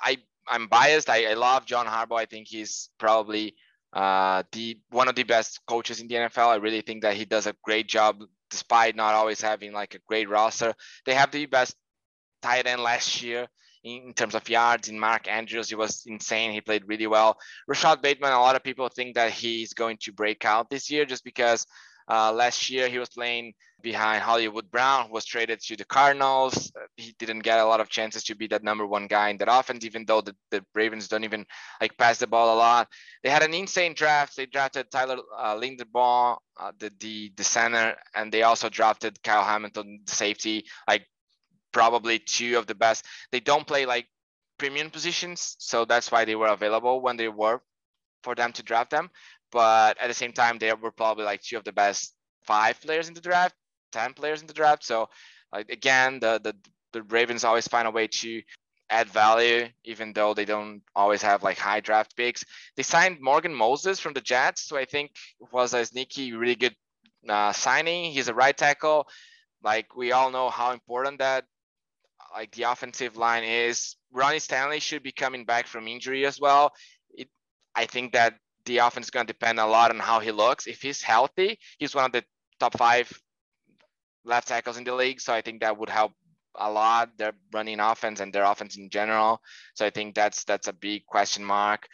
I, 0.01 0.17
I'm 0.47 0.67
biased. 0.67 1.11
I, 1.11 1.31
I 1.31 1.35
love 1.35 1.67
John 1.67 1.87
Harbaugh. 1.87 2.19
I 2.19 2.27
think 2.27 2.49
he's 2.49 2.91
probably 2.99 3.55
uh, 3.93 4.43
the 4.53 4.79
one 4.91 5.09
of 5.09 5.15
the 5.15 5.25
best 5.25 5.61
coaches 5.67 6.01
in 6.01 6.09
the 6.09 6.15
NFL. 6.15 6.49
I 6.49 6.57
really 6.57 6.81
think 6.81 7.03
that 7.03 7.15
he 7.15 7.25
does 7.25 7.47
a 7.47 7.55
great 7.65 7.89
job, 7.89 8.23
despite 8.51 8.97
not 8.97 9.15
always 9.15 9.41
having 9.41 9.73
like 9.73 9.95
a 9.95 10.01
great 10.07 10.29
roster. 10.29 10.75
They 11.05 11.15
have 11.15 11.31
the 11.31 11.47
best 11.47 11.75
tight 12.43 12.67
end 12.67 12.83
last 12.83 13.23
year 13.23 13.49
in, 13.85 14.09
in 14.09 14.14
terms 14.14 14.35
of 14.35 14.49
yards. 14.49 14.88
In 14.88 14.99
Mark 14.99 15.29
Andrews, 15.29 15.69
he 15.69 15.75
was 15.75 16.05
insane. 16.07 16.53
He 16.53 16.61
played 16.61 16.85
really 16.87 17.07
well. 17.07 17.38
Rashod 17.67 18.03
Bateman, 18.03 18.33
a 18.33 18.41
lot 18.41 18.57
of 18.57 18.62
people 18.62 18.88
think 18.88 19.14
that 19.14 19.33
he's 19.33 19.73
going 19.75 19.99
to 20.03 20.12
break 20.12 20.45
out 20.45 20.71
this 20.71 20.91
year 20.91 21.05
just 21.05 21.25
because 21.25 21.67
uh, 22.09 22.33
last 22.33 22.71
year 22.71 22.88
he 22.88 22.99
was 22.99 23.11
playing 23.11 23.53
behind 23.83 24.23
Hollywood 24.23 24.71
Brown, 24.71 25.07
who 25.07 25.12
was 25.12 25.25
traded 25.25 25.61
to 25.61 25.77
the 25.77 25.85
Cardinals. 25.85 26.73
He 26.97 27.14
didn't 27.19 27.41
get 27.41 27.61
a 27.61 27.64
lot 27.64 27.81
of 27.81 27.88
chances 27.88 28.25
to 28.25 28.35
be 28.35 28.47
that 28.49 28.64
number 28.64 28.87
one 28.87 29.07
guy 29.07 29.29
in 29.29 29.37
that 29.38 29.49
offense, 29.51 29.85
even 29.85 30.05
though 30.05 30.21
the, 30.21 30.35
the 30.51 30.64
Ravens 30.75 31.07
don't 31.07 31.25
even 31.25 31.45
like 31.81 31.97
pass 31.97 32.19
the 32.19 32.27
ball 32.27 32.55
a 32.55 32.59
lot. 32.59 32.88
They 33.23 33.31
had 33.31 33.43
an 33.43 33.55
insane 33.55 33.95
draft. 33.95 34.37
They 34.37 34.47
drafted 34.47 34.91
Tyler 34.91 35.19
uh, 35.37 35.57
Linderbaum, 35.57 36.38
uh, 36.59 36.73
the, 36.79 36.91
the 36.99 37.33
the 37.37 37.45
center, 37.45 37.95
and 38.17 38.33
they 38.33 38.43
also 38.43 38.69
drafted 38.69 39.23
Kyle 39.23 39.45
Hamilton, 39.45 40.01
the 40.05 40.14
safety. 40.14 40.64
Like 40.88 41.07
probably 41.73 42.19
two 42.19 42.59
of 42.59 42.67
the 42.67 42.75
best. 42.75 43.05
They 43.33 43.41
don't 43.41 43.67
play 43.67 43.87
like 43.87 44.07
premium 44.59 44.91
positions, 44.91 45.57
so 45.59 45.85
that's 45.85 46.11
why 46.11 46.25
they 46.25 46.37
were 46.37 46.49
available 46.49 47.01
when 47.01 47.17
they 47.17 47.29
were 47.29 47.61
for 48.23 48.35
them 48.35 48.53
to 48.53 48.63
draft 48.63 48.91
them. 48.91 49.11
But 49.51 49.99
at 50.01 50.09
the 50.09 50.15
same 50.15 50.33
time, 50.33 50.59
they 50.59 50.73
were 50.73 50.91
probably 50.93 51.25
like 51.25 51.43
two 51.43 51.57
of 51.57 51.65
the 51.65 51.73
best 51.73 52.15
five 52.45 52.81
players 52.81 53.09
in 53.09 53.15
the 53.15 53.21
draft, 53.21 53.55
ten 53.93 54.13
players 54.15 54.41
in 54.41 54.47
the 54.47 54.55
draft. 54.55 54.85
So 54.85 55.09
like 55.53 55.71
again, 55.71 56.21
the 56.21 56.41
the 56.43 56.55
the 56.93 57.03
Ravens 57.05 57.45
always 57.45 57.69
find 57.69 57.87
a 57.87 57.91
way 57.91 58.09
to 58.09 58.43
add 58.91 59.09
value, 59.09 59.69
even 59.85 60.13
though 60.13 60.35
they 60.35 60.45
don't 60.45 60.83
always 60.97 61.23
have 61.23 61.43
like 61.43 61.59
high 61.59 61.81
draft 61.81 62.17
picks. 62.17 62.45
They 62.77 62.83
signed 62.83 63.19
Morgan 63.21 63.55
Moses 63.55 64.01
from 64.01 64.15
the 64.15 64.21
Jets, 64.21 64.71
who 64.71 64.77
I 64.77 64.85
think 64.87 65.13
was 65.53 65.75
a 65.75 65.85
sneaky, 65.85 66.33
really 66.33 66.55
good 66.55 66.75
uh, 67.29 67.53
signing. 67.53 68.11
He's 68.13 68.29
a 68.29 68.35
right 68.35 68.57
tackle. 68.57 69.07
Like 69.63 69.97
we 69.97 70.13
all 70.13 70.31
know 70.31 70.51
how 70.51 70.73
important 70.73 71.19
that 71.19 71.45
like 72.33 72.53
the 72.53 72.64
offensive 72.64 73.17
line 73.17 73.45
is. 73.45 73.97
Ronnie 74.12 74.38
Stanley 74.38 74.81
should 74.81 75.03
be 75.03 75.12
coming 75.12 75.45
back 75.45 75.67
from 75.67 75.87
injury 75.87 76.25
as 76.27 76.41
well. 76.41 76.73
It, 77.11 77.29
I 77.75 77.87
think 77.87 78.12
that 78.12 78.35
the 78.64 78.79
offense 78.79 79.07
is 79.07 79.11
going 79.11 79.27
to 79.27 79.33
depend 79.33 79.61
a 79.61 79.67
lot 79.67 79.91
on 79.91 79.99
how 79.99 80.21
he 80.21 80.31
looks. 80.31 80.67
If 80.67 80.83
he's 80.83 81.03
healthy, 81.03 81.59
he's 81.79 81.95
one 81.95 82.07
of 82.07 82.12
the 82.12 82.25
top 82.59 82.77
five 82.77 83.11
left 84.25 84.49
tackles 84.49 84.77
in 84.77 84.85
the 84.85 84.95
league. 84.95 85.21
So 85.21 85.33
I 85.33 85.41
think 85.41 85.61
that 85.61 85.79
would 85.79 85.91
help 85.91 86.12
a 86.55 86.71
lot 86.71 87.17
their 87.19 87.33
running 87.53 87.81
offense 87.81 88.21
and 88.21 88.33
their 88.33 88.45
offense 88.45 88.77
in 88.77 88.91
general. 88.91 89.41
So 89.75 89.87
I 89.87 89.91
think 89.91 90.14
that's 90.14 90.45
that's 90.45 90.69
a 90.69 90.73
big 90.73 91.07
question 91.07 91.45
mark. 91.45 91.87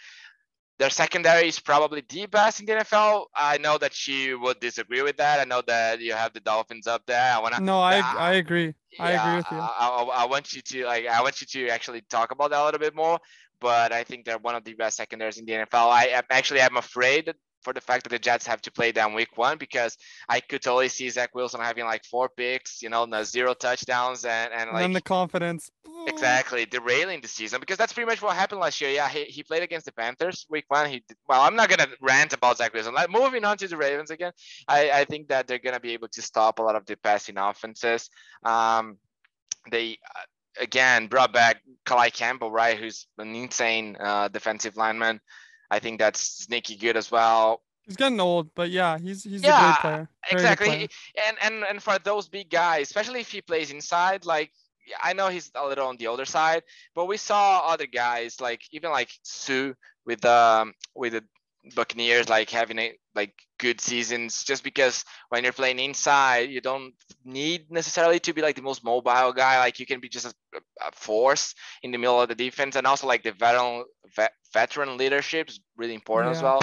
Their 0.79 0.91
secondary 0.91 1.49
is 1.49 1.61
probably 1.61 2.03
the 2.09 2.27
best 2.27 2.61
in 2.61 2.67
the 2.67 2.73
NFL. 2.73 3.27
I 3.35 3.59
know 3.59 3.79
that 3.79 4.07
you 4.09 4.41
would 4.41 4.61
disagree 4.61 5.03
with 5.03 5.17
that. 5.19 5.41
I 5.41 5.45
know 5.45 5.63
that 5.67 6.01
you 6.01 6.13
have 6.15 6.33
the 6.33 6.41
Dolphins 6.41 6.87
up 6.87 7.03
there. 7.07 7.33
I 7.35 7.39
want 7.39 7.55
to. 7.55 7.63
No, 7.63 7.81
I 7.81 8.01
I 8.01 8.35
agree. 8.35 8.75
I 8.99 9.13
Yeah, 9.13 9.23
agree 9.23 9.37
with 9.37 9.51
you. 9.51 9.59
I, 9.59 9.89
I, 9.89 10.03
I 10.23 10.25
want 10.27 10.53
you 10.53 10.63
to 10.63 10.85
like 10.87 11.07
I 11.07 11.23
want 11.23 11.41
you 11.41 11.47
to 11.47 11.69
actually 11.73 12.03
talk 12.03 12.33
about 12.33 12.51
that 12.51 12.61
a 12.61 12.65
little 12.65 12.81
bit 12.81 12.95
more. 12.95 13.19
But 13.61 13.93
I 13.93 14.05
think 14.05 14.25
they're 14.25 14.39
one 14.39 14.55
of 14.55 14.65
the 14.65 14.75
best 14.75 14.97
secondaries 14.97 15.39
in 15.39 15.47
the 15.47 15.53
NFL. 15.53 15.91
I 15.91 16.07
am 16.09 16.25
actually 16.31 16.61
I'm 16.63 16.77
afraid 16.77 17.33
for 17.65 17.73
the 17.73 17.81
fact 17.81 18.05
that 18.05 18.11
the 18.11 18.19
Jets 18.19 18.47
have 18.47 18.61
to 18.63 18.71
play 18.71 18.93
them 18.93 19.15
week 19.15 19.37
one 19.37 19.59
because 19.59 19.97
I 20.29 20.41
could 20.41 20.63
totally 20.63 20.89
see 20.89 21.09
Zach 21.09 21.35
Wilson 21.35 21.61
having 21.61 21.85
like 21.85 22.05
four 22.05 22.29
picks, 22.29 22.83
you 22.83 22.91
know, 22.91 23.05
no 23.07 23.25
zero 23.25 23.55
touchdowns 23.55 24.25
and 24.25 24.53
and 24.53 24.65
and 24.65 24.73
like 24.73 24.83
then 24.83 24.93
the 24.93 25.01
confidence. 25.01 25.71
exactly 26.07 26.67
derailing 26.67 27.21
the 27.21 27.29
season 27.29 27.61
because 27.61 27.77
that's 27.77 27.93
pretty 27.93 28.07
much 28.07 28.23
what 28.23 28.37
happened 28.37 28.61
last 28.61 28.81
year. 28.81 28.91
Yeah, 28.91 29.09
he, 29.09 29.25
he 29.25 29.43
played 29.43 29.63
against 29.63 29.87
the 29.87 29.93
Panthers 29.93 30.47
week 30.49 30.65
one. 30.69 30.89
He 30.89 31.03
did, 31.07 31.17
well, 31.29 31.43
I'm 31.43 31.57
not 31.57 31.69
gonna 31.69 31.89
rant 32.01 32.33
about 32.33 32.59
Zach 32.59 32.73
Wilson. 32.75 32.95
Like 32.95 33.11
moving 33.11 33.45
on 33.45 33.57
to 33.59 33.69
the 33.69 33.77
Ravens 33.77 34.11
again, 34.11 34.33
I 34.69 34.91
I 34.91 35.05
think 35.05 35.29
that 35.29 35.47
they're 35.47 35.59
gonna 35.59 35.81
be 35.81 35.93
able 35.93 36.09
to 36.09 36.23
stop 36.23 36.59
a 36.59 36.63
lot 36.63 36.77
of 36.77 36.87
the 36.87 36.97
passing 36.97 37.39
offenses. 37.39 38.11
Um, 38.45 38.99
they 39.71 39.99
uh, 40.17 40.23
again 40.61 41.07
brought 41.07 41.33
back 41.33 41.63
Calais 41.85 42.11
Campbell, 42.11 42.51
right? 42.51 42.79
Who's 42.79 43.07
an 43.19 43.35
insane 43.35 43.97
uh, 43.99 44.29
defensive 44.29 44.77
lineman. 44.77 45.21
I 45.71 45.79
think 45.79 45.99
that's 45.99 46.21
sneaky 46.21 46.77
good 46.77 46.97
as 46.97 47.11
well. 47.11 47.63
He's 47.87 47.97
getting 47.97 48.21
old, 48.21 48.55
but 48.55 48.71
yeah, 48.71 48.99
he's 48.99 49.25
he's 49.25 49.43
a 49.43 49.47
Yeah, 49.47 49.59
great 49.61 49.81
player. 49.81 50.09
Very 50.31 50.35
exactly 50.35 50.69
player. 50.69 50.89
and 51.27 51.37
and 51.43 51.65
and 51.65 51.83
for 51.83 51.99
those 51.99 52.29
big 52.29 52.49
guys 52.51 52.87
especially 52.87 53.21
if 53.21 53.31
he 53.31 53.43
plays 53.43 53.71
inside 53.71 54.25
like 54.25 54.51
i 55.03 55.13
know 55.13 55.29
he's 55.29 55.51
a 55.55 55.67
little 55.67 55.87
on 55.87 55.97
the 55.99 56.07
older 56.07 56.25
side 56.25 56.63
but 56.95 57.07
we 57.07 57.17
saw 57.17 57.61
other 57.67 57.87
guys 57.87 58.41
like 58.41 58.63
even 58.73 58.91
like 58.91 59.11
Suh 59.23 59.75
with 60.07 60.25
um 60.25 60.73
with 60.95 61.13
the 61.13 61.25
buccaneers 61.75 62.29
like 62.29 62.51
having 62.51 62.79
a 62.79 62.93
like 63.15 63.35
good 63.59 63.81
seasons 63.81 64.45
just 64.45 64.63
because 64.65 65.05
when 65.31 65.45
you're 65.45 65.53
playing 65.53 65.79
inside 65.79 66.51
you 66.51 66.61
don't 66.61 66.93
need 67.25 67.71
necessarily 67.71 68.19
to 68.21 68.33
be 68.35 68.43
like 68.43 68.57
the 68.57 68.63
most 68.63 68.85
mobile 68.85 69.33
guy 69.33 69.59
like 69.59 69.79
you 69.79 69.87
can 69.87 70.01
be 70.01 70.09
just 70.09 70.27
a, 70.27 70.35
a 70.87 70.93
force 70.93 71.55
in 71.83 71.91
the 71.91 71.99
middle 71.99 72.21
of 72.21 72.29
the 72.29 72.35
defense 72.35 72.77
and 72.77 72.87
also 72.87 73.07
like 73.07 73.23
the 73.23 73.33
veteran 73.33 73.85
vet, 74.15 74.33
veteran 74.55 74.97
leadership 74.97 75.51
is 75.51 75.61
really 75.77 75.95
important 75.95 76.31
as 76.33 76.43
well 76.43 76.61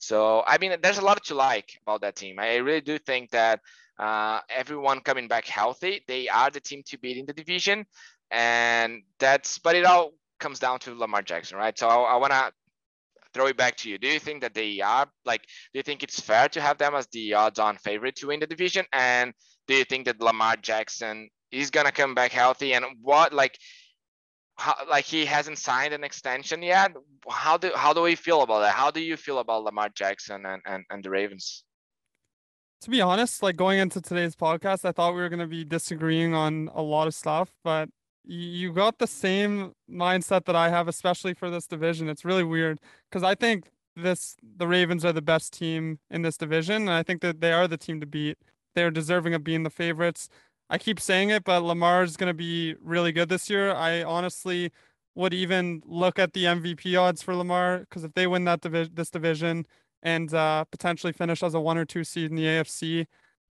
so 0.00 0.42
I 0.46 0.58
mean, 0.58 0.76
there's 0.82 0.98
a 0.98 1.04
lot 1.04 1.22
to 1.26 1.34
like 1.34 1.78
about 1.82 2.00
that 2.00 2.16
team. 2.16 2.38
I 2.40 2.56
really 2.56 2.80
do 2.80 2.98
think 2.98 3.30
that 3.30 3.60
uh, 3.98 4.40
everyone 4.48 5.00
coming 5.00 5.28
back 5.28 5.44
healthy, 5.46 6.02
they 6.08 6.28
are 6.28 6.50
the 6.50 6.60
team 6.60 6.82
to 6.86 6.98
beat 6.98 7.18
in 7.18 7.26
the 7.26 7.34
division, 7.34 7.84
and 8.30 9.02
that's. 9.18 9.58
But 9.58 9.76
it 9.76 9.84
all 9.84 10.12
comes 10.40 10.58
down 10.58 10.78
to 10.80 10.94
Lamar 10.94 11.22
Jackson, 11.22 11.58
right? 11.58 11.78
So 11.78 11.86
I, 11.86 12.14
I 12.14 12.16
want 12.16 12.32
to 12.32 12.50
throw 13.34 13.46
it 13.46 13.58
back 13.58 13.76
to 13.76 13.90
you. 13.90 13.98
Do 13.98 14.08
you 14.08 14.18
think 14.18 14.40
that 14.40 14.54
they 14.54 14.80
are 14.80 15.06
like? 15.26 15.42
Do 15.42 15.78
you 15.78 15.82
think 15.82 16.02
it's 16.02 16.18
fair 16.18 16.48
to 16.48 16.62
have 16.62 16.78
them 16.78 16.94
as 16.94 17.06
the 17.08 17.34
odds-on 17.34 17.76
favorite 17.76 18.16
to 18.16 18.28
win 18.28 18.40
the 18.40 18.46
division? 18.46 18.86
And 18.94 19.34
do 19.68 19.74
you 19.74 19.84
think 19.84 20.06
that 20.06 20.22
Lamar 20.22 20.56
Jackson 20.56 21.28
is 21.52 21.70
gonna 21.70 21.92
come 21.92 22.14
back 22.14 22.32
healthy? 22.32 22.72
And 22.72 22.86
what 23.02 23.34
like? 23.34 23.58
How, 24.60 24.76
like 24.88 25.06
he 25.06 25.24
hasn't 25.24 25.58
signed 25.58 25.94
an 25.94 26.04
extension 26.04 26.62
yet. 26.62 26.92
How 27.28 27.56
do 27.56 27.72
how 27.74 27.92
do 27.92 28.02
we 28.02 28.14
feel 28.14 28.42
about 28.42 28.60
that? 28.60 28.74
How 28.74 28.90
do 28.90 29.00
you 29.00 29.16
feel 29.16 29.38
about 29.38 29.64
Lamar 29.64 29.88
Jackson 29.88 30.44
and, 30.44 30.62
and, 30.66 30.84
and 30.90 31.02
the 31.02 31.10
Ravens? 31.10 31.64
to 32.80 32.90
be 32.90 33.00
honest, 33.00 33.42
like 33.42 33.56
going 33.56 33.78
into 33.78 34.00
today's 34.00 34.34
podcast, 34.34 34.84
I 34.84 34.92
thought 34.92 35.14
we 35.14 35.20
were 35.20 35.28
going 35.28 35.40
to 35.40 35.46
be 35.46 35.64
disagreeing 35.64 36.34
on 36.34 36.70
a 36.74 36.82
lot 36.82 37.06
of 37.06 37.14
stuff, 37.14 37.50
but 37.62 37.90
you 38.24 38.72
got 38.72 38.98
the 38.98 39.06
same 39.06 39.72
mindset 39.90 40.46
that 40.46 40.56
I 40.56 40.70
have, 40.70 40.88
especially 40.88 41.34
for 41.34 41.50
this 41.50 41.66
division. 41.66 42.08
It's 42.08 42.24
really 42.24 42.44
weird 42.44 42.80
because 43.10 43.22
I 43.22 43.34
think 43.34 43.70
this 43.96 44.36
the 44.56 44.66
Ravens 44.66 45.04
are 45.04 45.12
the 45.12 45.22
best 45.22 45.52
team 45.52 45.98
in 46.10 46.22
this 46.22 46.36
division, 46.36 46.82
and 46.82 46.90
I 46.90 47.02
think 47.02 47.20
that 47.22 47.40
they 47.40 47.52
are 47.52 47.68
the 47.68 47.76
team 47.76 48.00
to 48.00 48.06
beat. 48.06 48.38
They're 48.74 48.90
deserving 48.90 49.34
of 49.34 49.44
being 49.44 49.62
the 49.62 49.70
favorites. 49.70 50.28
I 50.70 50.78
keep 50.78 51.00
saying 51.00 51.30
it, 51.30 51.44
but 51.44 51.62
Lamar 51.64 52.04
is 52.04 52.16
going 52.16 52.30
to 52.30 52.34
be 52.34 52.76
really 52.80 53.12
good 53.12 53.28
this 53.28 53.50
year. 53.50 53.72
I 53.72 54.04
honestly 54.04 54.70
would 55.16 55.34
even 55.34 55.82
look 55.84 56.18
at 56.18 56.32
the 56.32 56.44
MVP 56.44 56.98
odds 56.98 57.22
for 57.22 57.34
Lamar 57.34 57.80
because 57.80 58.04
if 58.04 58.14
they 58.14 58.26
win 58.26 58.44
that 58.44 58.62
this 58.62 59.10
division, 59.10 59.66
and 60.02 60.32
uh, 60.32 60.64
potentially 60.64 61.12
finish 61.12 61.42
as 61.42 61.54
a 61.54 61.60
one 61.60 61.76
or 61.76 61.84
two 61.84 62.04
seed 62.04 62.30
in 62.30 62.36
the 62.36 62.44
AFC, 62.44 63.06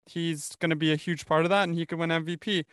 he's 0.05 0.55
going 0.57 0.69
to 0.69 0.75
be 0.75 0.93
a 0.93 0.95
huge 0.95 1.25
part 1.25 1.43
of 1.43 1.49
that, 1.49 1.63
and 1.63 1.75
he 1.75 1.85
could 1.85 1.99
win 1.99 2.09
MVP. 2.09 2.65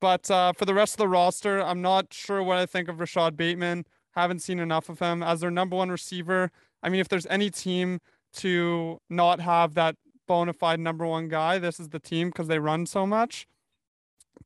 But 0.00 0.30
uh, 0.30 0.52
for 0.52 0.64
the 0.64 0.74
rest 0.74 0.94
of 0.94 0.98
the 0.98 1.08
roster, 1.08 1.62
I'm 1.62 1.80
not 1.80 2.12
sure 2.12 2.42
what 2.42 2.58
I 2.58 2.66
think 2.66 2.88
of 2.88 3.00
Rashod 3.00 3.36
Bateman. 3.36 3.86
Haven't 4.14 4.40
seen 4.40 4.58
enough 4.58 4.88
of 4.88 4.98
him 4.98 5.22
as 5.22 5.40
their 5.40 5.50
number 5.50 5.76
one 5.76 5.90
receiver. 5.90 6.50
I 6.82 6.88
mean, 6.88 7.00
if 7.00 7.08
there's 7.08 7.26
any 7.26 7.50
team 7.50 8.00
to 8.34 8.98
not 9.08 9.40
have 9.40 9.74
that 9.74 9.96
bona 10.26 10.52
fide 10.52 10.80
number 10.80 11.06
one 11.06 11.28
guy, 11.28 11.58
this 11.58 11.78
is 11.78 11.90
the 11.90 12.00
team 12.00 12.28
because 12.28 12.48
they 12.48 12.58
run 12.58 12.84
so 12.84 13.06
much. 13.06 13.46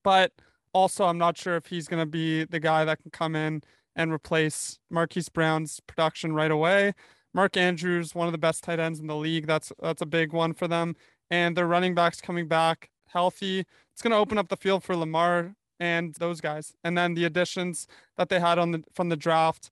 But 0.02 0.32
also, 0.72 1.06
I'm 1.06 1.18
not 1.18 1.36
sure 1.36 1.56
if 1.56 1.66
he's 1.66 1.88
going 1.88 2.02
to 2.02 2.06
be 2.06 2.44
the 2.44 2.60
guy 2.60 2.84
that 2.84 3.00
can 3.00 3.10
come 3.10 3.34
in 3.34 3.62
and 3.94 4.12
replace 4.12 4.78
Marquise 4.90 5.28
Brown's 5.28 5.80
production 5.86 6.34
right 6.34 6.50
away. 6.50 6.92
Mark 7.32 7.56
Andrews, 7.56 8.14
one 8.14 8.28
of 8.28 8.32
the 8.32 8.38
best 8.38 8.64
tight 8.64 8.78
ends 8.78 9.00
in 9.00 9.06
the 9.06 9.16
league. 9.16 9.46
That's 9.46 9.72
that's 9.82 10.02
a 10.02 10.06
big 10.06 10.32
one 10.32 10.52
for 10.52 10.68
them. 10.68 10.96
And 11.30 11.56
their 11.56 11.66
running 11.66 11.94
backs 11.94 12.20
coming 12.20 12.46
back 12.48 12.90
healthy. 13.06 13.60
It's 13.92 14.02
going 14.02 14.12
to 14.12 14.16
open 14.16 14.38
up 14.38 14.48
the 14.48 14.56
field 14.56 14.84
for 14.84 14.96
Lamar 14.96 15.54
and 15.80 16.14
those 16.14 16.40
guys. 16.40 16.74
And 16.84 16.96
then 16.96 17.14
the 17.14 17.24
additions 17.24 17.86
that 18.16 18.28
they 18.28 18.40
had 18.40 18.58
on 18.58 18.72
the 18.72 18.84
from 18.94 19.08
the 19.08 19.16
draft. 19.16 19.70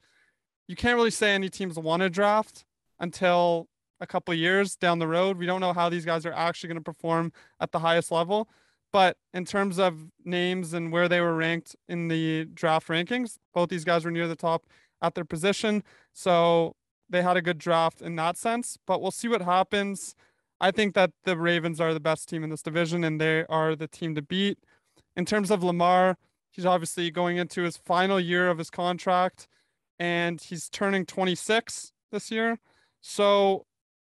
You 0.66 0.76
can't 0.76 0.96
really 0.96 1.10
say 1.10 1.34
any 1.34 1.50
teams 1.50 1.78
want 1.78 2.00
to 2.00 2.08
draft 2.08 2.64
until 2.98 3.68
a 4.00 4.06
couple 4.06 4.32
years 4.34 4.76
down 4.76 4.98
the 4.98 5.06
road. 5.06 5.36
We 5.36 5.46
don't 5.46 5.60
know 5.60 5.72
how 5.74 5.88
these 5.88 6.04
guys 6.04 6.24
are 6.24 6.32
actually 6.32 6.68
going 6.68 6.78
to 6.78 6.84
perform 6.84 7.32
at 7.60 7.72
the 7.72 7.78
highest 7.78 8.10
level. 8.10 8.48
But 8.94 9.16
in 9.32 9.44
terms 9.44 9.80
of 9.80 10.12
names 10.24 10.72
and 10.72 10.92
where 10.92 11.08
they 11.08 11.20
were 11.20 11.34
ranked 11.34 11.74
in 11.88 12.06
the 12.06 12.44
draft 12.44 12.86
rankings, 12.86 13.38
both 13.52 13.68
these 13.68 13.82
guys 13.82 14.04
were 14.04 14.10
near 14.12 14.28
the 14.28 14.36
top 14.36 14.66
at 15.02 15.16
their 15.16 15.24
position. 15.24 15.82
So 16.12 16.76
they 17.10 17.20
had 17.20 17.36
a 17.36 17.42
good 17.42 17.58
draft 17.58 18.00
in 18.00 18.14
that 18.14 18.36
sense. 18.36 18.78
But 18.86 19.02
we'll 19.02 19.10
see 19.10 19.26
what 19.26 19.42
happens. 19.42 20.14
I 20.60 20.70
think 20.70 20.94
that 20.94 21.10
the 21.24 21.36
Ravens 21.36 21.80
are 21.80 21.92
the 21.92 21.98
best 21.98 22.28
team 22.28 22.44
in 22.44 22.50
this 22.50 22.62
division 22.62 23.02
and 23.02 23.20
they 23.20 23.44
are 23.46 23.74
the 23.74 23.88
team 23.88 24.14
to 24.14 24.22
beat. 24.22 24.58
In 25.16 25.24
terms 25.24 25.50
of 25.50 25.64
Lamar, 25.64 26.16
he's 26.52 26.64
obviously 26.64 27.10
going 27.10 27.36
into 27.36 27.62
his 27.62 27.76
final 27.76 28.20
year 28.20 28.48
of 28.48 28.58
his 28.58 28.70
contract 28.70 29.48
and 29.98 30.40
he's 30.40 30.68
turning 30.70 31.04
26 31.04 31.90
this 32.12 32.30
year. 32.30 32.60
So 33.00 33.66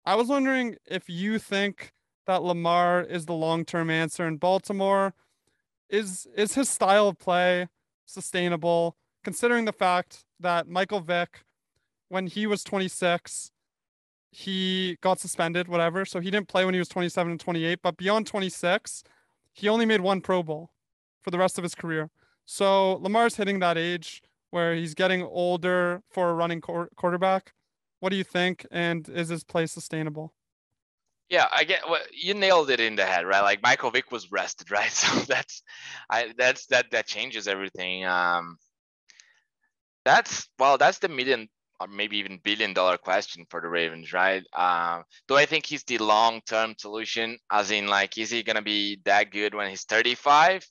I 0.07 0.15
was 0.15 0.27
wondering 0.27 0.77
if 0.87 1.07
you 1.07 1.37
think 1.37 1.93
that 2.31 2.43
Lamar 2.43 3.01
is 3.01 3.25
the 3.25 3.33
long-term 3.33 3.89
answer 3.89 4.25
in 4.25 4.37
Baltimore. 4.37 5.13
Is 5.89 6.27
is 6.33 6.53
his 6.53 6.69
style 6.69 7.09
of 7.09 7.19
play 7.19 7.67
sustainable 8.05 8.95
considering 9.25 9.65
the 9.65 9.73
fact 9.73 10.23
that 10.39 10.65
Michael 10.65 11.01
Vick 11.01 11.43
when 12.07 12.27
he 12.27 12.47
was 12.47 12.63
26 12.63 13.51
he 14.33 14.97
got 15.01 15.19
suspended 15.19 15.67
whatever. 15.67 16.05
So 16.05 16.21
he 16.21 16.31
didn't 16.31 16.47
play 16.47 16.63
when 16.63 16.73
he 16.73 16.79
was 16.79 16.87
27 16.87 17.31
and 17.31 17.39
28 17.39 17.79
but 17.83 17.97
beyond 17.97 18.27
26 18.27 19.03
he 19.51 19.67
only 19.67 19.85
made 19.85 19.99
one 19.99 20.21
pro 20.21 20.41
bowl 20.41 20.71
for 21.21 21.31
the 21.31 21.37
rest 21.37 21.57
of 21.57 21.63
his 21.63 21.75
career. 21.75 22.09
So 22.45 22.93
lamar's 22.93 23.35
hitting 23.35 23.59
that 23.59 23.77
age 23.77 24.23
where 24.51 24.73
he's 24.73 24.93
getting 24.93 25.21
older 25.21 26.01
for 26.09 26.29
a 26.29 26.33
running 26.33 26.61
quarterback. 26.61 27.51
What 27.99 28.11
do 28.11 28.15
you 28.15 28.23
think? 28.23 28.65
And 28.71 29.09
is 29.09 29.27
his 29.27 29.43
play 29.43 29.65
sustainable 29.65 30.33
yeah, 31.31 31.47
I 31.51 31.63
get 31.63 31.83
what 31.83 31.91
well, 31.91 32.01
you 32.13 32.33
nailed 32.33 32.69
it 32.69 32.81
in 32.81 32.97
the 32.97 33.05
head, 33.05 33.25
right? 33.25 33.41
Like 33.41 33.63
Michael 33.63 33.89
Vick 33.89 34.11
was 34.11 34.31
rested, 34.31 34.69
right? 34.77 34.91
So 34.91 35.07
that's 35.21 35.63
I 36.09 36.33
that's 36.37 36.67
that 36.67 36.91
that 36.91 37.07
changes 37.07 37.47
everything. 37.47 38.05
Um 38.05 38.57
that's 40.03 40.49
well, 40.59 40.77
that's 40.77 40.99
the 40.99 41.07
million 41.07 41.47
or 41.79 41.87
maybe 41.87 42.17
even 42.17 42.39
billion 42.43 42.73
dollar 42.73 42.97
question 42.97 43.45
for 43.49 43.61
the 43.61 43.67
Ravens, 43.67 44.13
right? 44.13 44.43
Um, 44.53 45.03
do 45.27 45.35
I 45.35 45.45
think 45.45 45.65
he's 45.65 45.83
the 45.83 45.97
long 45.97 46.41
term 46.47 46.75
solution? 46.77 47.37
As 47.51 47.71
in, 47.71 47.87
like, 47.87 48.17
is 48.17 48.29
he 48.29 48.43
gonna 48.43 48.61
be 48.61 48.99
that 49.05 49.31
good 49.31 49.55
when 49.55 49.69
he's 49.69 49.85
35? 49.85 50.67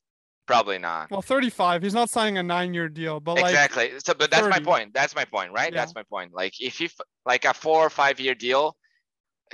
Probably 0.46 0.78
not. 0.78 1.10
Well, 1.10 1.22
35. 1.22 1.82
He's 1.82 1.94
not 1.94 2.10
signing 2.10 2.38
a 2.38 2.42
nine 2.42 2.74
year 2.74 2.88
deal, 2.88 3.18
but 3.20 3.38
exactly. 3.38 3.92
Like 3.92 4.00
so, 4.04 4.14
but 4.14 4.30
that's 4.30 4.46
30. 4.46 4.50
my 4.50 4.64
point. 4.64 4.94
That's 4.94 5.14
my 5.14 5.24
point, 5.24 5.52
right? 5.52 5.72
Yeah. 5.72 5.80
That's 5.80 5.94
my 5.94 6.02
point. 6.04 6.32
Like, 6.32 6.60
if 6.60 6.78
he 6.78 6.90
like 7.24 7.44
a 7.44 7.54
four 7.54 7.78
or 7.86 7.90
five 7.90 8.20
year 8.20 8.34
deal, 8.34 8.76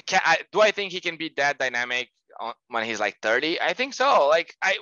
can 0.06 0.20
I, 0.24 0.38
do 0.52 0.60
I 0.60 0.70
think 0.70 0.92
he 0.92 1.00
can 1.00 1.16
be 1.16 1.32
that 1.36 1.58
dynamic 1.58 2.08
when 2.68 2.84
he's 2.84 3.00
like 3.00 3.16
30? 3.22 3.60
I 3.60 3.72
think 3.72 3.94
so. 3.94 4.28
Like 4.28 4.54
I 4.62 4.76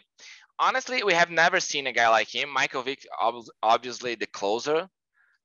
honestly, 0.59 1.03
we 1.03 1.13
have 1.15 1.31
never 1.31 1.61
seen 1.61 1.87
a 1.87 1.93
guy 1.93 2.09
like 2.09 2.33
him. 2.33 2.53
Michael 2.53 2.83
Vick, 2.83 3.07
obviously 3.63 4.15
the 4.15 4.27
closer, 4.27 4.89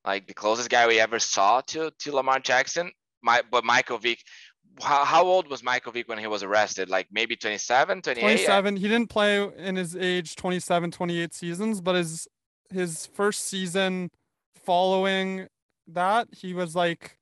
like 0.05 0.27
the 0.27 0.33
closest 0.33 0.69
guy 0.69 0.87
we 0.87 0.99
ever 0.99 1.19
saw 1.19 1.61
to 1.61 1.91
to 1.99 2.11
Lamar 2.11 2.39
Jackson. 2.39 2.91
My, 3.21 3.41
but 3.51 3.65
Michael 3.65 3.97
Vick, 3.97 4.19
how, 4.81 5.03
how 5.03 5.25
old 5.25 5.49
was 5.49 5.61
Michael 5.61 5.91
Vick 5.91 6.07
when 6.07 6.17
he 6.17 6.27
was 6.27 6.41
arrested? 6.41 6.89
Like 6.89 7.07
maybe 7.11 7.35
27, 7.35 8.01
28? 8.01 8.21
27. 8.21 8.75
He 8.77 8.87
didn't 8.87 9.09
play 9.09 9.45
in 9.57 9.75
his 9.75 9.95
age 9.95 10.35
27, 10.35 10.91
28 10.91 11.33
seasons, 11.33 11.81
but 11.81 11.95
his 11.95 12.27
his 12.71 13.07
first 13.07 13.45
season 13.45 14.09
following 14.63 15.47
that, 15.87 16.27
he 16.31 16.53
was 16.53 16.75
like 16.75 17.18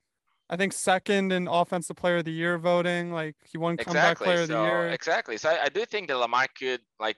I 0.50 0.56
think 0.56 0.74
second 0.74 1.34
in 1.34 1.48
offensive 1.48 1.98
player 1.98 2.18
of 2.18 2.26
the 2.26 2.32
year 2.32 2.58
voting. 2.58 3.12
Like 3.12 3.36
he 3.46 3.58
won 3.58 3.78
comeback 3.78 4.18
player 4.18 4.42
of 4.42 4.48
the 4.48 4.62
year. 4.62 4.90
Exactly. 4.90 5.38
So 5.38 5.50
I, 5.50 5.66
I, 5.66 5.70
do 5.70 5.86
think 5.86 6.08
that 6.08 6.18
Lamar 6.18 6.48
could 6.58 6.80
like 7.00 7.18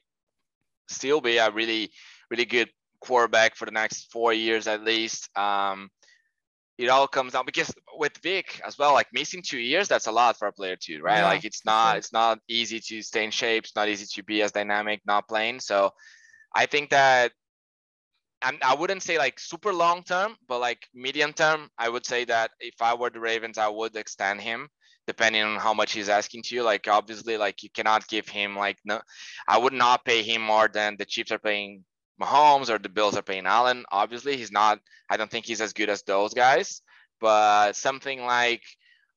still 0.87 1.21
be 1.21 1.37
a 1.37 1.51
really, 1.51 1.91
really 2.31 2.45
good 2.45 2.69
quarterback 3.01 3.55
for 3.55 3.65
the 3.65 3.71
next 3.71 4.11
four 4.11 4.33
years 4.33 4.67
at 4.67 4.83
least. 4.83 5.29
Um, 5.37 5.89
it 6.79 6.87
all 6.87 7.07
comes 7.07 7.33
down 7.33 7.45
because 7.45 7.73
with 7.97 8.17
Vick 8.23 8.61
as 8.65 8.77
well, 8.77 8.93
like 8.93 9.07
missing 9.13 9.43
two 9.45 9.59
years, 9.59 9.87
that's 9.87 10.07
a 10.07 10.11
lot 10.11 10.39
for 10.39 10.47
a 10.47 10.53
player 10.53 10.77
too, 10.77 11.01
right? 11.01 11.17
Yeah, 11.17 11.25
like 11.25 11.43
it's 11.43 11.65
not, 11.65 11.97
it's 11.97 12.13
not 12.13 12.39
easy 12.47 12.79
to 12.79 13.01
stay 13.01 13.25
in 13.25 13.31
shape. 13.31 13.65
It's 13.65 13.75
not 13.75 13.89
easy 13.89 14.05
to 14.05 14.23
be 14.23 14.41
as 14.41 14.53
dynamic, 14.53 15.01
not 15.05 15.27
playing. 15.27 15.59
So 15.59 15.91
I 16.55 16.65
think 16.65 16.91
that 16.91 17.33
I'm, 18.41 18.57
I 18.63 18.75
wouldn't 18.75 19.03
say 19.03 19.17
like 19.17 19.39
super 19.39 19.73
long 19.73 20.03
term, 20.03 20.35
but 20.47 20.59
like 20.59 20.87
medium 20.93 21.33
term, 21.33 21.69
I 21.77 21.89
would 21.89 22.05
say 22.05 22.25
that 22.25 22.51
if 22.59 22.81
I 22.81 22.93
were 22.93 23.09
the 23.09 23.19
Ravens, 23.19 23.57
I 23.57 23.67
would 23.67 23.95
extend 23.95 24.41
him 24.41 24.69
depending 25.07 25.41
on 25.41 25.59
how 25.59 25.73
much 25.73 25.91
he's 25.93 26.07
asking 26.07 26.43
to 26.43 26.55
you. 26.55 26.63
Like 26.63 26.87
obviously, 26.87 27.37
like 27.37 27.63
you 27.63 27.69
cannot 27.69 28.07
give 28.07 28.27
him 28.27 28.55
like 28.55 28.77
no, 28.85 29.01
I 29.47 29.57
would 29.57 29.73
not 29.73 30.05
pay 30.05 30.23
him 30.23 30.41
more 30.41 30.67
than 30.67 30.95
the 30.97 31.05
Chiefs 31.05 31.31
are 31.31 31.39
paying 31.39 31.83
Mahomes 32.21 32.69
or 32.69 32.77
the 32.77 32.89
Bills 32.89 33.17
are 33.17 33.21
paying 33.23 33.45
Allen. 33.45 33.85
Obviously, 33.91 34.37
he's 34.37 34.51
not. 34.51 34.79
I 35.09 35.17
don't 35.17 35.31
think 35.31 35.45
he's 35.45 35.61
as 35.61 35.73
good 35.73 35.89
as 35.89 36.03
those 36.03 36.33
guys. 36.33 36.81
But 37.19 37.75
something 37.75 38.21
like 38.23 38.63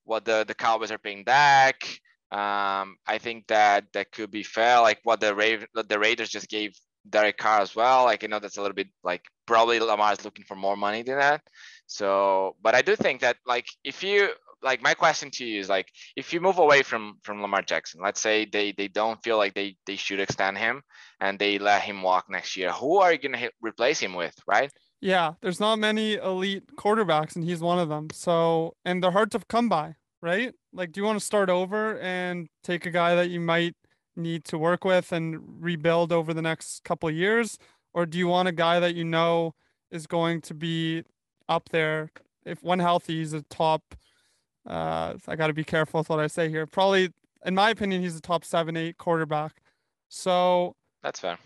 what 0.05 0.25
the 0.25 0.45
the 0.47 0.55
Cowboys 0.55 0.91
are 0.91 0.99
paying 0.99 1.25
Dak, 1.25 1.85
um, 2.33 2.97
I 3.07 3.19
think 3.21 3.47
that 3.49 3.85
that 3.93 4.11
could 4.13 4.31
be 4.31 4.43
fair. 4.43 4.81
Like 4.81 5.01
what 5.05 5.21
the 5.21 5.35
Raven, 5.35 5.69
the 5.75 5.99
Raiders 5.99 6.31
just 6.31 6.49
gave 6.49 6.73
Derek 7.09 7.39
Carr 7.39 7.61
as 7.61 7.75
well. 7.75 8.05
Like 8.05 8.25
I 8.25 8.27
know 8.27 8.39
that's 8.39 8.57
a 8.57 8.63
little 8.63 8.75
bit 8.75 8.89
like 9.03 9.23
probably 9.47 9.81
Lamar 9.81 10.13
is 10.13 10.25
looking 10.25 10.45
for 10.45 10.57
more 10.57 10.77
money 10.77 11.03
than 11.03 11.19
that. 11.19 11.43
So, 11.87 12.57
but 12.63 12.75
I 12.75 12.83
do 12.83 12.97
think 12.97 13.21
that 13.21 13.37
like 13.47 13.67
if 13.85 14.03
you 14.03 14.31
like 14.63 14.83
my 14.83 14.95
question 14.95 15.31
to 15.33 15.45
you 15.45 15.61
is 15.61 15.69
like 15.69 15.89
if 16.17 16.33
you 16.33 16.41
move 16.41 16.59
away 16.59 16.83
from 16.83 17.19
from 17.23 17.43
Lamar 17.43 17.63
Jackson, 17.63 18.01
let's 18.03 18.21
say 18.21 18.47
they 18.51 18.73
they 18.73 18.89
don't 18.89 19.23
feel 19.23 19.37
like 19.37 19.55
they 19.55 19.77
they 19.87 19.97
should 19.97 20.21
extend 20.21 20.59
him 20.59 20.83
and 21.21 21.39
they 21.39 21.59
let 21.59 21.83
him 21.83 22.03
walk 22.03 22.27
next 22.29 22.57
year, 22.57 22.71
who 22.73 22.99
are 22.99 23.13
you 23.13 23.19
gonna 23.19 23.51
replace 23.61 24.01
him 24.01 24.15
with, 24.15 24.35
right? 24.47 24.71
Yeah, 25.01 25.33
there's 25.43 25.59
not 25.59 25.81
many 25.81 26.15
elite 26.15 26.77
quarterbacks, 26.77 27.35
and 27.35 27.45
he's 27.45 27.61
one 27.61 27.81
of 27.81 27.89
them. 27.89 28.07
So, 28.13 28.77
and 28.85 29.03
they're 29.03 29.11
hard 29.11 29.33
to 29.33 29.41
come 29.49 29.69
by, 29.69 29.97
right? 30.23 30.55
Like, 30.73 30.93
do 30.93 31.01
you 31.01 31.05
want 31.05 31.19
to 31.19 31.25
start 31.25 31.51
over 31.51 31.99
and 31.99 32.47
take 32.63 32.87
a 32.87 32.91
guy 32.91 33.17
that 33.17 33.29
you 33.29 33.41
might 33.41 33.75
need 34.17 34.45
to 34.47 34.59
work 34.59 34.85
with 34.85 35.13
and 35.13 35.41
rebuild 35.63 36.13
over 36.13 36.35
the 36.35 36.43
next 36.43 36.85
couple 36.85 37.09
of 37.09 37.15
years? 37.15 37.59
Or 37.95 38.07
do 38.07 38.19
you 38.19 38.29
want 38.29 38.49
a 38.49 38.53
guy 38.53 38.81
that 38.81 38.95
you 38.95 39.05
know 39.05 39.55
is 39.91 40.07
going 40.07 40.41
to 40.43 40.55
be 40.55 41.05
up 41.49 41.69
there? 41.71 42.11
If 42.45 42.63
one 42.63 42.79
healthy, 42.79 43.19
he's 43.19 43.33
a 43.33 43.43
top. 43.43 43.95
Uh, 44.67 45.15
I 45.29 45.37
got 45.37 45.49
to 45.49 45.53
be 45.53 45.65
careful 45.65 46.01
with 46.01 46.09
what 46.09 46.21
I 46.21 46.27
say 46.27 46.49
here. 46.49 46.67
Probably, 46.67 47.11
in 47.45 47.55
my 47.55 47.71
opinion, 47.71 48.03
he's 48.03 48.17
a 48.17 48.21
top 48.21 48.45
seven, 48.45 48.77
eight 48.77 48.99
quarterback. 48.99 49.61
So 50.09 50.77
that's 51.03 51.21
fair. 51.21 51.39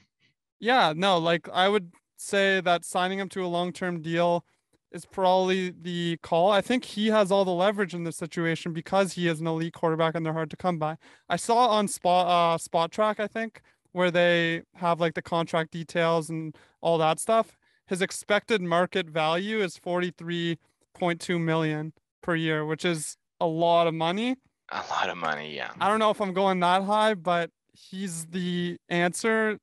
Yeah, 0.58 0.92
no, 0.96 1.18
like 1.18 1.48
I 1.52 1.68
would 1.68 1.92
say 2.16 2.60
that 2.60 2.84
signing 2.84 3.18
him 3.18 3.28
to 3.30 3.44
a 3.44 3.46
long 3.46 3.72
term 3.72 4.00
deal 4.00 4.44
is 4.92 5.04
probably 5.04 5.70
the 5.70 6.18
call. 6.22 6.50
I 6.50 6.60
think 6.60 6.84
he 6.84 7.08
has 7.08 7.30
all 7.30 7.44
the 7.44 7.50
leverage 7.50 7.94
in 7.94 8.04
this 8.04 8.16
situation 8.16 8.72
because 8.72 9.12
he 9.14 9.28
is 9.28 9.40
an 9.40 9.46
elite 9.46 9.74
quarterback 9.74 10.14
and 10.14 10.24
they're 10.24 10.32
hard 10.32 10.50
to 10.50 10.56
come 10.56 10.78
by. 10.78 10.96
I 11.28 11.36
saw 11.36 11.68
on 11.68 11.88
spot 11.88 12.26
uh 12.26 12.58
Spotrac, 12.58 13.20
I 13.20 13.26
think, 13.26 13.62
where 13.92 14.10
they 14.10 14.62
have 14.74 15.00
like 15.00 15.14
the 15.14 15.22
contract 15.22 15.72
details 15.72 16.30
and 16.30 16.56
all 16.80 16.98
that 16.98 17.18
stuff. 17.20 17.56
His 17.86 18.02
expected 18.02 18.60
market 18.60 19.08
value 19.08 19.60
is 19.60 19.78
43.2 19.78 21.40
million 21.40 21.92
per 22.22 22.34
year, 22.34 22.64
which 22.64 22.84
is 22.84 23.16
a 23.40 23.46
lot 23.46 23.86
of 23.86 23.94
money. 23.94 24.36
A 24.70 24.82
lot 24.90 25.08
of 25.08 25.16
money, 25.16 25.54
yeah. 25.54 25.72
I 25.80 25.88
don't 25.88 26.00
know 26.00 26.10
if 26.10 26.20
I'm 26.20 26.32
going 26.32 26.58
that 26.60 26.82
high, 26.82 27.14
but 27.14 27.50
he's 27.72 28.26
the 28.26 28.78
answer 28.88 29.58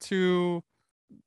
to 0.00 0.62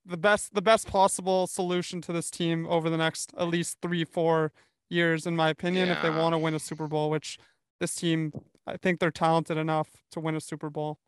the 0.06 0.18
best 0.18 0.54
the 0.54 0.62
best 0.62 0.88
possible 0.88 1.48
solution 1.48 2.02
to 2.02 2.12
this 2.14 2.30
team 2.30 2.68
over 2.68 2.90
the 2.90 2.98
next 2.98 3.34
at 3.38 3.48
least 3.48 3.78
three 3.82 4.06
four 4.06 4.52
years 4.90 5.26
in 5.26 5.36
my 5.36 5.50
opinion 5.50 5.90
if 5.90 6.02
they 6.02 6.10
want 6.10 6.34
to 6.34 6.38
win 6.38 6.54
a 6.54 6.60
super 6.60 6.88
bowl 6.88 7.10
which 7.10 7.40
this 7.80 7.96
team 7.96 8.32
i 8.68 8.76
think 8.78 9.00
they're 9.00 9.10
talented 9.12 9.58
enough 9.58 9.90
to 10.12 10.20
win 10.20 10.36
a 10.36 10.42
super 10.42 10.70
bowl 10.70 11.00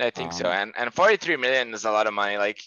I 0.00 0.08
think 0.10 0.32
so. 0.32 0.46
Um, 0.46 0.52
And 0.52 0.72
and 0.78 0.94
43 0.94 1.36
million 1.36 1.74
is 1.74 1.84
a 1.84 1.90
lot 1.90 2.06
of 2.06 2.14
money. 2.14 2.38
Like 2.38 2.62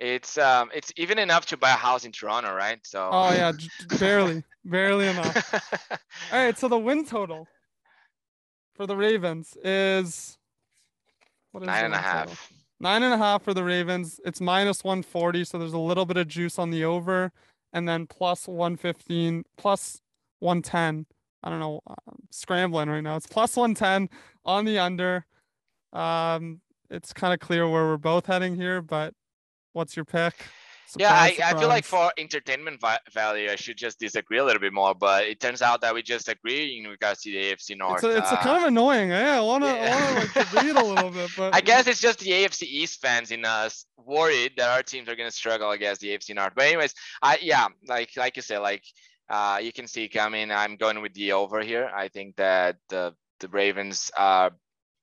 it's 0.00 0.36
um 0.38 0.70
it's 0.74 0.92
even 0.96 1.18
enough 1.18 1.46
to 1.46 1.56
buy 1.56 1.70
a 1.70 1.76
house 1.76 2.04
in 2.04 2.10
Toronto, 2.12 2.52
right? 2.52 2.80
So 2.84 3.08
oh 3.12 3.32
yeah 3.32 3.52
j- 3.56 3.68
j- 3.78 3.96
barely 3.98 4.42
barely 4.64 5.06
enough 5.06 5.54
all 6.32 6.44
right 6.44 6.58
so 6.58 6.68
the 6.68 6.78
win 6.78 7.04
total 7.06 7.46
for 8.74 8.86
the 8.86 8.96
ravens 8.96 9.56
is 9.62 10.36
what 11.52 11.62
is 11.62 11.68
Nine 11.68 11.78
the 11.78 11.84
and 11.84 11.94
a 11.94 11.98
win 11.98 12.26
total? 12.26 12.36
Nine 12.80 13.02
and 13.02 13.12
a 13.12 13.18
half 13.18 13.42
for 13.42 13.52
the 13.52 13.64
Ravens. 13.64 14.20
It's 14.24 14.40
minus 14.40 14.84
140, 14.84 15.44
so 15.44 15.58
there's 15.58 15.72
a 15.72 15.78
little 15.78 16.06
bit 16.06 16.16
of 16.16 16.28
juice 16.28 16.58
on 16.58 16.70
the 16.70 16.84
over, 16.84 17.32
and 17.72 17.88
then 17.88 18.06
plus 18.06 18.46
115, 18.46 19.44
plus 19.56 20.00
110. 20.40 21.06
I 21.42 21.50
don't 21.50 21.60
know, 21.60 21.80
I'm 21.88 21.96
scrambling 22.30 22.88
right 22.88 23.00
now. 23.00 23.16
It's 23.16 23.26
plus 23.26 23.56
110 23.56 24.08
on 24.44 24.64
the 24.64 24.78
under. 24.78 25.26
Um, 25.92 26.60
it's 26.90 27.12
kind 27.12 27.34
of 27.34 27.40
clear 27.40 27.68
where 27.68 27.84
we're 27.84 27.96
both 27.96 28.26
heading 28.26 28.54
here, 28.54 28.80
but 28.80 29.14
what's 29.72 29.96
your 29.96 30.04
pick? 30.04 30.34
Yeah, 30.96 31.12
I, 31.12 31.30
Surprise, 31.32 31.54
I 31.54 31.58
feel 31.58 31.68
like 31.68 31.84
for 31.84 32.10
entertainment 32.16 32.80
va- 32.80 33.00
value, 33.12 33.50
I 33.50 33.56
should 33.56 33.76
just 33.76 33.98
disagree 33.98 34.38
a 34.38 34.44
little 34.44 34.60
bit 34.60 34.72
more. 34.72 34.94
But 34.94 35.26
it 35.26 35.40
turns 35.40 35.60
out 35.62 35.80
that 35.82 35.92
we 35.94 36.02
just 36.02 36.28
agree 36.28 36.78
in 36.78 36.88
regards 36.90 37.20
to 37.22 37.30
see 37.30 37.38
the 37.38 37.54
AFC 37.54 37.76
North. 37.76 38.02
it's 38.02 38.04
a, 38.04 38.16
it's 38.16 38.32
a 38.32 38.38
Uh, 38.38 38.42
kind 38.42 38.62
of 38.62 38.68
annoying. 38.68 39.10
Yeah, 39.10 39.38
I 39.38 39.40
wanna 39.40 39.66
I 39.66 39.70
wanna 39.70 39.76
yeah. 39.84 40.14
like 40.34 40.50
debate 40.50 40.76
a 40.76 40.84
little 40.84 41.10
bit, 41.10 41.30
but 41.36 41.54
I 41.54 41.60
guess 41.60 41.86
it's 41.86 42.00
just 42.00 42.20
the 42.20 42.30
AFC 42.30 42.62
East 42.62 43.00
fans 43.00 43.30
in 43.30 43.44
us 43.44 43.84
worried 43.96 44.52
that 44.56 44.70
our 44.70 44.82
teams 44.82 45.08
are 45.08 45.16
gonna 45.16 45.30
struggle 45.30 45.70
against 45.72 46.00
the 46.00 46.08
AFC 46.08 46.34
North. 46.34 46.52
But 46.54 46.64
anyways, 46.66 46.94
I 47.22 47.38
yeah, 47.42 47.66
like 47.86 48.10
like 48.16 48.36
you 48.36 48.42
said, 48.42 48.58
like 48.60 48.84
uh 49.28 49.58
you 49.62 49.72
can 49.72 49.86
see 49.86 50.08
coming. 50.08 50.50
I'm 50.50 50.76
going 50.76 51.02
with 51.02 51.12
the 51.14 51.32
over 51.32 51.60
here. 51.60 51.90
I 51.94 52.08
think 52.08 52.36
that 52.36 52.76
the 52.88 53.14
the 53.40 53.48
Ravens 53.48 54.10
are 54.16 54.52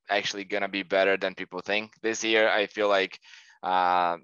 actually 0.10 0.44
gonna 0.46 0.68
be 0.70 0.84
better 0.84 1.18
than 1.18 1.36
people 1.36 1.60
think 1.62 1.92
this 2.02 2.24
year. 2.24 2.50
I 2.50 2.66
feel 2.68 2.88
like 2.90 3.20
uh, 3.64 4.18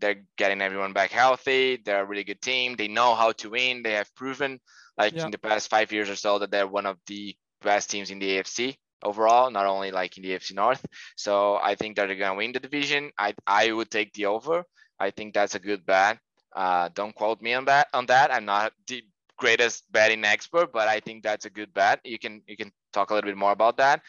they're 0.00 0.24
getting 0.36 0.60
everyone 0.62 0.92
back 0.92 1.10
healthy. 1.10 1.76
They're 1.84 2.02
a 2.02 2.06
really 2.06 2.24
good 2.24 2.40
team. 2.42 2.76
They 2.76 2.88
know 2.88 3.14
how 3.14 3.32
to 3.32 3.50
win. 3.50 3.82
They 3.82 3.92
have 3.92 4.14
proven, 4.14 4.60
like 4.96 5.14
Yeah. 5.14 5.24
in 5.24 5.30
the 5.30 5.38
past 5.38 5.70
five 5.70 5.92
years 5.92 6.10
or 6.10 6.16
so, 6.16 6.38
that 6.38 6.50
they're 6.50 6.66
one 6.66 6.86
of 6.86 6.98
the 7.06 7.36
best 7.62 7.90
teams 7.90 8.10
in 8.10 8.18
the 8.18 8.28
AFC 8.38 8.76
overall, 9.02 9.50
not 9.50 9.66
only 9.66 9.90
like 9.90 10.16
in 10.16 10.22
the 10.22 10.30
AFC 10.32 10.54
North. 10.54 10.84
So 11.16 11.56
I 11.56 11.74
think 11.74 11.96
that 11.96 12.06
they're 12.06 12.16
gonna 12.16 12.36
win 12.36 12.52
the 12.52 12.60
division. 12.60 13.10
I 13.18 13.34
I 13.46 13.72
would 13.72 13.90
take 13.90 14.12
the 14.14 14.26
over. 14.26 14.64
I 14.98 15.10
think 15.10 15.34
that's 15.34 15.54
a 15.54 15.58
good 15.60 15.84
bet. 15.86 16.18
Uh, 16.54 16.88
don't 16.94 17.14
quote 17.14 17.40
me 17.40 17.54
on 17.54 17.64
that. 17.66 17.88
On 17.94 18.06
that, 18.06 18.32
I'm 18.32 18.44
not 18.44 18.72
the 18.86 19.02
greatest 19.38 19.90
betting 19.90 20.24
expert, 20.24 20.72
but 20.72 20.86
I 20.88 21.00
think 21.00 21.22
that's 21.22 21.46
a 21.46 21.50
good 21.50 21.72
bet. 21.74 22.00
You 22.04 22.18
can 22.18 22.42
you 22.46 22.56
can 22.56 22.70
talk 22.92 23.10
a 23.10 23.14
little 23.14 23.28
bit 23.30 23.36
more 23.36 23.52
about 23.52 23.78
that. 23.78 24.02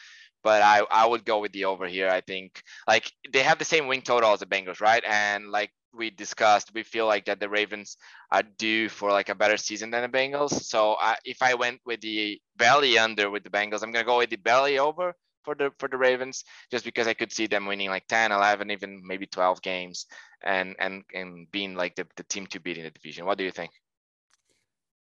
But 0.44 0.62
I 0.62 0.82
I 0.90 1.06
would 1.06 1.24
go 1.24 1.40
with 1.40 1.52
the 1.52 1.64
over 1.64 1.88
here. 1.88 2.08
I 2.08 2.20
think 2.20 2.62
like 2.86 3.10
they 3.32 3.42
have 3.42 3.58
the 3.58 3.64
same 3.64 3.88
win 3.88 4.02
total 4.02 4.32
as 4.32 4.40
the 4.40 4.46
Bengals, 4.46 4.80
right? 4.80 5.02
And 5.04 5.50
like 5.50 5.72
we 5.92 6.10
discussed, 6.10 6.72
we 6.74 6.82
feel 6.82 7.06
like 7.06 7.24
that 7.26 7.40
the 7.40 7.48
Ravens 7.48 7.96
are 8.30 8.42
due 8.42 8.88
for 8.88 9.10
like 9.10 9.28
a 9.28 9.34
better 9.34 9.56
season 9.56 9.90
than 9.90 10.02
the 10.02 10.18
Bengals. 10.18 10.52
So 10.64 10.96
I, 11.00 11.16
if 11.24 11.42
I 11.42 11.54
went 11.54 11.80
with 11.86 12.00
the 12.00 12.40
belly 12.56 12.98
under 12.98 13.30
with 13.30 13.44
the 13.44 13.50
Bengals, 13.50 13.82
I'm 13.82 13.92
gonna 13.92 14.04
go 14.04 14.18
with 14.18 14.30
the 14.30 14.36
belly 14.36 14.78
over 14.78 15.14
for 15.44 15.54
the 15.54 15.70
for 15.78 15.88
the 15.88 15.96
Ravens 15.96 16.44
just 16.70 16.84
because 16.84 17.06
I 17.06 17.14
could 17.14 17.32
see 17.32 17.46
them 17.46 17.66
winning 17.66 17.90
like 17.90 18.06
10, 18.08 18.32
11, 18.32 18.70
even 18.70 19.02
maybe 19.04 19.26
12 19.26 19.62
games 19.62 20.06
and 20.42 20.74
and 20.78 21.04
and 21.14 21.50
being 21.50 21.74
like 21.74 21.94
the, 21.94 22.06
the 22.16 22.24
team 22.24 22.46
to 22.48 22.60
beat 22.60 22.78
in 22.78 22.84
the 22.84 22.90
division. 22.90 23.26
What 23.26 23.38
do 23.38 23.44
you 23.44 23.50
think? 23.50 23.70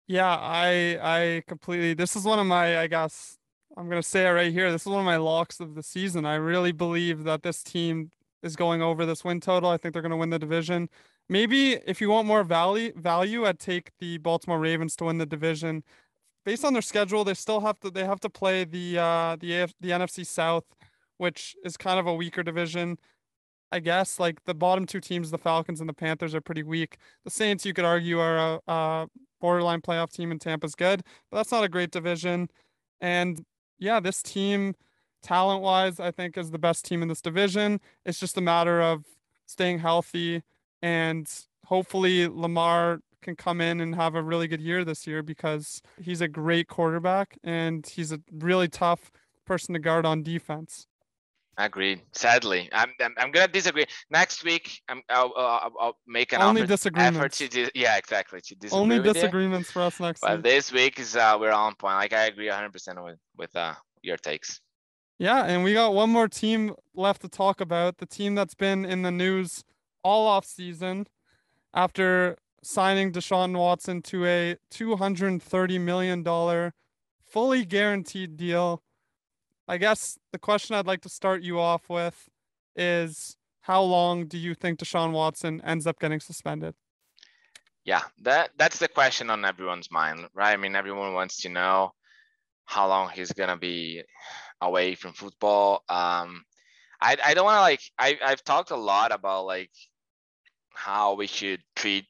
Yeah, 0.07 0.35
I 0.35 0.97
I 1.01 1.43
completely 1.47 1.93
this 1.93 2.15
is 2.15 2.25
one 2.25 2.39
of 2.39 2.45
my 2.45 2.79
I 2.79 2.87
guess 2.87 3.37
I'm 3.77 3.89
gonna 3.89 4.03
say 4.03 4.27
it 4.27 4.31
right 4.31 4.51
here. 4.51 4.71
This 4.71 4.81
is 4.81 4.87
one 4.87 4.99
of 4.99 5.05
my 5.05 5.17
locks 5.17 5.59
of 5.59 5.75
the 5.75 5.83
season. 5.83 6.25
I 6.25 6.35
really 6.35 6.71
believe 6.71 7.23
that 7.23 7.43
this 7.43 7.63
team 7.63 8.11
is 8.43 8.55
going 8.55 8.81
over 8.81 9.05
this 9.05 9.23
win 9.23 9.39
total. 9.39 9.69
I 9.69 9.77
think 9.77 9.93
they're 9.93 10.01
gonna 10.01 10.17
win 10.17 10.29
the 10.29 10.39
division. 10.39 10.89
Maybe 11.29 11.73
if 11.87 12.01
you 12.01 12.09
want 12.09 12.27
more 12.27 12.43
value 12.43 12.91
value, 12.95 13.45
I'd 13.45 13.59
take 13.59 13.91
the 13.99 14.17
Baltimore 14.17 14.59
Ravens 14.59 14.95
to 14.97 15.05
win 15.05 15.17
the 15.17 15.25
division. 15.25 15.83
Based 16.45 16.65
on 16.65 16.73
their 16.73 16.81
schedule, 16.81 17.23
they 17.23 17.33
still 17.35 17.61
have 17.61 17.79
to 17.81 17.89
they 17.91 18.03
have 18.05 18.19
to 18.21 18.29
play 18.29 18.65
the 18.65 18.99
uh 18.99 19.37
the 19.39 19.61
AF, 19.61 19.73
the 19.79 19.91
NFC 19.91 20.25
South, 20.25 20.65
which 21.17 21.55
is 21.63 21.77
kind 21.77 21.99
of 21.99 22.07
a 22.07 22.13
weaker 22.13 22.43
division. 22.43 22.97
I 23.71 23.79
guess 23.79 24.19
like 24.19 24.43
the 24.45 24.53
bottom 24.53 24.85
two 24.85 24.99
teams, 24.99 25.31
the 25.31 25.37
Falcons 25.37 25.79
and 25.79 25.87
the 25.87 25.93
Panthers, 25.93 26.35
are 26.35 26.41
pretty 26.41 26.63
weak. 26.63 26.97
The 27.23 27.31
Saints, 27.31 27.65
you 27.65 27.73
could 27.73 27.85
argue, 27.85 28.19
are 28.19 28.37
a, 28.37 28.71
a 28.71 29.07
borderline 29.39 29.81
playoff 29.81 30.11
team, 30.11 30.31
and 30.31 30.41
Tampa's 30.41 30.75
good, 30.75 31.03
but 31.31 31.37
that's 31.37 31.51
not 31.51 31.63
a 31.63 31.69
great 31.69 31.91
division. 31.91 32.49
And 32.99 33.43
yeah, 33.81 33.99
this 33.99 34.21
team, 34.21 34.75
talent 35.21 35.61
wise, 35.61 35.99
I 35.99 36.11
think 36.11 36.37
is 36.37 36.51
the 36.51 36.59
best 36.59 36.85
team 36.85 37.01
in 37.01 37.07
this 37.07 37.19
division. 37.19 37.81
It's 38.05 38.19
just 38.19 38.37
a 38.37 38.41
matter 38.41 38.79
of 38.79 39.05
staying 39.47 39.79
healthy 39.79 40.43
and 40.81 41.27
hopefully 41.65 42.27
Lamar 42.27 43.01
can 43.21 43.35
come 43.35 43.59
in 43.59 43.81
and 43.81 43.95
have 43.95 44.15
a 44.15 44.21
really 44.21 44.47
good 44.47 44.61
year 44.61 44.85
this 44.85 45.05
year 45.05 45.21
because 45.21 45.81
he's 46.01 46.21
a 46.21 46.27
great 46.27 46.67
quarterback 46.67 47.37
and 47.43 47.85
he's 47.85 48.11
a 48.11 48.21
really 48.31 48.67
tough 48.67 49.11
person 49.45 49.73
to 49.73 49.79
guard 49.79 50.05
on 50.05 50.23
defense. 50.23 50.87
Agreed. 51.57 52.01
Sadly, 52.13 52.69
I'm, 52.71 52.91
I'm 53.01 53.13
I'm 53.17 53.31
gonna 53.31 53.47
disagree. 53.47 53.85
Next 54.09 54.43
week, 54.43 54.81
I'm 54.87 55.01
I'll, 55.09 55.33
I'll, 55.35 55.73
I'll 55.79 55.97
make 56.07 56.31
an 56.33 56.41
Only 56.41 56.61
effort, 56.61 56.69
disagreements. 56.69 57.37
to 57.39 57.47
dis- 57.49 57.71
yeah 57.75 57.97
exactly 57.97 58.39
to 58.41 58.55
disagree 58.55 58.81
Only 58.81 58.97
with 58.97 59.07
you. 59.07 59.13
disagreements 59.13 59.69
for 59.69 59.81
us 59.81 59.99
next 59.99 60.21
week. 60.21 60.29
But 60.29 60.37
week. 60.37 60.43
this 60.43 60.71
week 60.71 60.99
is 60.99 61.15
uh 61.15 61.37
we're 61.39 61.51
on 61.51 61.75
point. 61.75 61.95
Like 61.95 62.13
I 62.13 62.25
agree 62.27 62.47
100 62.47 62.71
percent 62.71 63.03
with 63.03 63.19
with 63.37 63.53
uh 63.55 63.73
your 64.01 64.17
takes. 64.17 64.61
Yeah, 65.19 65.43
and 65.45 65.63
we 65.63 65.73
got 65.73 65.93
one 65.93 66.09
more 66.09 66.27
team 66.27 66.73
left 66.95 67.21
to 67.21 67.29
talk 67.29 67.61
about. 67.61 67.97
The 67.97 68.07
team 68.07 68.33
that's 68.33 68.55
been 68.55 68.85
in 68.85 69.01
the 69.03 69.11
news 69.11 69.63
all 70.03 70.25
off 70.25 70.45
season 70.45 71.05
after 71.75 72.37
signing 72.63 73.11
Deshaun 73.11 73.55
Watson 73.57 74.01
to 74.03 74.25
a 74.25 74.55
$230 74.73 75.79
million 75.79 76.71
fully 77.23 77.65
guaranteed 77.65 78.35
deal. 78.37 78.81
I 79.71 79.77
guess 79.77 80.19
the 80.33 80.37
question 80.37 80.75
I'd 80.75 80.85
like 80.85 80.99
to 81.03 81.09
start 81.09 81.43
you 81.43 81.57
off 81.57 81.89
with 81.89 82.27
is 82.75 83.37
how 83.61 83.81
long 83.81 84.27
do 84.27 84.37
you 84.37 84.53
think 84.53 84.79
Deshaun 84.79 85.13
Watson 85.13 85.61
ends 85.63 85.87
up 85.87 85.97
getting 85.97 86.19
suspended? 86.19 86.75
Yeah, 87.85 88.01
that 88.23 88.49
that's 88.57 88.79
the 88.79 88.89
question 88.89 89.29
on 89.29 89.45
everyone's 89.45 89.89
mind, 89.89 90.27
right? 90.33 90.51
I 90.51 90.57
mean, 90.57 90.75
everyone 90.75 91.13
wants 91.13 91.37
to 91.43 91.49
know 91.49 91.93
how 92.65 92.89
long 92.89 93.11
he's 93.11 93.31
gonna 93.31 93.55
be 93.55 94.03
away 94.59 94.93
from 94.95 95.13
football. 95.13 95.85
Um, 95.87 96.43
I 96.99 97.15
I 97.23 97.33
don't 97.33 97.45
want 97.45 97.55
to 97.55 97.61
like 97.61 97.81
I 97.97 98.19
I've 98.21 98.43
talked 98.43 98.71
a 98.71 98.75
lot 98.75 99.13
about 99.13 99.45
like 99.45 99.71
how 100.73 101.13
we 101.13 101.27
should 101.27 101.61
treat 101.77 102.07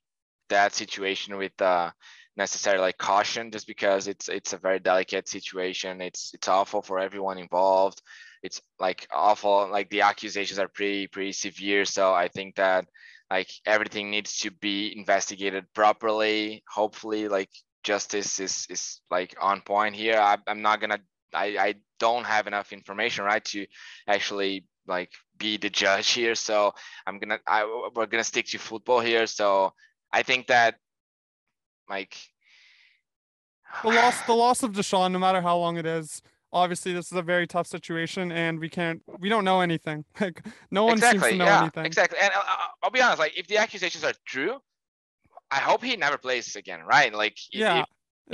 that 0.50 0.74
situation 0.74 1.38
with 1.38 1.62
uh 1.62 1.92
necessary 2.38 2.80
like 2.80 2.98
caution 2.98 3.52
just 3.52 3.68
because 3.68 4.08
it's 4.08 4.30
it's 4.30 4.54
a 4.54 4.58
very 4.58 4.80
delicate 4.80 5.28
situation. 5.28 6.02
It's 6.02 6.32
it's 6.34 6.48
awful 6.48 6.82
for 6.82 7.00
everyone 7.00 7.38
involved. 7.38 8.02
It's 8.44 8.62
like 8.80 9.08
awful 9.14 9.70
like 9.72 9.90
the 9.90 10.02
accusations 10.02 10.60
are 10.60 10.68
pretty 10.68 11.08
pretty 11.08 11.34
severe. 11.34 11.86
So 11.86 12.14
i 12.14 12.28
think 12.28 12.56
that 12.56 12.86
like 13.30 13.50
everything 13.66 14.10
needs 14.12 14.40
to 14.40 14.52
be 14.52 14.98
investigated 14.98 15.66
properly. 15.74 16.64
Hopefully 16.70 17.28
like 17.28 17.50
justice 17.84 18.40
is 18.40 18.66
is 18.70 19.02
like 19.10 19.36
on 19.40 19.62
point 19.62 19.96
here. 19.96 20.20
I, 20.20 20.38
i'm 20.48 20.62
not 20.62 20.80
gonna 20.82 21.00
I, 21.34 21.58
I 21.58 21.76
don't 22.00 22.26
have 22.26 22.48
enough 22.48 22.74
information 22.74 23.24
right 23.24 23.44
to 23.46 23.66
actually 24.08 24.66
like 24.88 25.12
be 25.38 25.58
the 25.58 25.70
judge 25.70 26.12
here. 26.12 26.36
So 26.36 26.74
i'm 27.06 27.20
gonna 27.20 27.40
i 27.48 27.90
we're 27.94 28.06
gonna 28.08 28.24
stick 28.24 28.48
to 28.48 28.58
football 28.58 29.02
here. 29.02 29.28
So 29.28 29.74
i 30.14 30.24
think 30.24 30.48
that 30.48 30.76
like 31.96 32.14
The 33.84 33.90
loss 34.00 34.18
the 34.32 34.34
loss 34.44 34.64
of 34.64 34.72
Deshaun, 34.72 35.12
no 35.12 35.20
matter 35.20 35.42
how 35.42 35.58
long 35.58 35.78
it 35.78 35.86
is, 35.86 36.22
obviously 36.54 36.92
this 36.94 37.08
is 37.12 37.18
a 37.18 37.22
very 37.34 37.48
tough 37.56 37.68
situation 37.68 38.32
and 38.44 38.60
we 38.60 38.70
can't 38.78 39.00
we 39.24 39.30
don't 39.34 39.46
know 39.50 39.60
anything. 39.62 40.00
Like 40.24 40.38
no 40.72 40.84
one 40.86 40.98
seems 40.98 41.14
exactly 41.14 41.32
to 41.32 41.38
know 41.38 41.46
yeah 41.52 41.62
anything. 41.62 41.86
exactly 41.92 42.20
and 42.24 42.32
uh, 42.34 42.40
uh, 42.40 42.68
i'll 42.84 42.92
be 42.92 43.02
honest 43.06 43.20
like 43.26 43.38
if 43.42 43.48
the 43.52 43.58
accusations 43.66 44.04
are 44.10 44.14
true 44.34 44.56
I 45.52 45.60
hope 45.70 45.84
he 45.84 45.94
never 45.98 46.18
plays 46.18 46.56
again, 46.56 46.82
right? 46.96 47.12
Like 47.24 47.38
Yeah. 47.52 47.80
if, 47.82 47.86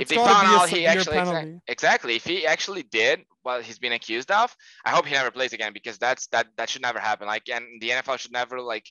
if 0.02 0.08
they 0.08 0.16
found 0.30 0.46
out 0.46 0.68
he 0.68 0.86
actually 0.86 1.16
penalty. 1.16 1.60
exactly 1.66 2.14
if 2.20 2.24
he 2.24 2.46
actually 2.46 2.84
did 2.84 3.16
what 3.42 3.64
he's 3.66 3.80
been 3.84 3.94
accused 4.00 4.30
of, 4.30 4.48
I 4.84 4.90
hope 4.94 5.04
he 5.10 5.14
never 5.20 5.32
plays 5.38 5.52
again 5.52 5.72
because 5.78 5.96
that's 5.98 6.24
that 6.28 6.46
that 6.58 6.68
should 6.70 6.82
never 6.88 7.00
happen. 7.00 7.26
Like 7.34 7.46
and 7.56 7.64
the 7.82 7.90
NFL 7.96 8.18
should 8.22 8.36
never 8.42 8.60
like 8.60 8.86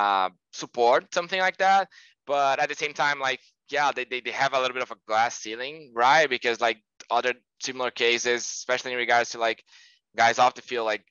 uh 0.00 0.28
support 0.52 1.12
something 1.12 1.40
like 1.40 1.58
that. 1.66 1.88
But 2.26 2.60
at 2.60 2.68
the 2.68 2.74
same 2.74 2.94
time, 2.94 3.18
like 3.18 3.40
yeah, 3.70 3.90
they, 3.90 4.04
they, 4.04 4.20
they 4.20 4.30
have 4.30 4.52
a 4.52 4.60
little 4.60 4.74
bit 4.74 4.82
of 4.82 4.90
a 4.90 4.96
glass 5.06 5.36
ceiling, 5.36 5.92
right? 5.94 6.28
Because 6.28 6.60
like 6.60 6.78
other 7.10 7.34
similar 7.60 7.90
cases, 7.90 8.42
especially 8.42 8.92
in 8.92 8.98
regards 8.98 9.30
to 9.30 9.38
like 9.38 9.64
guys 10.16 10.38
off 10.38 10.54
the 10.54 10.62
field, 10.62 10.86
like 10.86 11.04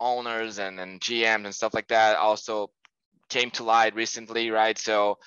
owners 0.00 0.58
and, 0.58 0.78
and 0.78 1.00
GMs 1.00 1.44
and 1.44 1.54
stuff 1.54 1.74
like 1.74 1.88
that, 1.88 2.16
also 2.16 2.70
came 3.28 3.50
to 3.52 3.64
light 3.64 3.94
recently, 3.94 4.50
right? 4.50 4.78
So 4.78 5.18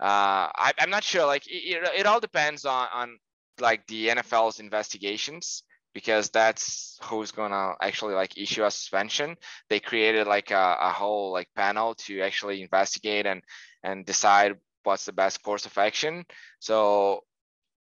uh, 0.00 0.50
I, 0.54 0.72
I'm 0.78 0.90
not 0.90 1.04
sure. 1.04 1.26
Like 1.26 1.46
it, 1.46 1.82
it, 1.82 2.00
it 2.00 2.06
all 2.06 2.20
depends 2.20 2.64
on 2.64 2.88
on 2.92 3.18
like 3.60 3.86
the 3.86 4.08
NFL's 4.08 4.60
investigations 4.60 5.62
because 5.94 6.28
that's 6.30 6.98
who's 7.04 7.30
gonna 7.30 7.74
actually 7.80 8.14
like 8.14 8.36
issue 8.36 8.64
a 8.64 8.70
suspension. 8.70 9.36
They 9.70 9.80
created 9.80 10.26
like 10.26 10.50
a, 10.50 10.76
a 10.80 10.90
whole 10.90 11.32
like 11.32 11.48
panel 11.54 11.94
to 12.06 12.20
actually 12.20 12.62
investigate 12.62 13.26
and 13.26 13.42
and 13.82 14.04
decide 14.04 14.56
what's 14.84 15.04
the 15.04 15.12
best 15.12 15.42
course 15.42 15.66
of 15.66 15.76
action. 15.76 16.24
So 16.60 17.24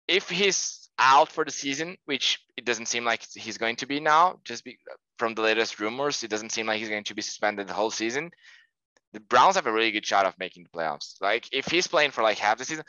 if 0.06 0.28
he's 0.28 0.90
out 0.98 1.32
for 1.32 1.44
the 1.44 1.50
season, 1.50 1.96
which 2.04 2.40
it 2.56 2.64
doesn't 2.64 2.86
seem 2.86 3.04
like 3.04 3.24
he's 3.34 3.58
going 3.58 3.76
to 3.76 3.86
be 3.86 4.00
now, 4.00 4.40
just 4.44 4.64
be, 4.64 4.78
from 5.18 5.34
the 5.34 5.42
latest 5.42 5.80
rumors, 5.80 6.22
it 6.22 6.30
doesn't 6.30 6.52
seem 6.52 6.66
like 6.66 6.78
he's 6.78 6.88
going 6.88 7.04
to 7.04 7.14
be 7.14 7.22
suspended 7.22 7.66
the 7.66 7.72
whole 7.72 7.90
season. 7.90 8.30
The 9.12 9.20
Browns 9.20 9.56
have 9.56 9.66
a 9.66 9.72
really 9.72 9.90
good 9.90 10.06
shot 10.06 10.26
of 10.26 10.38
making 10.38 10.64
the 10.64 10.78
playoffs. 10.78 11.14
Like 11.20 11.48
if 11.52 11.66
he's 11.66 11.86
playing 11.86 12.12
for 12.12 12.22
like 12.22 12.38
half 12.38 12.58
the 12.58 12.64
season, 12.64 12.84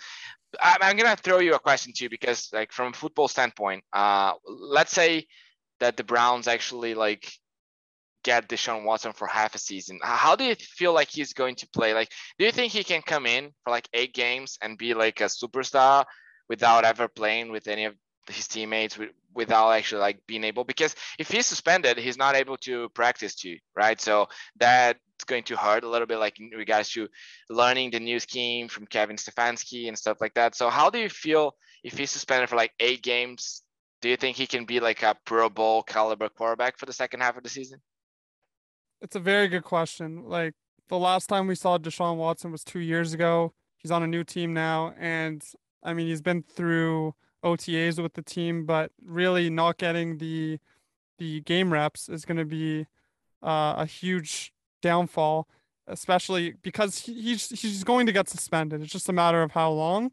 I'm, 0.62 0.78
I'm 0.82 0.98
gonna 0.98 1.16
throw 1.16 1.40
you 1.40 1.56
a 1.56 1.60
question 1.60 1.94
too 1.96 2.10
because 2.10 2.50
like 2.54 2.72
from 2.72 2.94
a 2.94 2.96
football 2.96 3.28
standpoint, 3.28 3.84
uh, 3.92 4.34
let's 4.46 4.92
say 4.92 5.26
that 5.80 5.98
the 5.98 6.04
Browns 6.04 6.48
actually 6.48 6.94
like 6.94 7.32
get 8.24 8.48
Deshaun 8.50 8.84
Watson 8.84 9.14
for 9.14 9.28
half 9.28 9.56
a 9.56 9.60
season. 9.60 10.00
How 10.04 10.36
do 10.36 10.44
you 10.44 10.56
feel 10.56 10.94
like 10.94 11.10
he's 11.10 11.34
going 11.34 11.56
to 11.56 11.68
play? 11.70 11.94
Like, 11.94 12.10
do 12.38 12.46
you 12.46 12.52
think 12.52 12.72
he 12.72 12.84
can 12.84 13.02
come 13.02 13.26
in 13.26 13.52
for 13.64 13.72
like 13.72 13.88
eight 13.94 14.14
games 14.14 14.58
and 14.62 14.78
be 14.78 14.94
like 14.94 15.22
a 15.22 15.26
superstar 15.26 16.06
without 16.50 16.84
ever 16.84 17.08
playing 17.08 17.52
with 17.52 17.68
any 17.68 17.86
of 17.86 17.96
his 18.30 18.48
teammates 18.48 19.00
without 19.34 19.72
actually 19.72 20.02
like 20.02 20.20
being 20.28 20.44
able 20.44 20.64
because 20.64 20.96
if 21.18 21.32
he's 21.32 21.46
suspended 21.46 21.98
he's 21.98 22.18
not 22.18 22.36
able 22.36 22.58
to 22.58 22.90
practice 22.90 23.36
too 23.36 23.58
right 23.76 24.00
so 24.00 24.28
that's 24.58 25.00
going 25.26 25.44
to 25.44 25.56
hurt 25.56 25.84
a 25.84 25.90
little 25.90 26.08
bit 26.08 26.18
like 26.18 26.40
in 26.40 26.50
regards 26.56 26.92
to 26.92 27.08
learning 27.50 27.90
the 27.90 28.00
new 28.00 28.20
scheme 28.20 28.68
from 28.68 28.86
kevin 28.86 29.16
stefanski 29.16 29.88
and 29.88 29.98
stuff 29.98 30.18
like 30.22 30.34
that 30.34 30.56
so 30.56 30.70
how 30.70 30.90
do 30.90 31.00
you 31.00 31.10
feel 31.10 31.56
if 31.84 31.98
he's 31.98 32.12
suspended 32.12 32.50
for 32.50 32.56
like 32.56 32.72
eight 32.80 33.02
games 33.02 33.64
do 34.02 34.10
you 34.10 34.18
think 34.18 34.36
he 34.36 34.48
can 34.48 34.66
be 34.66 34.80
like 34.80 35.02
a 35.04 35.16
pro 35.26 35.50
bowl 35.50 35.82
caliber 35.82 36.30
quarterback 36.30 36.78
for 36.78 36.86
the 36.86 36.94
second 36.94 37.22
half 37.22 37.38
of 37.38 37.44
the 37.44 37.50
season 37.50 37.82
It's 39.02 39.16
a 39.16 39.20
very 39.20 39.48
good 39.48 39.64
question. 39.64 40.26
Like 40.28 40.54
the 40.90 40.98
last 40.98 41.28
time 41.28 41.48
we 41.48 41.56
saw 41.56 41.78
Deshaun 41.78 42.18
Watson 42.18 42.52
was 42.52 42.64
two 42.64 42.80
years 42.80 43.14
ago. 43.14 43.54
He's 43.78 43.92
on 43.92 44.04
a 44.04 44.08
new 44.08 44.24
team 44.24 44.54
now, 44.54 44.94
and 45.00 45.44
I 45.84 45.94
mean 45.94 46.08
he's 46.08 46.22
been 46.22 46.44
through 46.44 47.16
OTAs 47.44 48.02
with 48.02 48.14
the 48.14 48.22
team, 48.22 48.66
but 48.66 48.92
really 49.04 49.50
not 49.50 49.78
getting 49.78 50.20
the 50.20 50.60
the 51.18 51.42
game 51.42 51.74
reps 51.74 52.10
is 52.10 52.26
going 52.26 52.38
to 52.38 52.46
be 52.46 52.88
uh, 53.44 53.76
a 53.78 53.86
huge 53.86 54.54
downfall, 54.82 55.48
especially 55.88 56.54
because 56.62 57.00
he, 57.00 57.14
he's 57.14 57.50
he's 57.50 57.84
going 57.84 58.06
to 58.06 58.12
get 58.12 58.30
suspended. 58.30 58.82
It's 58.82 58.92
just 58.92 59.10
a 59.10 59.14
matter 59.14 59.42
of 59.42 59.52
how 59.52 59.72
long. 59.72 60.12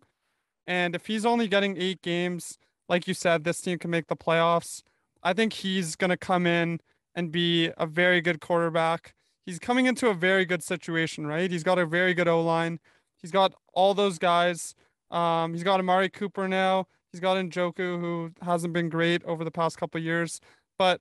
And 0.66 0.94
if 0.94 1.06
he's 1.06 1.26
only 1.26 1.48
getting 1.48 1.76
eight 1.78 2.02
games, 2.02 2.58
like 2.88 3.06
you 3.08 3.14
said, 3.14 3.44
this 3.44 3.60
team 3.60 3.78
can 3.78 3.90
make 3.90 4.08
the 4.08 4.16
playoffs. 4.16 4.82
I 5.22 5.32
think 5.32 5.52
he's 5.52 5.96
going 5.96 6.10
to 6.10 6.16
come 6.16 6.46
in 6.46 6.80
and 7.18 7.32
be 7.32 7.68
a 7.76 7.84
very 7.84 8.20
good 8.20 8.40
quarterback. 8.40 9.12
He's 9.44 9.58
coming 9.58 9.86
into 9.86 10.08
a 10.08 10.14
very 10.14 10.44
good 10.44 10.62
situation, 10.62 11.26
right? 11.26 11.50
He's 11.50 11.64
got 11.64 11.76
a 11.76 11.84
very 11.84 12.14
good 12.14 12.28
O 12.28 12.40
line. 12.40 12.78
He's 13.20 13.32
got 13.32 13.54
all 13.74 13.92
those 13.92 14.20
guys. 14.20 14.76
Um, 15.10 15.52
he's 15.52 15.64
got 15.64 15.80
Amari 15.80 16.10
Cooper 16.10 16.46
now. 16.46 16.86
He's 17.10 17.20
got 17.20 17.36
Njoku, 17.36 18.00
who 18.00 18.30
hasn't 18.40 18.72
been 18.72 18.88
great 18.88 19.24
over 19.24 19.42
the 19.42 19.50
past 19.50 19.78
couple 19.78 20.00
years, 20.00 20.40
but 20.78 21.00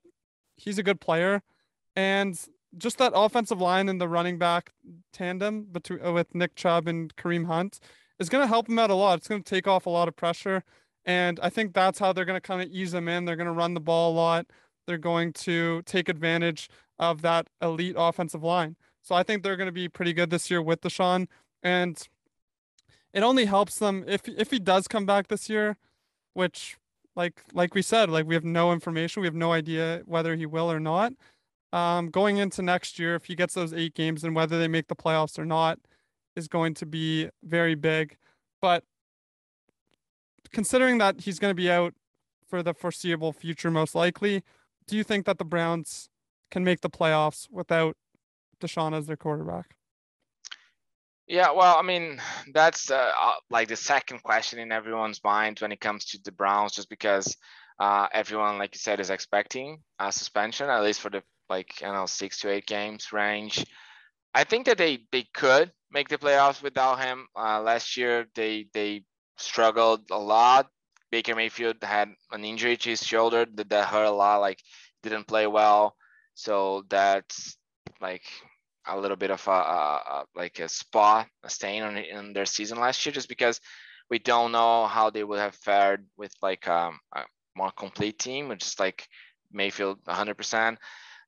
he's 0.56 0.76
a 0.76 0.82
good 0.82 1.00
player. 1.00 1.40
And 1.94 2.36
just 2.76 2.98
that 2.98 3.12
offensive 3.14 3.60
line 3.60 3.88
and 3.88 4.00
the 4.00 4.08
running 4.08 4.38
back 4.38 4.72
tandem 5.12 5.68
between 5.70 6.04
uh, 6.04 6.12
with 6.12 6.34
Nick 6.34 6.56
Chubb 6.56 6.88
and 6.88 7.14
Kareem 7.14 7.46
Hunt 7.46 7.78
is 8.18 8.28
going 8.28 8.42
to 8.42 8.48
help 8.48 8.68
him 8.68 8.80
out 8.80 8.90
a 8.90 8.94
lot. 8.94 9.18
It's 9.18 9.28
going 9.28 9.44
to 9.44 9.48
take 9.48 9.68
off 9.68 9.86
a 9.86 9.90
lot 9.90 10.08
of 10.08 10.16
pressure. 10.16 10.64
And 11.04 11.38
I 11.40 11.48
think 11.48 11.74
that's 11.74 12.00
how 12.00 12.12
they're 12.12 12.24
going 12.24 12.40
to 12.40 12.46
kind 12.46 12.60
of 12.60 12.68
ease 12.70 12.92
him 12.92 13.06
in. 13.06 13.24
They're 13.24 13.36
going 13.36 13.46
to 13.46 13.52
run 13.52 13.74
the 13.74 13.80
ball 13.80 14.12
a 14.12 14.16
lot. 14.16 14.46
They're 14.88 14.98
going 14.98 15.34
to 15.34 15.82
take 15.82 16.08
advantage 16.08 16.70
of 16.98 17.20
that 17.22 17.48
elite 17.60 17.94
offensive 17.96 18.42
line. 18.42 18.74
So 19.02 19.14
I 19.14 19.22
think 19.22 19.42
they're 19.42 19.56
going 19.56 19.68
to 19.68 19.72
be 19.72 19.88
pretty 19.88 20.14
good 20.14 20.30
this 20.30 20.50
year 20.50 20.62
with 20.62 20.80
Deshaun. 20.80 21.28
And 21.62 22.02
it 23.12 23.22
only 23.22 23.44
helps 23.44 23.78
them 23.78 24.02
if 24.06 24.26
if 24.26 24.50
he 24.50 24.58
does 24.58 24.88
come 24.88 25.04
back 25.04 25.28
this 25.28 25.50
year, 25.50 25.76
which 26.32 26.78
like 27.14 27.42
like 27.52 27.74
we 27.74 27.82
said, 27.82 28.08
like 28.08 28.26
we 28.26 28.34
have 28.34 28.44
no 28.44 28.72
information. 28.72 29.20
We 29.20 29.26
have 29.26 29.34
no 29.34 29.52
idea 29.52 30.02
whether 30.06 30.34
he 30.34 30.46
will 30.46 30.72
or 30.72 30.80
not. 30.80 31.12
Um, 31.72 32.08
going 32.08 32.38
into 32.38 32.62
next 32.62 32.98
year, 32.98 33.14
if 33.14 33.26
he 33.26 33.34
gets 33.34 33.52
those 33.52 33.74
eight 33.74 33.94
games 33.94 34.24
and 34.24 34.34
whether 34.34 34.58
they 34.58 34.68
make 34.68 34.88
the 34.88 34.96
playoffs 34.96 35.38
or 35.38 35.44
not 35.44 35.78
is 36.34 36.48
going 36.48 36.72
to 36.74 36.86
be 36.86 37.28
very 37.42 37.74
big. 37.74 38.16
But 38.62 38.84
considering 40.50 40.96
that 40.98 41.20
he's 41.20 41.38
going 41.38 41.50
to 41.50 41.62
be 41.62 41.70
out 41.70 41.92
for 42.48 42.62
the 42.62 42.72
foreseeable 42.72 43.32
future, 43.32 43.70
most 43.70 43.94
likely, 43.94 44.42
do 44.88 44.96
you 44.96 45.04
think 45.04 45.26
that 45.26 45.38
the 45.38 45.44
Browns 45.44 46.08
can 46.50 46.64
make 46.64 46.80
the 46.80 46.90
playoffs 46.90 47.46
without 47.50 47.96
Deshaun 48.60 48.96
as 48.96 49.06
their 49.06 49.16
quarterback? 49.16 49.76
Yeah, 51.26 51.52
well, 51.52 51.76
I 51.76 51.82
mean, 51.82 52.20
that's 52.54 52.90
uh, 52.90 53.12
uh, 53.20 53.34
like 53.50 53.68
the 53.68 53.76
second 53.76 54.22
question 54.22 54.58
in 54.58 54.72
everyone's 54.72 55.22
mind 55.22 55.60
when 55.60 55.72
it 55.72 55.80
comes 55.80 56.06
to 56.06 56.18
the 56.24 56.32
Browns, 56.32 56.72
just 56.72 56.88
because 56.88 57.36
uh, 57.78 58.08
everyone, 58.12 58.56
like 58.56 58.74
you 58.74 58.78
said, 58.78 58.98
is 58.98 59.10
expecting 59.10 59.82
a 59.98 60.10
suspension, 60.10 60.70
at 60.70 60.82
least 60.82 61.00
for 61.00 61.10
the 61.10 61.22
like 61.50 61.74
I 61.82 61.86
don't 61.86 61.94
know 61.94 62.06
six 62.06 62.40
to 62.40 62.50
eight 62.50 62.66
games 62.66 63.12
range. 63.12 63.64
I 64.34 64.44
think 64.44 64.66
that 64.66 64.78
they 64.78 65.00
they 65.12 65.26
could 65.34 65.70
make 65.92 66.08
the 66.08 66.16
playoffs 66.16 66.62
without 66.62 67.00
him. 67.00 67.26
Uh, 67.36 67.60
last 67.60 67.98
year, 67.98 68.26
they 68.34 68.68
they 68.72 69.04
struggled 69.36 70.10
a 70.10 70.18
lot. 70.18 70.68
Baker 71.10 71.34
Mayfield 71.34 71.76
had 71.82 72.10
an 72.30 72.44
injury 72.44 72.76
to 72.76 72.90
his 72.90 73.04
shoulder 73.04 73.46
that, 73.54 73.70
that 73.70 73.88
hurt 73.88 74.06
a 74.06 74.10
lot. 74.10 74.40
Like 74.40 74.60
didn't 75.02 75.26
play 75.26 75.46
well, 75.46 75.94
so 76.34 76.84
that's 76.88 77.56
like 78.00 78.22
a 78.86 78.98
little 78.98 79.16
bit 79.16 79.30
of 79.30 79.46
a, 79.46 79.50
a, 79.50 79.54
a, 79.54 80.24
like 80.34 80.58
a 80.58 80.68
spot, 80.68 81.28
a 81.44 81.50
stain 81.50 81.82
on 81.82 81.96
in 81.96 82.32
their 82.32 82.46
season 82.46 82.78
last 82.78 83.04
year, 83.04 83.12
just 83.12 83.28
because 83.28 83.60
we 84.10 84.18
don't 84.18 84.52
know 84.52 84.86
how 84.86 85.10
they 85.10 85.22
would 85.24 85.38
have 85.38 85.54
fared 85.54 86.06
with 86.16 86.32
like 86.42 86.66
um, 86.68 86.98
a 87.14 87.22
more 87.56 87.70
complete 87.70 88.18
team, 88.18 88.48
which 88.48 88.64
is 88.64 88.80
like 88.80 89.06
Mayfield 89.52 90.02
100%. 90.04 90.76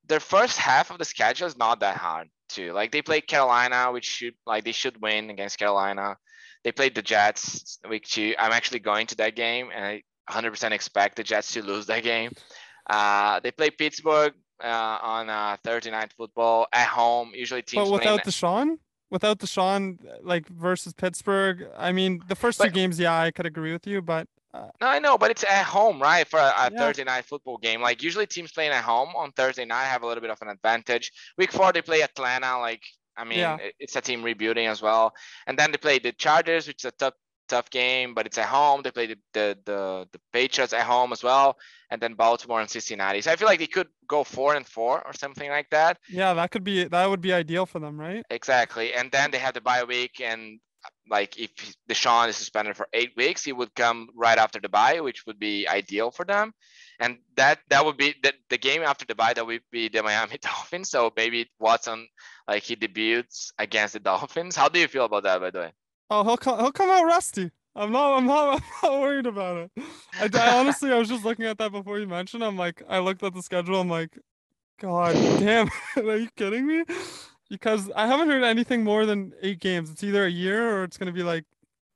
Their 0.08 0.20
first 0.20 0.58
half 0.58 0.90
of 0.90 0.98
the 0.98 1.04
schedule 1.04 1.46
is 1.46 1.58
not 1.58 1.80
that 1.80 1.96
hard 1.96 2.28
too. 2.48 2.72
Like 2.72 2.90
they 2.90 3.02
played 3.02 3.26
Carolina, 3.26 3.92
which 3.92 4.06
should 4.06 4.34
like 4.46 4.64
they 4.64 4.72
should 4.72 5.00
win 5.00 5.30
against 5.30 5.58
Carolina. 5.58 6.16
They 6.64 6.72
played 6.72 6.94
the 6.94 7.02
Jets 7.02 7.78
week 7.88 8.04
two. 8.06 8.34
I'm 8.38 8.52
actually 8.52 8.80
going 8.80 9.06
to 9.08 9.16
that 9.16 9.34
game, 9.36 9.70
and 9.74 9.84
I 9.84 10.02
100% 10.30 10.70
expect 10.72 11.16
the 11.16 11.22
Jets 11.22 11.52
to 11.54 11.62
lose 11.62 11.86
that 11.86 12.02
game. 12.02 12.32
Uh, 12.88 13.40
they 13.40 13.50
play 13.50 13.70
Pittsburgh 13.70 14.34
uh, 14.62 14.98
on 15.02 15.30
uh, 15.30 15.56
Thursday 15.64 15.90
night 15.90 16.12
football 16.16 16.66
at 16.72 16.86
home. 16.86 17.32
Usually 17.34 17.62
teams. 17.62 17.88
But 17.88 17.92
without. 17.92 18.24
Deshaun, 18.24 18.78
without 19.10 19.38
Deshaun, 19.38 19.98
like 20.22 20.46
versus 20.48 20.92
Pittsburgh, 20.92 21.66
I 21.76 21.92
mean, 21.92 22.22
the 22.28 22.36
first 22.36 22.58
But- 22.58 22.66
two 22.66 22.70
games, 22.72 22.98
yeah, 22.98 23.18
I 23.18 23.30
could 23.30 23.46
agree 23.46 23.72
with 23.72 23.86
you, 23.86 24.02
but 24.02 24.26
uh, 24.52 24.68
No, 24.80 24.88
I 24.88 24.98
know, 24.98 25.16
but 25.16 25.30
it's 25.30 25.44
at 25.44 25.64
home, 25.64 26.02
right? 26.02 26.26
For 26.26 26.38
a, 26.38 26.42
a 26.42 26.70
Yeah. 26.72 26.78
Thursday 26.78 27.04
night 27.04 27.24
football 27.24 27.56
game. 27.58 27.80
Like 27.80 28.02
usually 28.02 28.26
teams 28.26 28.50
playing 28.52 28.72
at 28.72 28.82
home 28.82 29.10
on 29.16 29.30
Thursday 29.32 29.64
night 29.64 29.84
have 29.86 30.02
a 30.02 30.06
little 30.06 30.20
bit 30.20 30.30
of 30.30 30.42
an 30.42 30.48
advantage. 30.48 31.12
Week 31.38 31.52
four 31.52 31.72
they 31.72 31.82
play 31.82 32.02
Atlanta. 32.02 32.58
Like 32.58 32.82
I 33.20 33.24
mean, 33.24 33.38
Yeah. 33.38 33.58
it's 33.78 33.96
a 33.96 34.00
team 34.00 34.22
rebuilding 34.22 34.66
as 34.66 34.80
well. 34.82 35.12
And 35.46 35.58
then 35.58 35.70
they 35.72 35.78
play 35.78 35.98
the 35.98 36.12
Chargers, 36.12 36.66
which 36.66 36.84
is 36.84 36.88
a 36.88 36.92
tough 36.92 37.14
tough 37.48 37.68
game, 37.70 38.14
but 38.14 38.26
it's 38.26 38.38
at 38.38 38.46
home. 38.46 38.80
They 38.82 38.92
play 38.92 39.06
the 39.08 39.18
the 39.32 39.58
the, 39.64 40.08
the 40.12 40.20
Patriots 40.32 40.72
at 40.72 40.82
home 40.86 41.12
as 41.12 41.22
well, 41.22 41.56
and 41.90 42.00
then 42.00 42.14
Baltimore 42.14 42.60
and 42.60 42.70
Cincinnati. 42.70 43.20
So 43.22 43.32
I 43.32 43.36
feel 43.36 43.48
like 43.48 43.58
they 43.58 43.66
could 43.66 43.88
go 44.06 44.22
four 44.24 44.54
and 44.54 44.66
four 44.66 45.02
or 45.06 45.12
something 45.14 45.50
like 45.50 45.68
that. 45.70 45.98
yeah, 46.08 46.32
that 46.34 46.50
could 46.52 46.64
be 46.64 46.84
that 46.84 47.10
would 47.10 47.20
be 47.20 47.32
ideal 47.32 47.66
for 47.66 47.80
them, 47.80 47.98
right? 47.98 48.24
Exactly. 48.30 48.94
And 48.94 49.10
then 49.10 49.30
they 49.32 49.38
have 49.38 49.54
the 49.54 49.60
bye 49.60 49.84
week 49.84 50.20
and 50.20 50.60
like 51.08 51.38
if 51.38 51.50
Deshaun 51.88 52.28
is 52.28 52.36
suspended 52.36 52.76
for 52.76 52.88
eight 52.92 53.12
weeks, 53.16 53.44
he 53.44 53.52
would 53.52 53.74
come 53.74 54.08
right 54.14 54.38
after 54.38 54.60
the 54.60 54.68
bye, 54.68 55.00
which 55.00 55.26
would 55.26 55.38
be 55.38 55.68
ideal 55.68 56.10
for 56.10 56.24
them. 56.24 56.52
And 56.98 57.18
that 57.36 57.60
that 57.68 57.84
would 57.84 57.96
be 57.96 58.14
the, 58.22 58.32
the 58.48 58.58
game 58.58 58.82
after 58.82 59.04
the 59.04 59.14
bye 59.14 59.32
that 59.34 59.46
would 59.46 59.62
be 59.70 59.88
the 59.88 60.02
Miami 60.02 60.38
Dolphins. 60.42 60.90
So 60.90 61.12
maybe 61.16 61.50
Watson 61.58 62.06
like 62.48 62.62
he 62.62 62.76
debuts 62.76 63.52
against 63.58 63.94
the 63.94 64.00
Dolphins. 64.00 64.56
How 64.56 64.68
do 64.68 64.78
you 64.78 64.88
feel 64.88 65.06
about 65.06 65.24
that 65.24 65.40
by 65.40 65.50
the 65.50 65.58
way? 65.60 65.72
Oh, 66.10 66.24
he'll 66.24 66.36
come. 66.36 66.58
He'll 66.58 66.72
come 66.72 66.90
out 66.90 67.04
rusty. 67.04 67.50
I'm 67.74 67.92
not. 67.92 68.16
I'm 68.16 68.26
not. 68.26 68.62
I'm 68.82 68.90
not 68.90 69.00
worried 69.00 69.26
about 69.26 69.56
it. 69.76 69.84
I, 70.18 70.28
I 70.38 70.58
honestly, 70.58 70.90
I 70.92 70.98
was 70.98 71.08
just 71.08 71.24
looking 71.24 71.46
at 71.46 71.58
that 71.58 71.72
before 71.72 71.98
you 71.98 72.06
mentioned. 72.06 72.44
I'm 72.44 72.56
like, 72.56 72.82
I 72.88 72.98
looked 72.98 73.22
at 73.22 73.32
the 73.32 73.42
schedule. 73.42 73.80
I'm 73.80 73.88
like, 73.88 74.18
God 74.80 75.14
damn, 75.38 75.70
are 75.96 76.16
you 76.16 76.28
kidding 76.36 76.66
me? 76.66 76.84
Because 77.50 77.90
I 77.96 78.06
haven't 78.06 78.28
heard 78.28 78.44
anything 78.44 78.84
more 78.84 79.04
than 79.04 79.32
eight 79.42 79.60
games. 79.60 79.90
It's 79.90 80.04
either 80.04 80.24
a 80.24 80.30
year 80.30 80.78
or 80.78 80.84
it's 80.84 80.96
gonna 80.96 81.12
be 81.12 81.24
like, 81.24 81.44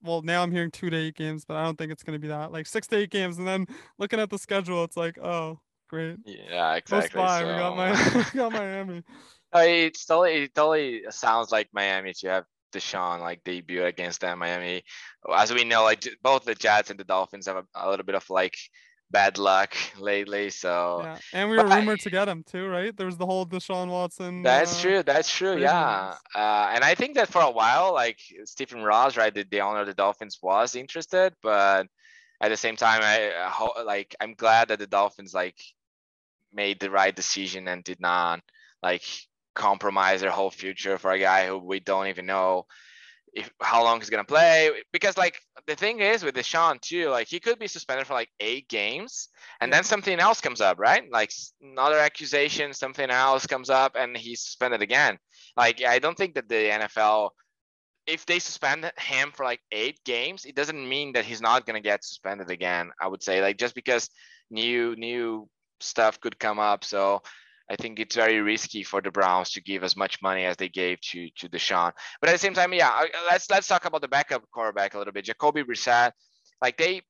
well, 0.02 0.20
now 0.22 0.42
I'm 0.42 0.52
hearing 0.52 0.70
two 0.70 0.90
to 0.90 0.96
eight 0.96 1.14
games, 1.14 1.44
but 1.44 1.56
I 1.56 1.64
don't 1.64 1.78
think 1.78 1.92
it's 1.92 2.02
gonna 2.02 2.18
be 2.18 2.28
that. 2.28 2.52
Like 2.52 2.66
six 2.66 2.86
to 2.88 2.96
eight 2.96 3.10
games, 3.10 3.38
and 3.38 3.46
then 3.46 3.66
looking 3.98 4.20
at 4.20 4.30
the 4.30 4.38
schedule, 4.38 4.84
it's 4.84 4.96
like, 4.96 5.16
oh, 5.18 5.60
great. 5.88 6.18
Yeah, 6.26 6.74
exactly. 6.74 7.10
Close 7.10 7.26
by, 7.26 7.40
so... 7.40 7.46
we 7.46 7.52
got 7.52 7.76
my, 7.76 8.24
we 8.34 8.38
got 8.38 8.52
Miami. 8.52 9.02
Uh, 9.54 9.60
it's 9.60 10.04
totally, 10.04 10.42
it 10.42 10.54
totally 10.54 11.02
sounds 11.10 11.52
like 11.52 11.68
Miami 11.72 12.12
to 12.14 12.28
have 12.28 12.44
Deshaun 12.74 13.20
like 13.20 13.44
debut 13.44 13.84
against 13.84 14.20
them 14.20 14.40
Miami. 14.40 14.82
As 15.32 15.52
we 15.52 15.64
know, 15.64 15.84
like 15.84 16.06
both 16.22 16.44
the 16.44 16.54
Jets 16.54 16.90
and 16.90 16.98
the 16.98 17.04
Dolphins 17.04 17.46
have 17.46 17.56
a, 17.56 17.64
a 17.74 17.88
little 17.88 18.04
bit 18.04 18.16
of 18.16 18.28
like 18.28 18.56
bad 19.14 19.38
luck 19.38 19.76
lately. 19.96 20.50
So 20.50 21.00
yeah, 21.04 21.18
and 21.32 21.48
we 21.48 21.56
were 21.56 21.68
rumored 21.68 22.00
to 22.00 22.10
get 22.10 22.28
him 22.28 22.42
too, 22.42 22.66
right? 22.66 22.94
There 22.94 23.06
was 23.06 23.16
the 23.16 23.24
whole 23.24 23.46
Deshaun 23.46 23.88
Watson. 23.88 24.42
That's 24.42 24.78
uh, 24.78 24.82
true. 24.82 25.02
That's 25.04 25.30
true. 25.30 25.56
Yeah, 25.56 26.16
uh, 26.34 26.70
and 26.74 26.82
I 26.82 26.96
think 26.96 27.14
that 27.14 27.28
for 27.28 27.40
a 27.40 27.50
while, 27.50 27.94
like 27.94 28.18
Stephen 28.44 28.82
Ross, 28.82 29.16
right, 29.16 29.32
the, 29.32 29.46
the 29.48 29.60
owner 29.60 29.82
of 29.82 29.86
the 29.86 29.94
Dolphins, 29.94 30.38
was 30.42 30.74
interested, 30.74 31.32
but 31.42 31.86
at 32.40 32.48
the 32.48 32.56
same 32.56 32.74
time, 32.76 33.00
I, 33.02 33.30
I 33.32 33.82
like 33.84 34.16
I'm 34.20 34.34
glad 34.34 34.68
that 34.68 34.80
the 34.80 34.88
Dolphins 34.88 35.32
like 35.32 35.60
made 36.52 36.80
the 36.80 36.90
right 36.90 37.14
decision 37.14 37.68
and 37.68 37.84
did 37.84 38.00
not 38.00 38.40
like 38.82 39.04
compromise 39.54 40.20
their 40.22 40.30
whole 40.30 40.50
future 40.50 40.98
for 40.98 41.12
a 41.12 41.18
guy 41.20 41.46
who 41.46 41.58
we 41.58 41.78
don't 41.78 42.08
even 42.08 42.26
know 42.26 42.66
if 43.34 43.50
how 43.60 43.82
long 43.82 44.00
he's 44.00 44.10
gonna 44.10 44.24
play. 44.24 44.70
Because 44.92 45.16
like 45.16 45.40
the 45.66 45.74
thing 45.74 46.00
is 46.00 46.24
with 46.24 46.34
Deshaun 46.34 46.80
too, 46.80 47.08
like 47.10 47.28
he 47.28 47.40
could 47.40 47.58
be 47.58 47.66
suspended 47.66 48.06
for 48.06 48.14
like 48.14 48.30
eight 48.40 48.68
games, 48.68 49.28
and 49.60 49.72
then 49.72 49.84
something 49.84 50.18
else 50.18 50.40
comes 50.40 50.60
up, 50.60 50.78
right? 50.78 51.04
Like 51.10 51.32
another 51.60 51.98
accusation, 51.98 52.72
something 52.72 53.10
else 53.10 53.46
comes 53.46 53.70
up, 53.70 53.96
and 53.96 54.16
he's 54.16 54.40
suspended 54.40 54.82
again. 54.82 55.18
Like 55.56 55.82
I 55.82 55.98
don't 55.98 56.16
think 56.16 56.34
that 56.34 56.48
the 56.48 56.54
NFL. 56.70 57.30
If 58.06 58.26
they 58.26 58.38
suspend 58.38 58.92
him 58.98 59.32
for 59.32 59.44
like 59.44 59.60
eight 59.72 59.98
games, 60.04 60.44
it 60.44 60.54
doesn't 60.54 60.88
mean 60.88 61.14
that 61.14 61.24
he's 61.24 61.40
not 61.40 61.64
gonna 61.64 61.80
get 61.80 62.04
suspended 62.04 62.50
again. 62.50 62.90
I 63.00 63.08
would 63.08 63.22
say 63.22 63.40
like 63.40 63.56
just 63.56 63.74
because 63.74 64.10
new 64.50 64.94
new 64.96 65.48
stuff 65.80 66.20
could 66.20 66.38
come 66.38 66.58
up. 66.58 66.84
So 66.84 67.22
I 67.70 67.76
think 67.76 67.98
it's 67.98 68.14
very 68.14 68.40
risky 68.40 68.82
for 68.82 69.00
the 69.00 69.10
Browns 69.10 69.50
to 69.52 69.62
give 69.62 69.84
as 69.84 69.96
much 69.96 70.20
money 70.20 70.44
as 70.44 70.56
they 70.56 70.68
gave 70.68 71.00
to 71.00 71.30
to 71.38 71.48
Deshaun. 71.48 71.92
But 72.20 72.28
at 72.28 72.32
the 72.32 72.38
same 72.38 72.54
time, 72.54 72.72
yeah, 72.74 73.04
let's 73.30 73.48
let's 73.50 73.68
talk 73.68 73.84
about 73.86 74.02
the 74.02 74.08
backup 74.08 74.42
quarterback 74.50 74.94
a 74.94 74.98
little 74.98 75.12
bit. 75.12 75.24
Jacoby 75.24 75.62
Brissett, 75.62 76.12
like 76.60 76.76
they 76.76 77.02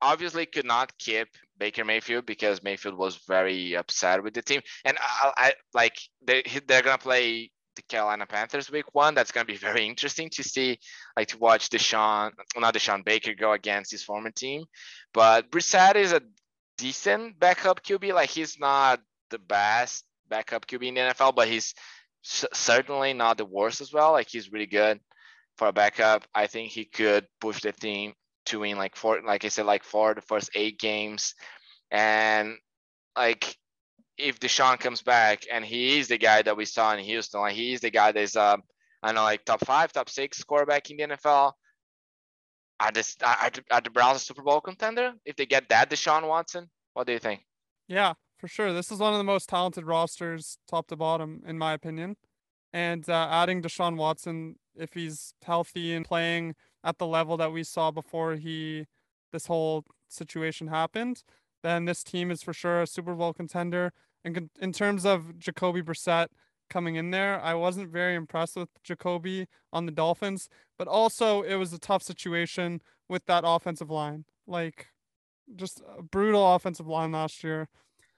obviously 0.00 0.46
could 0.46 0.66
not 0.66 0.96
keep 0.98 1.28
Baker 1.58 1.84
Mayfield 1.84 2.26
because 2.26 2.62
Mayfield 2.62 2.96
was 2.96 3.16
very 3.28 3.76
upset 3.76 4.22
with 4.22 4.34
the 4.34 4.42
team, 4.42 4.62
and 4.84 4.96
I, 5.00 5.32
I 5.36 5.52
like 5.74 5.96
they 6.26 6.42
they're 6.66 6.82
gonna 6.82 6.98
play 6.98 7.50
the 7.76 7.82
Carolina 7.82 8.26
Panthers 8.26 8.70
week 8.70 8.94
one. 8.94 9.14
That's 9.14 9.32
gonna 9.32 9.44
be 9.44 9.56
very 9.68 9.86
interesting 9.86 10.30
to 10.30 10.42
see, 10.42 10.78
like 11.16 11.28
to 11.28 11.38
watch 11.38 11.68
Deshaun, 11.68 12.32
not 12.56 12.74
Deshaun 12.74 13.04
Baker 13.04 13.34
go 13.34 13.52
against 13.52 13.90
his 13.90 14.02
former 14.02 14.30
team. 14.30 14.64
But 15.12 15.50
Brissett 15.50 15.96
is 15.96 16.12
a 16.12 16.22
decent 16.78 17.38
backup 17.38 17.82
QB. 17.82 18.14
Like 18.14 18.30
he's 18.30 18.58
not 18.58 19.00
the 19.30 19.38
best 19.38 20.04
backup 20.28 20.66
QB 20.66 20.86
in 20.86 20.94
the 20.94 21.00
NFL, 21.00 21.34
but 21.34 21.48
he's 21.48 21.74
certainly 22.22 23.12
not 23.12 23.36
the 23.36 23.44
worst 23.44 23.80
as 23.80 23.92
well. 23.92 24.12
Like 24.12 24.28
he's 24.28 24.52
really 24.52 24.66
good 24.66 25.00
for 25.58 25.68
a 25.68 25.72
backup. 25.72 26.24
I 26.34 26.46
think 26.46 26.70
he 26.70 26.84
could 26.84 27.26
push 27.40 27.60
the 27.60 27.72
team 27.72 28.14
to 28.46 28.60
win 28.60 28.76
like 28.76 28.96
four, 28.96 29.20
like 29.24 29.44
I 29.44 29.48
said, 29.48 29.66
like 29.66 29.84
four 29.84 30.14
the 30.14 30.22
first 30.22 30.50
eight 30.54 30.78
games. 30.78 31.34
And 31.90 32.56
like 33.16 33.56
if 34.16 34.40
Deshaun 34.40 34.78
comes 34.78 35.02
back 35.02 35.44
and 35.50 35.64
he 35.64 35.98
is 35.98 36.08
the 36.08 36.18
guy 36.18 36.42
that 36.42 36.56
we 36.56 36.64
saw 36.64 36.94
in 36.94 37.04
Houston, 37.04 37.40
like 37.40 37.54
he 37.54 37.74
is 37.74 37.80
the 37.80 37.90
guy 37.90 38.12
that's 38.12 38.36
um 38.36 38.62
I 39.02 39.12
know 39.12 39.22
like 39.22 39.44
top 39.44 39.64
five, 39.64 39.92
top 39.92 40.08
six 40.08 40.42
quarterback 40.42 40.90
in 40.90 40.96
the 40.96 41.16
NFL. 41.16 41.52
Are 42.80 42.92
this 42.92 43.16
are, 43.22 43.50
are 43.70 43.80
the 43.80 43.90
Browns 43.90 44.16
a 44.16 44.24
Super 44.24 44.42
Bowl 44.42 44.60
contender 44.60 45.12
if 45.24 45.36
they 45.36 45.46
get 45.46 45.68
that 45.68 45.90
Deshaun 45.90 46.26
Watson? 46.26 46.70
What 46.94 47.06
do 47.06 47.12
you 47.12 47.18
think? 47.18 47.44
Yeah, 47.86 48.14
for 48.44 48.48
sure. 48.48 48.74
This 48.74 48.92
is 48.92 48.98
one 48.98 49.14
of 49.14 49.18
the 49.18 49.24
most 49.24 49.48
talented 49.48 49.86
rosters, 49.86 50.58
top 50.68 50.88
to 50.88 50.96
bottom, 50.96 51.42
in 51.46 51.56
my 51.56 51.72
opinion. 51.72 52.16
And 52.74 53.08
uh, 53.08 53.28
adding 53.30 53.62
Deshaun 53.62 53.96
Watson, 53.96 54.56
if 54.76 54.92
he's 54.92 55.32
healthy 55.42 55.94
and 55.94 56.04
playing 56.04 56.54
at 56.84 56.98
the 56.98 57.06
level 57.06 57.38
that 57.38 57.54
we 57.54 57.64
saw 57.64 57.90
before 57.90 58.34
he 58.34 58.84
this 59.32 59.46
whole 59.46 59.86
situation 60.08 60.66
happened, 60.66 61.22
then 61.62 61.86
this 61.86 62.04
team 62.04 62.30
is 62.30 62.42
for 62.42 62.52
sure 62.52 62.82
a 62.82 62.86
Super 62.86 63.14
Bowl 63.14 63.32
contender. 63.32 63.94
And 64.22 64.50
in 64.60 64.72
terms 64.74 65.06
of 65.06 65.38
Jacoby 65.38 65.80
Brissett 65.80 66.26
coming 66.68 66.96
in 66.96 67.12
there, 67.12 67.40
I 67.40 67.54
wasn't 67.54 67.88
very 67.88 68.14
impressed 68.14 68.56
with 68.56 68.68
Jacoby 68.82 69.46
on 69.72 69.86
the 69.86 69.92
Dolphins, 69.92 70.50
but 70.76 70.86
also 70.86 71.40
it 71.40 71.54
was 71.54 71.72
a 71.72 71.78
tough 71.78 72.02
situation 72.02 72.82
with 73.08 73.24
that 73.24 73.44
offensive 73.46 73.88
line. 73.88 74.26
Like, 74.46 74.88
just 75.56 75.80
a 75.96 76.02
brutal 76.02 76.54
offensive 76.54 76.86
line 76.86 77.12
last 77.12 77.42
year. 77.42 77.68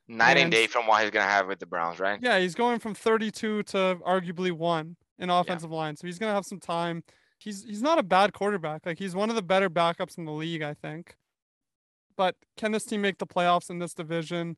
Night 0.09 0.33
and, 0.33 0.41
and 0.41 0.53
day 0.53 0.67
from 0.67 0.87
what 0.87 1.03
he's 1.03 1.11
gonna 1.11 1.25
have 1.25 1.49
with 1.49 1.59
the 1.59 1.67
Browns, 1.67 1.99
right? 1.99 2.21
Yeah, 2.23 2.39
he's 2.39 2.55
going 2.55 2.79
from 2.79 2.95
32 2.95 3.65
to 3.65 3.99
arguably 4.07 4.53
one 4.53 4.97
in 5.19 5.31
offensive 5.31 5.71
yeah. 5.71 5.77
line, 5.77 5.97
so 5.97 6.07
he's 6.07 6.19
gonna 6.19 6.35
have 6.35 6.47
some 6.47 6.61
time. 6.61 7.03
He's 7.39 7.65
he's 7.65 7.83
not 7.83 7.99
a 7.99 8.03
bad 8.03 8.33
quarterback. 8.33 8.87
Like 8.87 8.99
he's 8.99 9.17
one 9.17 9.31
of 9.31 9.37
the 9.37 9.43
better 9.43 9.69
backups 9.69 10.17
in 10.17 10.25
the 10.25 10.33
league, 10.33 10.63
I 10.63 10.75
think. 10.75 11.17
But 12.17 12.37
can 12.57 12.73
this 12.73 12.85
team 12.85 13.03
make 13.03 13.19
the 13.19 13.27
playoffs 13.27 13.69
in 13.69 13.79
this 13.79 13.95
division 13.95 14.57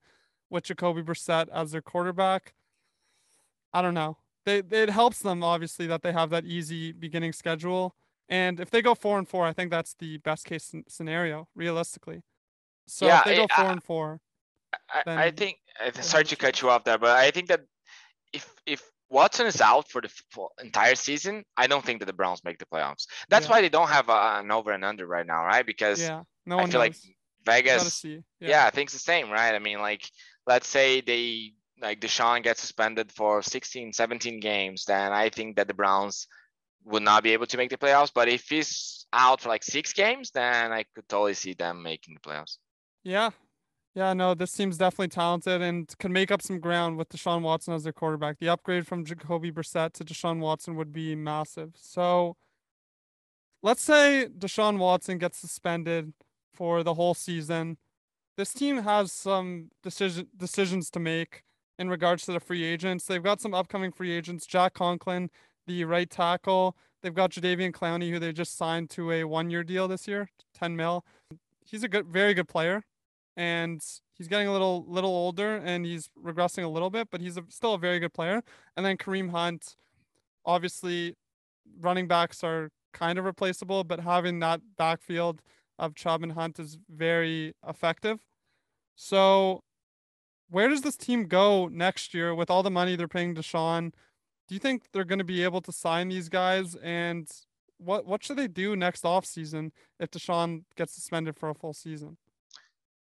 with 0.51 0.65
Jacoby 0.65 1.03
Brissett 1.03 1.49
as 1.53 1.73
their 1.73 1.83
quarterback? 1.83 2.55
I 3.73 3.81
don't 3.83 3.95
know. 3.95 4.19
They 4.45 4.59
it 4.71 4.91
helps 4.91 5.21
them 5.21 5.43
obviously 5.43 5.87
that 5.87 6.03
they 6.03 6.13
have 6.13 6.29
that 6.31 6.45
easy 6.45 6.93
beginning 6.93 7.33
schedule, 7.33 7.95
and 8.29 8.61
if 8.61 8.71
they 8.71 8.83
go 8.83 8.95
four 8.95 9.19
and 9.19 9.27
four, 9.27 9.47
I 9.47 9.55
think 9.55 9.71
that's 9.71 9.95
the 9.95 10.19
best 10.19 10.45
case 10.45 10.75
scenario 10.89 11.49
realistically. 11.55 12.23
So 12.87 13.07
yeah, 13.07 13.21
if 13.21 13.25
they 13.25 13.37
go 13.37 13.47
four 13.55 13.71
and 13.71 13.83
four, 13.83 14.21
I, 15.07 15.27
I 15.27 15.31
think 15.31 15.59
uh, 15.85 16.01
sorry 16.01 16.25
to 16.25 16.37
cut 16.37 16.61
you 16.61 16.71
off 16.71 16.85
there, 16.85 16.99
but 16.99 17.11
I 17.11 17.31
think 17.31 17.49
that 17.49 17.61
if 18.33 18.51
if 18.66 18.83
Watson 19.11 19.47
is 19.47 19.61
out 19.61 19.91
for 19.91 20.01
the 20.01 20.11
for 20.31 20.51
entire 20.62 20.95
season, 20.95 21.45
I 21.57 21.66
don't 21.66 21.85
think 21.85 22.01
that 22.01 22.07
the 22.07 22.12
Browns 22.12 22.45
make 22.45 22.59
the 22.59 22.66
playoffs. 22.66 23.07
That's 23.29 23.47
yeah. 23.47 23.53
why 23.53 23.61
they 23.62 23.69
don't 23.69 23.89
have 23.89 24.09
a, 24.09 24.39
an 24.41 24.51
over 24.51 24.73
and 24.73 24.85
under 24.85 25.07
right 25.07 25.27
now, 25.27 25.45
right? 25.45 25.64
Because 25.64 26.01
yeah, 26.01 26.23
no 26.47 26.57
one 26.57 26.66
I 26.66 26.71
feel 26.71 26.81
knows. 26.81 26.89
like 26.89 26.97
Vegas, 27.47 28.05
yeah. 28.05 28.19
yeah, 28.41 28.66
I 28.66 28.71
think 28.71 28.91
the 28.91 28.99
same, 28.99 29.31
right? 29.31 29.55
I 29.55 29.59
mean, 29.59 29.79
like 29.79 30.09
let's 30.47 30.69
say 30.69 31.01
they 31.01 31.55
like 31.81 32.01
Deshaun 32.01 32.43
gets 32.43 32.61
suspended 32.61 33.12
for 33.12 33.43
16, 33.43 33.93
17 33.93 34.41
games, 34.41 34.85
then 34.85 35.12
I 35.12 35.31
think 35.31 35.57
that 35.57 35.69
the 35.69 35.75
Browns 35.75 36.27
would 36.85 37.03
not 37.03 37.23
be 37.23 37.33
able 37.33 37.47
to 37.47 37.57
make 37.57 37.71
the 37.71 37.77
playoffs. 37.77 38.11
But 38.14 38.29
if 38.29 38.49
he's 38.49 39.07
out 39.12 39.41
for 39.41 39.49
like 39.49 39.62
six 39.62 39.93
games, 39.93 40.31
then 40.33 40.73
I 40.73 40.85
could 40.95 41.09
totally 41.09 41.35
see 41.35 41.55
them 41.55 41.83
making 41.83 42.14
the 42.14 42.29
playoffs. 42.29 42.59
Yeah, 43.05 43.31
yeah, 43.99 44.13
no, 44.13 44.33
this 44.33 44.53
team's 44.53 44.79
definitely 44.79 45.09
talented 45.09 45.61
and 45.61 45.93
can 45.99 46.13
make 46.13 46.31
up 46.31 46.41
some 46.41 46.61
ground 46.61 46.97
with 46.97 47.09
Deshaun 47.09 47.43
Watson 47.43 47.75
as 47.75 47.83
their 47.83 47.93
quarterback. 47.93 48.39
The 48.39 48.49
upgrade 48.49 48.87
from 48.87 49.05
Jacoby 49.05 49.51
Brissett 49.51 49.93
to 49.95 50.05
Deshaun 50.05 50.39
Watson 50.39 50.77
would 50.77 50.93
be 50.93 51.17
massive. 51.17 51.73
So 51.75 52.37
let's 53.61 53.83
say 53.83 54.29
Deshaun 54.39 54.79
Watson 54.79 55.19
gets 55.19 55.39
suspended 55.39 56.13
for 56.55 56.85
the 56.85 56.95
whole 56.95 57.13
season. 57.13 57.77
This 58.37 58.53
team 58.53 58.85
has 58.85 59.11
some 59.11 59.71
decision 59.83 60.29
decisions 60.37 60.91
to 60.91 61.01
make 61.01 61.43
in 61.77 61.89
regards 61.89 62.25
to 62.27 62.33
the 62.33 62.39
free 62.39 62.63
agents. 62.63 63.05
They've 63.05 63.21
got 63.21 63.41
some 63.41 63.53
upcoming 63.53 63.91
free 63.91 64.13
agents, 64.13 64.47
Jack 64.47 64.75
Conklin, 64.75 65.29
the 65.67 65.85
right 65.85 66.09
tackle. 66.09 66.77
They've 67.03 67.13
got 67.13 67.33
Jadeveon 67.33 67.73
Clowney, 67.73 68.13
who 68.13 68.21
they 68.21 68.33
just 68.33 68.57
signed 68.57 68.91
to 68.91 69.11
a 69.11 69.25
one-year 69.25 69.65
deal 69.65 69.89
this 69.89 70.07
year, 70.07 70.31
10 70.55 70.77
mil. 70.77 71.05
He's 71.67 71.83
a 71.83 71.89
good, 71.89 72.07
very 72.07 72.33
good 72.33 72.47
player 72.47 72.85
and 73.39 73.80
he's 74.14 74.26
getting 74.26 74.49
a 74.49 74.53
little 74.53 74.84
little 74.89 75.11
older 75.11 75.57
and 75.57 75.86
he's 75.86 76.11
regressing 76.22 76.64
a 76.64 76.68
little 76.68 76.91
bit, 76.91 77.09
but 77.11 77.20
he's 77.20 77.36
a, 77.36 77.45
still 77.49 77.74
a 77.74 77.78
very 77.78 78.01
good 78.01 78.12
player. 78.12 78.43
And 78.76 78.84
then 78.84 78.99
Kareem 78.99 79.30
Hunt, 79.30 79.76
obviously, 80.45 81.14
running 81.80 82.09
backs 82.09 82.43
are 82.43 82.70
kind 82.93 83.16
of 83.16 83.24
replaceable, 83.24 83.84
but 83.84 84.01
having 84.01 84.41
that 84.41 84.61
backfield 84.76 85.41
of 85.78 85.95
Chubb 85.95 86.24
and 86.24 86.32
Hunt 86.32 86.59
is 86.59 86.78
very 86.91 87.55
effective. 87.66 88.18
So, 88.97 89.62
where 90.51 90.68
does 90.68 90.80
this 90.80 90.97
team 90.97 91.28
go 91.28 91.68
next 91.68 92.12
year 92.12 92.34
with 92.34 92.51
all 92.51 92.64
the 92.64 92.72
money 92.72 92.97
they're 92.97 93.07
paying 93.07 93.36
Deshaun? 93.36 93.93
Do 94.49 94.55
you 94.57 94.59
think 94.59 94.86
they're 94.93 95.05
going 95.05 95.20
to 95.20 95.24
be 95.24 95.45
able 95.45 95.61
to 95.61 95.70
sign 95.70 96.09
these 96.09 96.28
guys? 96.28 96.74
And 96.82 97.30
what 97.76 98.05
what 98.05 98.24
should 98.24 98.36
they 98.36 98.49
do 98.49 98.74
next 98.74 99.05
offseason 99.05 99.70
if 100.01 100.11
Deshaun 100.11 100.64
gets 100.76 100.93
suspended 100.93 101.36
for 101.36 101.51
a 101.51 101.55
full 101.55 101.72
season? 101.72 102.16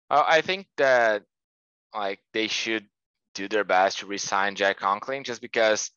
Uh, 0.09 0.23
I 0.27 0.41
think 0.41 0.67
that 0.77 1.23
like 1.93 2.19
they 2.33 2.47
should 2.47 2.85
do 3.33 3.47
their 3.47 3.63
best 3.63 3.99
to 3.99 4.05
resign 4.05 4.55
Jack 4.55 4.77
Conklin 4.77 5.23
just 5.23 5.41
because 5.41 5.91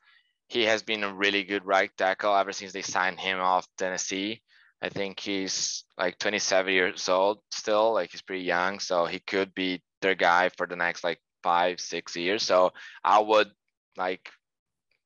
he 0.48 0.64
has 0.64 0.82
been 0.82 1.04
a 1.04 1.14
really 1.14 1.44
good 1.44 1.64
right 1.64 1.90
tackle 1.96 2.34
ever 2.34 2.52
since 2.52 2.72
they 2.72 2.82
signed 2.82 3.20
him 3.20 3.38
off 3.40 3.66
Tennessee. 3.78 4.42
I 4.82 4.88
think 4.88 5.20
he's 5.20 5.84
like 5.98 6.18
27 6.18 6.72
years 6.72 7.08
old 7.08 7.40
still, 7.50 7.92
like 7.94 8.10
he's 8.10 8.22
pretty 8.22 8.44
young, 8.44 8.80
so 8.80 9.04
he 9.04 9.20
could 9.20 9.54
be 9.54 9.82
their 10.00 10.14
guy 10.14 10.48
for 10.56 10.66
the 10.66 10.76
next 10.76 11.04
like 11.04 11.20
five, 11.42 11.80
six 11.80 12.16
years. 12.16 12.42
So 12.42 12.72
I 13.04 13.20
would 13.20 13.50
like 13.96 14.30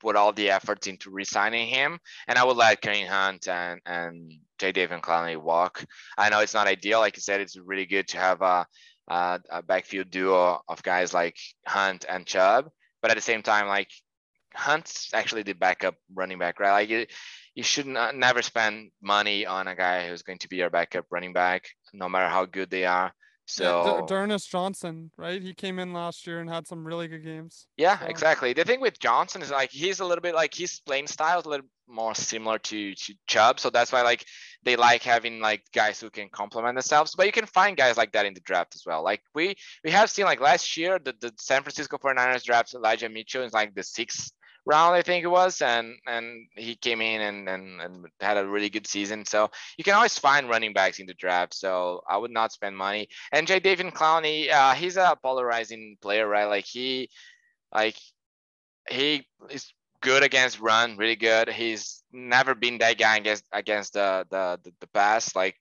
put 0.00 0.16
all 0.16 0.32
the 0.32 0.50
efforts 0.50 0.86
into 0.86 1.10
re-signing 1.10 1.68
him, 1.68 1.98
and 2.28 2.38
I 2.38 2.44
would 2.44 2.56
let 2.56 2.82
Kareem 2.82 3.08
Hunt 3.08 3.48
and 3.48 3.80
and 3.86 4.32
Jadeveon 4.60 5.00
Clowney 5.00 5.36
walk. 5.40 5.84
I 6.16 6.30
know 6.30 6.40
it's 6.40 6.54
not 6.54 6.68
ideal, 6.68 7.00
like 7.00 7.16
I 7.16 7.20
said, 7.20 7.40
it's 7.40 7.56
really 7.56 7.86
good 7.86 8.08
to 8.08 8.18
have 8.18 8.42
a, 8.42 8.66
a, 9.08 9.40
a 9.50 9.62
backfield 9.62 10.10
duo 10.10 10.60
of 10.68 10.82
guys 10.82 11.12
like 11.14 11.36
Hunt 11.66 12.04
and 12.08 12.26
Chubb, 12.26 12.70
but 13.02 13.10
at 13.10 13.16
the 13.16 13.22
same 13.22 13.42
time, 13.42 13.66
like 13.66 13.90
Hunt's 14.54 15.10
actually 15.12 15.42
the 15.42 15.52
backup 15.54 15.96
running 16.14 16.38
back, 16.38 16.60
right? 16.60 16.72
Like 16.72 16.88
you, 16.88 17.06
you 17.54 17.62
should 17.62 17.86
not, 17.86 18.14
never 18.14 18.42
spend 18.42 18.90
money 19.02 19.46
on 19.46 19.68
a 19.68 19.74
guy 19.76 20.08
who's 20.08 20.22
going 20.22 20.38
to 20.38 20.48
be 20.48 20.56
your 20.56 20.70
backup 20.70 21.06
running 21.10 21.32
back, 21.32 21.68
no 21.92 22.08
matter 22.08 22.28
how 22.28 22.44
good 22.44 22.70
they 22.70 22.84
are. 22.84 23.12
So 23.46 24.06
yeah, 24.08 24.38
Johnson, 24.38 25.10
right? 25.18 25.42
He 25.42 25.52
came 25.52 25.78
in 25.78 25.92
last 25.92 26.26
year 26.26 26.40
and 26.40 26.48
had 26.48 26.66
some 26.66 26.86
really 26.86 27.08
good 27.08 27.24
games. 27.24 27.66
Yeah, 27.76 27.98
so. 27.98 28.06
exactly. 28.06 28.52
The 28.54 28.64
thing 28.64 28.80
with 28.80 28.98
Johnson 28.98 29.42
is 29.42 29.50
like 29.50 29.70
he's 29.70 30.00
a 30.00 30.04
little 30.04 30.22
bit 30.22 30.34
like 30.34 30.54
his 30.54 30.80
playing 30.80 31.08
style 31.08 31.40
is 31.40 31.46
a 31.46 31.50
little 31.50 31.66
more 31.86 32.14
similar 32.14 32.58
to 32.58 32.94
to 32.94 33.14
Chubb, 33.26 33.60
so 33.60 33.68
that's 33.68 33.92
why 33.92 34.00
like 34.00 34.24
they 34.62 34.76
like 34.76 35.02
having 35.02 35.40
like 35.40 35.62
guys 35.74 36.00
who 36.00 36.08
can 36.08 36.30
complement 36.30 36.74
themselves. 36.76 37.14
But 37.14 37.26
you 37.26 37.32
can 37.32 37.46
find 37.46 37.76
guys 37.76 37.98
like 37.98 38.12
that 38.12 38.24
in 38.24 38.32
the 38.32 38.40
draft 38.40 38.74
as 38.74 38.84
well. 38.86 39.04
Like 39.04 39.20
we 39.34 39.54
we 39.84 39.90
have 39.90 40.10
seen 40.10 40.24
like 40.24 40.40
last 40.40 40.76
year 40.76 40.98
the, 40.98 41.14
the 41.20 41.32
San 41.38 41.62
Francisco 41.62 41.98
49ers 41.98 42.44
draft 42.44 42.72
Elijah 42.74 43.10
Mitchell 43.10 43.42
is 43.42 43.52
like 43.52 43.74
the 43.74 43.82
sixth 43.82 44.32
round, 44.66 44.94
I 44.94 45.02
think 45.02 45.24
it 45.24 45.28
was, 45.28 45.60
and 45.62 45.94
and 46.06 46.46
he 46.56 46.74
came 46.74 47.00
in 47.00 47.20
and, 47.20 47.48
and 47.48 47.80
and 47.80 48.06
had 48.20 48.36
a 48.36 48.46
really 48.46 48.70
good 48.70 48.86
season. 48.86 49.24
So 49.24 49.50
you 49.76 49.84
can 49.84 49.94
always 49.94 50.18
find 50.18 50.48
running 50.48 50.72
backs 50.72 50.98
in 50.98 51.06
the 51.06 51.14
draft. 51.14 51.54
So 51.54 52.02
I 52.08 52.16
would 52.16 52.30
not 52.30 52.52
spend 52.52 52.76
money. 52.76 53.08
And 53.32 53.46
Jadeveon 53.46 53.92
Clowney, 53.92 54.50
uh, 54.50 54.74
he's 54.74 54.96
a 54.96 55.16
polarizing 55.22 55.96
player, 56.00 56.26
right? 56.26 56.46
Like 56.46 56.66
he, 56.66 57.10
like 57.74 57.96
he 58.88 59.26
is 59.50 59.72
good 60.00 60.22
against 60.22 60.60
run, 60.60 60.96
really 60.96 61.16
good. 61.16 61.48
He's 61.48 62.02
never 62.12 62.54
been 62.54 62.78
that 62.78 62.98
guy 62.98 63.16
against 63.16 63.44
against 63.52 63.94
the 63.94 64.26
the 64.30 64.60
the, 64.62 64.72
the 64.80 64.86
pass. 64.88 65.34
Like 65.34 65.56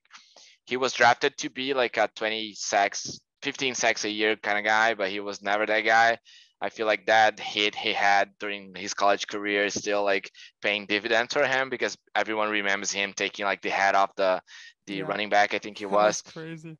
he 0.66 0.76
was 0.76 0.92
drafted 0.92 1.36
to 1.38 1.50
be 1.50 1.74
like 1.74 1.96
a 1.96 2.08
20 2.14 2.54
sacks, 2.54 3.20
15 3.42 3.74
sacks 3.74 4.04
a 4.04 4.10
year 4.10 4.36
kind 4.36 4.58
of 4.58 4.64
guy, 4.64 4.94
but 4.94 5.10
he 5.10 5.20
was 5.20 5.42
never 5.42 5.66
that 5.66 5.80
guy. 5.82 6.18
I 6.60 6.70
feel 6.70 6.86
like 6.86 7.06
that 7.06 7.38
hit 7.38 7.74
he 7.74 7.92
had 7.92 8.30
during 8.38 8.74
his 8.74 8.94
college 8.94 9.26
career 9.26 9.64
is 9.66 9.74
still 9.74 10.02
like 10.02 10.30
paying 10.62 10.86
dividends 10.86 11.34
for 11.34 11.44
him 11.44 11.68
because 11.68 11.96
everyone 12.14 12.48
remembers 12.48 12.90
him 12.92 13.12
taking 13.12 13.44
like 13.44 13.60
the 13.62 13.70
head 13.70 13.94
off 13.94 14.14
the 14.16 14.40
the 14.86 14.96
yeah. 14.96 15.04
running 15.04 15.28
back. 15.28 15.54
I 15.54 15.58
think 15.58 15.78
he 15.78 15.86
was 16.00 16.22
crazy. 16.22 16.78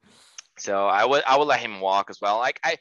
So 0.58 0.86
I 0.86 1.04
would 1.04 1.22
I 1.26 1.36
would 1.36 1.48
let 1.48 1.60
him 1.60 1.80
walk 1.80 2.10
as 2.10 2.20
well. 2.20 2.38
Like 2.38 2.60
I, 2.64 2.76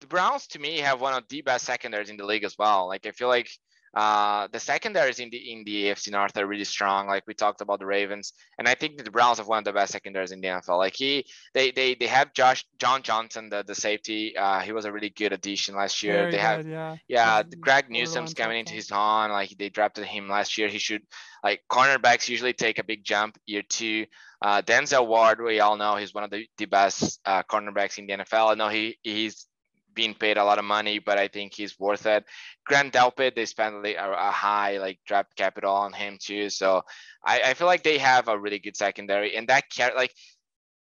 the 0.00 0.06
Browns 0.06 0.46
to 0.48 0.58
me 0.58 0.78
have 0.78 1.00
one 1.00 1.14
of 1.14 1.24
the 1.28 1.42
best 1.42 1.64
secondaries 1.64 2.10
in 2.10 2.16
the 2.16 2.26
league 2.26 2.44
as 2.44 2.56
well. 2.58 2.88
Like 2.88 3.06
I 3.06 3.12
feel 3.12 3.28
like 3.28 3.48
uh, 3.94 4.48
the 4.50 4.58
secondaries 4.58 5.20
in 5.20 5.30
the 5.30 5.52
in 5.52 5.64
the 5.64 5.84
AFC 5.84 6.10
North 6.10 6.36
are 6.36 6.46
really 6.46 6.64
strong. 6.64 7.06
Like 7.06 7.24
we 7.26 7.34
talked 7.34 7.60
about 7.60 7.78
the 7.78 7.86
Ravens, 7.86 8.32
and 8.58 8.68
I 8.68 8.74
think 8.74 9.02
the 9.02 9.10
Browns 9.10 9.38
have 9.38 9.46
one 9.46 9.58
of 9.58 9.64
the 9.64 9.72
best 9.72 9.92
secondaries 9.92 10.32
in 10.32 10.40
the 10.40 10.48
NFL. 10.48 10.78
Like 10.78 10.96
he, 10.96 11.24
they 11.52 11.70
they 11.70 11.94
they 11.94 12.06
have 12.06 12.32
Josh 12.32 12.64
John 12.78 13.02
Johnson, 13.02 13.50
the 13.50 13.62
the 13.62 13.74
safety. 13.74 14.36
Uh, 14.36 14.60
he 14.60 14.72
was 14.72 14.84
a 14.84 14.92
really 14.92 15.10
good 15.10 15.32
addition 15.32 15.76
last 15.76 16.02
year. 16.02 16.14
Very 16.14 16.32
they 16.32 16.38
have 16.38 16.62
good, 16.62 16.70
yeah. 16.70 16.96
Yeah, 17.06 17.42
Greg 17.60 17.88
Newsome's 17.88 18.34
coming 18.34 18.58
into 18.58 18.74
his 18.74 18.90
own. 18.90 19.30
Like 19.30 19.50
they 19.58 19.68
drafted 19.68 20.06
him 20.06 20.28
last 20.28 20.58
year. 20.58 20.68
He 20.68 20.78
should 20.78 21.02
like 21.44 21.62
cornerbacks 21.70 22.28
usually 22.28 22.52
take 22.52 22.78
a 22.78 22.84
big 22.84 23.04
jump 23.04 23.38
year 23.46 23.62
two. 23.68 24.06
Uh, 24.42 24.60
Denzel 24.60 25.06
Ward, 25.06 25.40
we 25.40 25.60
all 25.60 25.76
know 25.76 25.96
he's 25.96 26.12
one 26.12 26.24
of 26.24 26.30
the, 26.30 26.46
the 26.58 26.66
best 26.66 27.20
uh, 27.24 27.42
cornerbacks 27.44 27.98
in 27.98 28.06
the 28.06 28.12
NFL. 28.14 28.50
I 28.50 28.54
know 28.54 28.68
he 28.68 28.98
he's 29.02 29.46
being 29.94 30.14
paid 30.14 30.36
a 30.36 30.44
lot 30.44 30.58
of 30.58 30.64
money, 30.64 30.98
but 30.98 31.18
I 31.18 31.28
think 31.28 31.54
he's 31.54 31.78
worth 31.78 32.06
it. 32.06 32.24
Grant 32.66 32.92
Delpit, 32.92 33.34
they 33.34 33.46
spent 33.46 33.86
a, 33.86 33.94
a 33.96 34.30
high 34.30 34.78
like 34.78 34.98
draft 35.06 35.36
capital 35.36 35.74
on 35.74 35.92
him 35.92 36.18
too. 36.20 36.50
So 36.50 36.82
I, 37.24 37.40
I 37.42 37.54
feel 37.54 37.66
like 37.66 37.82
they 37.82 37.98
have 37.98 38.28
a 38.28 38.38
really 38.38 38.58
good 38.58 38.76
secondary, 38.76 39.36
and 39.36 39.48
that 39.48 39.70
care 39.70 39.92
like 39.94 40.12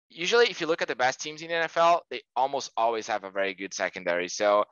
usually 0.10 0.48
if 0.48 0.62
you 0.62 0.68
look 0.68 0.82
at 0.82 0.88
the 0.88 0.96
best 0.96 1.22
teams 1.22 1.42
in 1.42 1.50
the 1.50 1.54
NFL, 1.54 2.02
they 2.10 2.22
almost 2.36 2.72
always 2.78 3.08
have 3.08 3.24
a 3.24 3.32
very 3.32 3.54
good 3.54 3.74
secondary. 3.74 4.28
So 4.28 4.66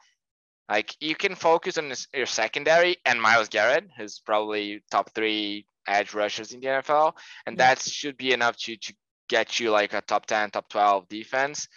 like 0.70 0.96
you 1.00 1.16
can 1.16 1.36
focus 1.36 1.78
on 1.78 1.90
this, 1.90 2.08
your 2.14 2.26
secondary 2.26 2.98
and 3.06 3.22
Myles 3.22 3.50
Garrett, 3.50 3.86
who's 3.98 4.20
probably 4.20 4.84
top 4.92 5.14
three 5.14 5.66
edge 5.88 6.14
rushers 6.14 6.52
in 6.52 6.60
the 6.60 6.68
NFL, 6.68 7.14
and 7.46 7.58
yeah. 7.58 7.76
that 7.76 7.82
should 7.82 8.18
be 8.18 8.34
enough 8.34 8.58
to 8.58 8.76
to 8.78 8.94
get 9.28 9.60
you 9.60 9.72
like 9.72 9.94
a 9.94 10.02
top 10.02 10.26
10, 10.26 10.52
top 10.52 10.70
12 10.70 11.08
defense. 11.10 11.68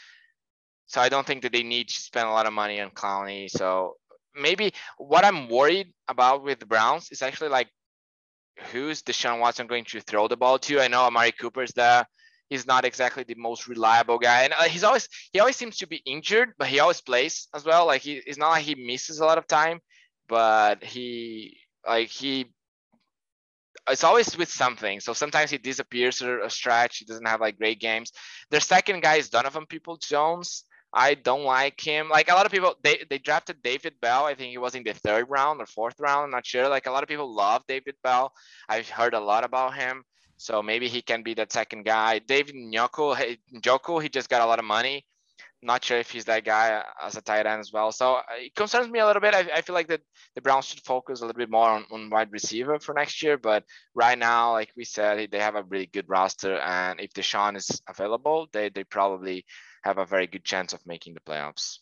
So 0.90 1.00
I 1.00 1.08
don't 1.08 1.24
think 1.24 1.42
that 1.42 1.52
they 1.52 1.62
need 1.62 1.88
to 1.88 1.94
spend 1.94 2.26
a 2.26 2.32
lot 2.32 2.46
of 2.46 2.52
money 2.52 2.80
on 2.80 2.90
Clowney. 2.90 3.48
So 3.48 3.94
maybe 4.34 4.74
what 4.98 5.24
I'm 5.24 5.48
worried 5.48 5.92
about 6.08 6.42
with 6.42 6.58
the 6.58 6.66
Browns 6.66 7.12
is 7.12 7.22
actually 7.22 7.50
like 7.50 7.68
who's 8.72 9.00
Deshaun 9.00 9.38
Watson 9.38 9.68
going 9.68 9.84
to 9.84 10.00
throw 10.00 10.26
the 10.26 10.36
ball 10.36 10.58
to? 10.58 10.80
I 10.80 10.88
know 10.88 11.02
Amari 11.02 11.30
Cooper's 11.30 11.70
there. 11.74 12.04
He's 12.48 12.66
not 12.66 12.84
exactly 12.84 13.22
the 13.22 13.36
most 13.36 13.68
reliable 13.68 14.18
guy, 14.18 14.42
and 14.42 14.52
uh, 14.52 14.64
he's 14.64 14.82
always 14.82 15.08
he 15.32 15.38
always 15.38 15.54
seems 15.54 15.76
to 15.76 15.86
be 15.86 16.02
injured, 16.04 16.54
but 16.58 16.66
he 16.66 16.80
always 16.80 17.00
plays 17.00 17.46
as 17.54 17.64
well. 17.64 17.86
Like 17.86 18.02
he, 18.02 18.20
it's 18.26 18.36
not 18.38 18.50
like 18.50 18.64
he 18.64 18.74
misses 18.74 19.20
a 19.20 19.24
lot 19.24 19.38
of 19.38 19.46
time, 19.46 19.78
but 20.28 20.82
he 20.82 21.56
like 21.86 22.08
he 22.08 22.46
it's 23.88 24.02
always 24.02 24.36
with 24.36 24.50
something. 24.50 24.98
So 24.98 25.12
sometimes 25.12 25.52
he 25.52 25.58
disappears 25.58 26.18
for 26.18 26.40
a 26.40 26.50
stretch. 26.50 26.98
He 26.98 27.04
doesn't 27.04 27.28
have 27.28 27.40
like 27.40 27.58
great 27.58 27.78
games. 27.78 28.10
Their 28.50 28.60
second 28.60 29.04
guy 29.04 29.16
is 29.16 29.30
Donovan 29.30 29.66
Peoples 29.66 30.00
Jones. 30.00 30.64
I 30.92 31.14
don't 31.14 31.44
like 31.44 31.80
him. 31.80 32.08
Like 32.08 32.30
a 32.30 32.34
lot 32.34 32.46
of 32.46 32.52
people, 32.52 32.74
they, 32.82 33.04
they 33.08 33.18
drafted 33.18 33.62
David 33.62 33.94
Bell. 34.02 34.24
I 34.24 34.34
think 34.34 34.50
he 34.50 34.58
was 34.58 34.74
in 34.74 34.82
the 34.82 34.92
third 34.92 35.26
round 35.28 35.60
or 35.60 35.66
fourth 35.66 36.00
round. 36.00 36.24
I'm 36.24 36.30
not 36.30 36.44
sure. 36.44 36.68
Like 36.68 36.88
a 36.88 36.90
lot 36.90 37.04
of 37.04 37.08
people 37.08 37.32
love 37.32 37.62
David 37.68 37.94
Bell. 38.02 38.32
I've 38.68 38.88
heard 38.88 39.14
a 39.14 39.20
lot 39.20 39.44
about 39.44 39.74
him. 39.74 40.02
So 40.36 40.62
maybe 40.62 40.88
he 40.88 41.00
can 41.00 41.22
be 41.22 41.34
that 41.34 41.52
second 41.52 41.84
guy. 41.84 42.18
David 42.18 42.56
Njoku, 42.56 43.36
Njoku, 43.54 44.02
he 44.02 44.08
just 44.08 44.28
got 44.28 44.42
a 44.42 44.46
lot 44.46 44.58
of 44.58 44.64
money. 44.64 45.06
Not 45.62 45.84
sure 45.84 45.98
if 45.98 46.10
he's 46.10 46.24
that 46.24 46.44
guy 46.44 46.82
as 47.00 47.16
a 47.16 47.20
tight 47.20 47.46
end 47.46 47.60
as 47.60 47.70
well. 47.72 47.92
So 47.92 48.14
uh, 48.14 48.22
it 48.38 48.54
concerns 48.56 48.88
me 48.88 48.98
a 48.98 49.06
little 49.06 49.20
bit. 49.20 49.34
I, 49.34 49.46
I 49.54 49.60
feel 49.60 49.74
like 49.74 49.88
that 49.88 50.00
the 50.34 50.40
Browns 50.40 50.64
should 50.64 50.80
focus 50.80 51.20
a 51.20 51.26
little 51.26 51.38
bit 51.38 51.50
more 51.50 51.68
on, 51.68 51.84
on 51.92 52.10
wide 52.10 52.32
receiver 52.32 52.80
for 52.80 52.94
next 52.94 53.22
year. 53.22 53.36
But 53.36 53.62
right 53.94 54.18
now, 54.18 54.52
like 54.52 54.70
we 54.76 54.84
said, 54.84 55.30
they 55.30 55.38
have 55.38 55.54
a 55.54 55.62
really 55.64 55.86
good 55.86 56.08
roster. 56.08 56.56
And 56.58 56.98
if 56.98 57.12
Deshaun 57.12 57.56
is 57.56 57.80
available, 57.86 58.48
they, 58.52 58.70
they 58.70 58.82
probably– 58.82 59.44
have 59.82 59.98
a 59.98 60.06
very 60.06 60.26
good 60.26 60.44
chance 60.44 60.72
of 60.72 60.86
making 60.86 61.14
the 61.14 61.20
playoffs. 61.20 61.78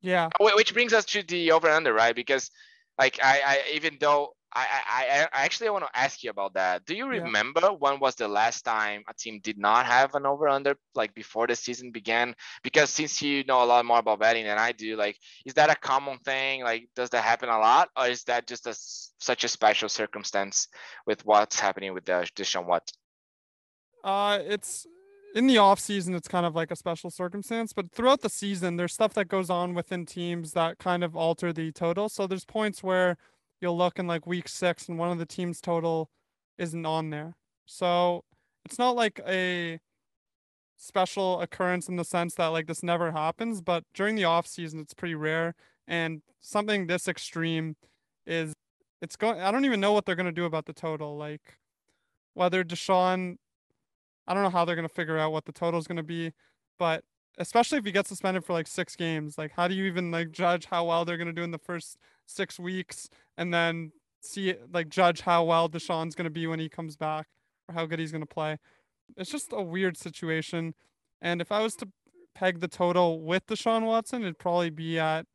Yeah. 0.00 0.28
Which 0.40 0.74
brings 0.74 0.92
us 0.92 1.04
to 1.06 1.22
the 1.22 1.52
over 1.52 1.68
under, 1.68 1.92
right? 1.92 2.14
Because 2.14 2.50
like 2.98 3.18
I, 3.22 3.40
I 3.44 3.62
even 3.74 3.96
though 4.00 4.34
I, 4.54 4.66
I, 4.88 5.28
I 5.32 5.44
actually 5.44 5.68
want 5.70 5.84
to 5.84 5.98
ask 5.98 6.22
you 6.22 6.30
about 6.30 6.54
that. 6.54 6.86
Do 6.86 6.94
you 6.94 7.06
remember 7.06 7.60
yeah. 7.62 7.70
when 7.70 8.00
was 8.00 8.14
the 8.14 8.28
last 8.28 8.62
time 8.62 9.02
a 9.06 9.12
team 9.12 9.40
did 9.42 9.58
not 9.58 9.84
have 9.84 10.14
an 10.14 10.24
over 10.24 10.48
under 10.48 10.74
like 10.94 11.14
before 11.14 11.46
the 11.46 11.54
season 11.54 11.90
began? 11.90 12.34
Because 12.62 12.88
since 12.90 13.20
you 13.20 13.44
know 13.44 13.62
a 13.62 13.66
lot 13.66 13.84
more 13.84 13.98
about 13.98 14.20
betting 14.20 14.46
than 14.46 14.58
I 14.58 14.72
do, 14.72 14.96
like 14.96 15.18
is 15.44 15.54
that 15.54 15.70
a 15.70 15.74
common 15.74 16.18
thing? 16.18 16.62
Like 16.62 16.88
does 16.96 17.10
that 17.10 17.24
happen 17.24 17.50
a 17.50 17.58
lot, 17.58 17.90
or 17.96 18.06
is 18.06 18.24
that 18.24 18.46
just 18.46 18.66
a 18.66 18.74
such 19.18 19.44
a 19.44 19.48
special 19.48 19.88
circumstance 19.88 20.68
with 21.06 21.24
what's 21.26 21.60
happening 21.60 21.92
with 21.92 22.06
the 22.06 22.26
Deshaun 22.34 22.66
Watt? 22.66 22.90
Uh, 24.02 24.38
it's 24.42 24.86
in 25.38 25.46
the 25.46 25.56
off 25.56 25.78
season 25.78 26.16
it's 26.16 26.26
kind 26.26 26.44
of 26.44 26.56
like 26.56 26.72
a 26.72 26.76
special 26.76 27.10
circumstance 27.10 27.72
but 27.72 27.92
throughout 27.92 28.22
the 28.22 28.28
season 28.28 28.74
there's 28.74 28.92
stuff 28.92 29.14
that 29.14 29.28
goes 29.28 29.48
on 29.48 29.72
within 29.72 30.04
teams 30.04 30.52
that 30.52 30.78
kind 30.78 31.04
of 31.04 31.14
alter 31.14 31.52
the 31.52 31.70
total. 31.70 32.08
So 32.08 32.26
there's 32.26 32.44
points 32.44 32.82
where 32.82 33.16
you'll 33.60 33.78
look 33.78 34.00
in 34.00 34.08
like 34.08 34.26
week 34.26 34.48
six 34.48 34.88
and 34.88 34.98
one 34.98 35.12
of 35.12 35.18
the 35.18 35.26
team's 35.26 35.60
total 35.60 36.10
isn't 36.58 36.84
on 36.84 37.10
there. 37.10 37.36
So 37.66 38.24
it's 38.64 38.80
not 38.80 38.96
like 38.96 39.20
a 39.28 39.78
special 40.76 41.40
occurrence 41.40 41.88
in 41.88 41.94
the 41.94 42.04
sense 42.04 42.34
that 42.34 42.48
like 42.48 42.66
this 42.66 42.82
never 42.82 43.12
happens 43.12 43.60
but 43.60 43.84
during 43.94 44.16
the 44.16 44.24
off 44.24 44.46
season 44.48 44.80
it's 44.80 44.94
pretty 44.94 45.14
rare. 45.14 45.54
And 45.86 46.22
something 46.40 46.88
this 46.88 47.06
extreme 47.06 47.76
is 48.26 48.54
it's 49.00 49.14
going 49.14 49.40
i 49.40 49.52
don't 49.52 49.64
even 49.64 49.78
know 49.78 49.92
what 49.92 50.04
they're 50.04 50.16
going 50.16 50.26
to 50.26 50.32
do 50.32 50.46
about 50.46 50.66
the 50.66 50.72
total 50.72 51.16
like 51.16 51.58
whether 52.34 52.64
deshaun 52.64 53.36
I 54.28 54.34
don't 54.34 54.42
know 54.42 54.50
how 54.50 54.66
they're 54.66 54.76
going 54.76 54.86
to 54.86 54.94
figure 54.94 55.18
out 55.18 55.32
what 55.32 55.46
the 55.46 55.52
total 55.52 55.80
is 55.80 55.86
going 55.86 55.96
to 55.96 56.02
be, 56.02 56.32
but 56.78 57.02
especially 57.38 57.78
if 57.78 57.84
he 57.86 57.92
gets 57.92 58.10
suspended 58.10 58.44
for 58.44 58.52
like 58.52 58.66
six 58.66 58.94
games, 58.94 59.38
like 59.38 59.52
how 59.56 59.66
do 59.66 59.74
you 59.74 59.84
even 59.84 60.10
like 60.10 60.30
judge 60.30 60.66
how 60.66 60.84
well 60.84 61.04
they're 61.04 61.16
going 61.16 61.28
to 61.28 61.32
do 61.32 61.42
in 61.42 61.50
the 61.50 61.58
first 61.58 61.96
six 62.26 62.58
weeks 62.58 63.08
and 63.38 63.54
then 63.54 63.90
see 64.20 64.54
like 64.72 64.90
judge 64.90 65.22
how 65.22 65.44
well 65.44 65.68
Deshaun's 65.68 66.14
going 66.14 66.24
to 66.24 66.30
be 66.30 66.46
when 66.46 66.60
he 66.60 66.68
comes 66.68 66.94
back 66.94 67.28
or 67.68 67.74
how 67.74 67.86
good 67.86 67.98
he's 67.98 68.12
going 68.12 68.22
to 68.22 68.26
play? 68.26 68.58
It's 69.16 69.30
just 69.30 69.48
a 69.52 69.62
weird 69.62 69.96
situation. 69.96 70.74
And 71.22 71.40
if 71.40 71.50
I 71.50 71.62
was 71.62 71.74
to 71.76 71.88
peg 72.34 72.60
the 72.60 72.68
total 72.68 73.22
with 73.22 73.46
Deshaun 73.46 73.86
Watson, 73.86 74.22
it'd 74.22 74.38
probably 74.38 74.70
be 74.70 74.98
at 74.98 75.26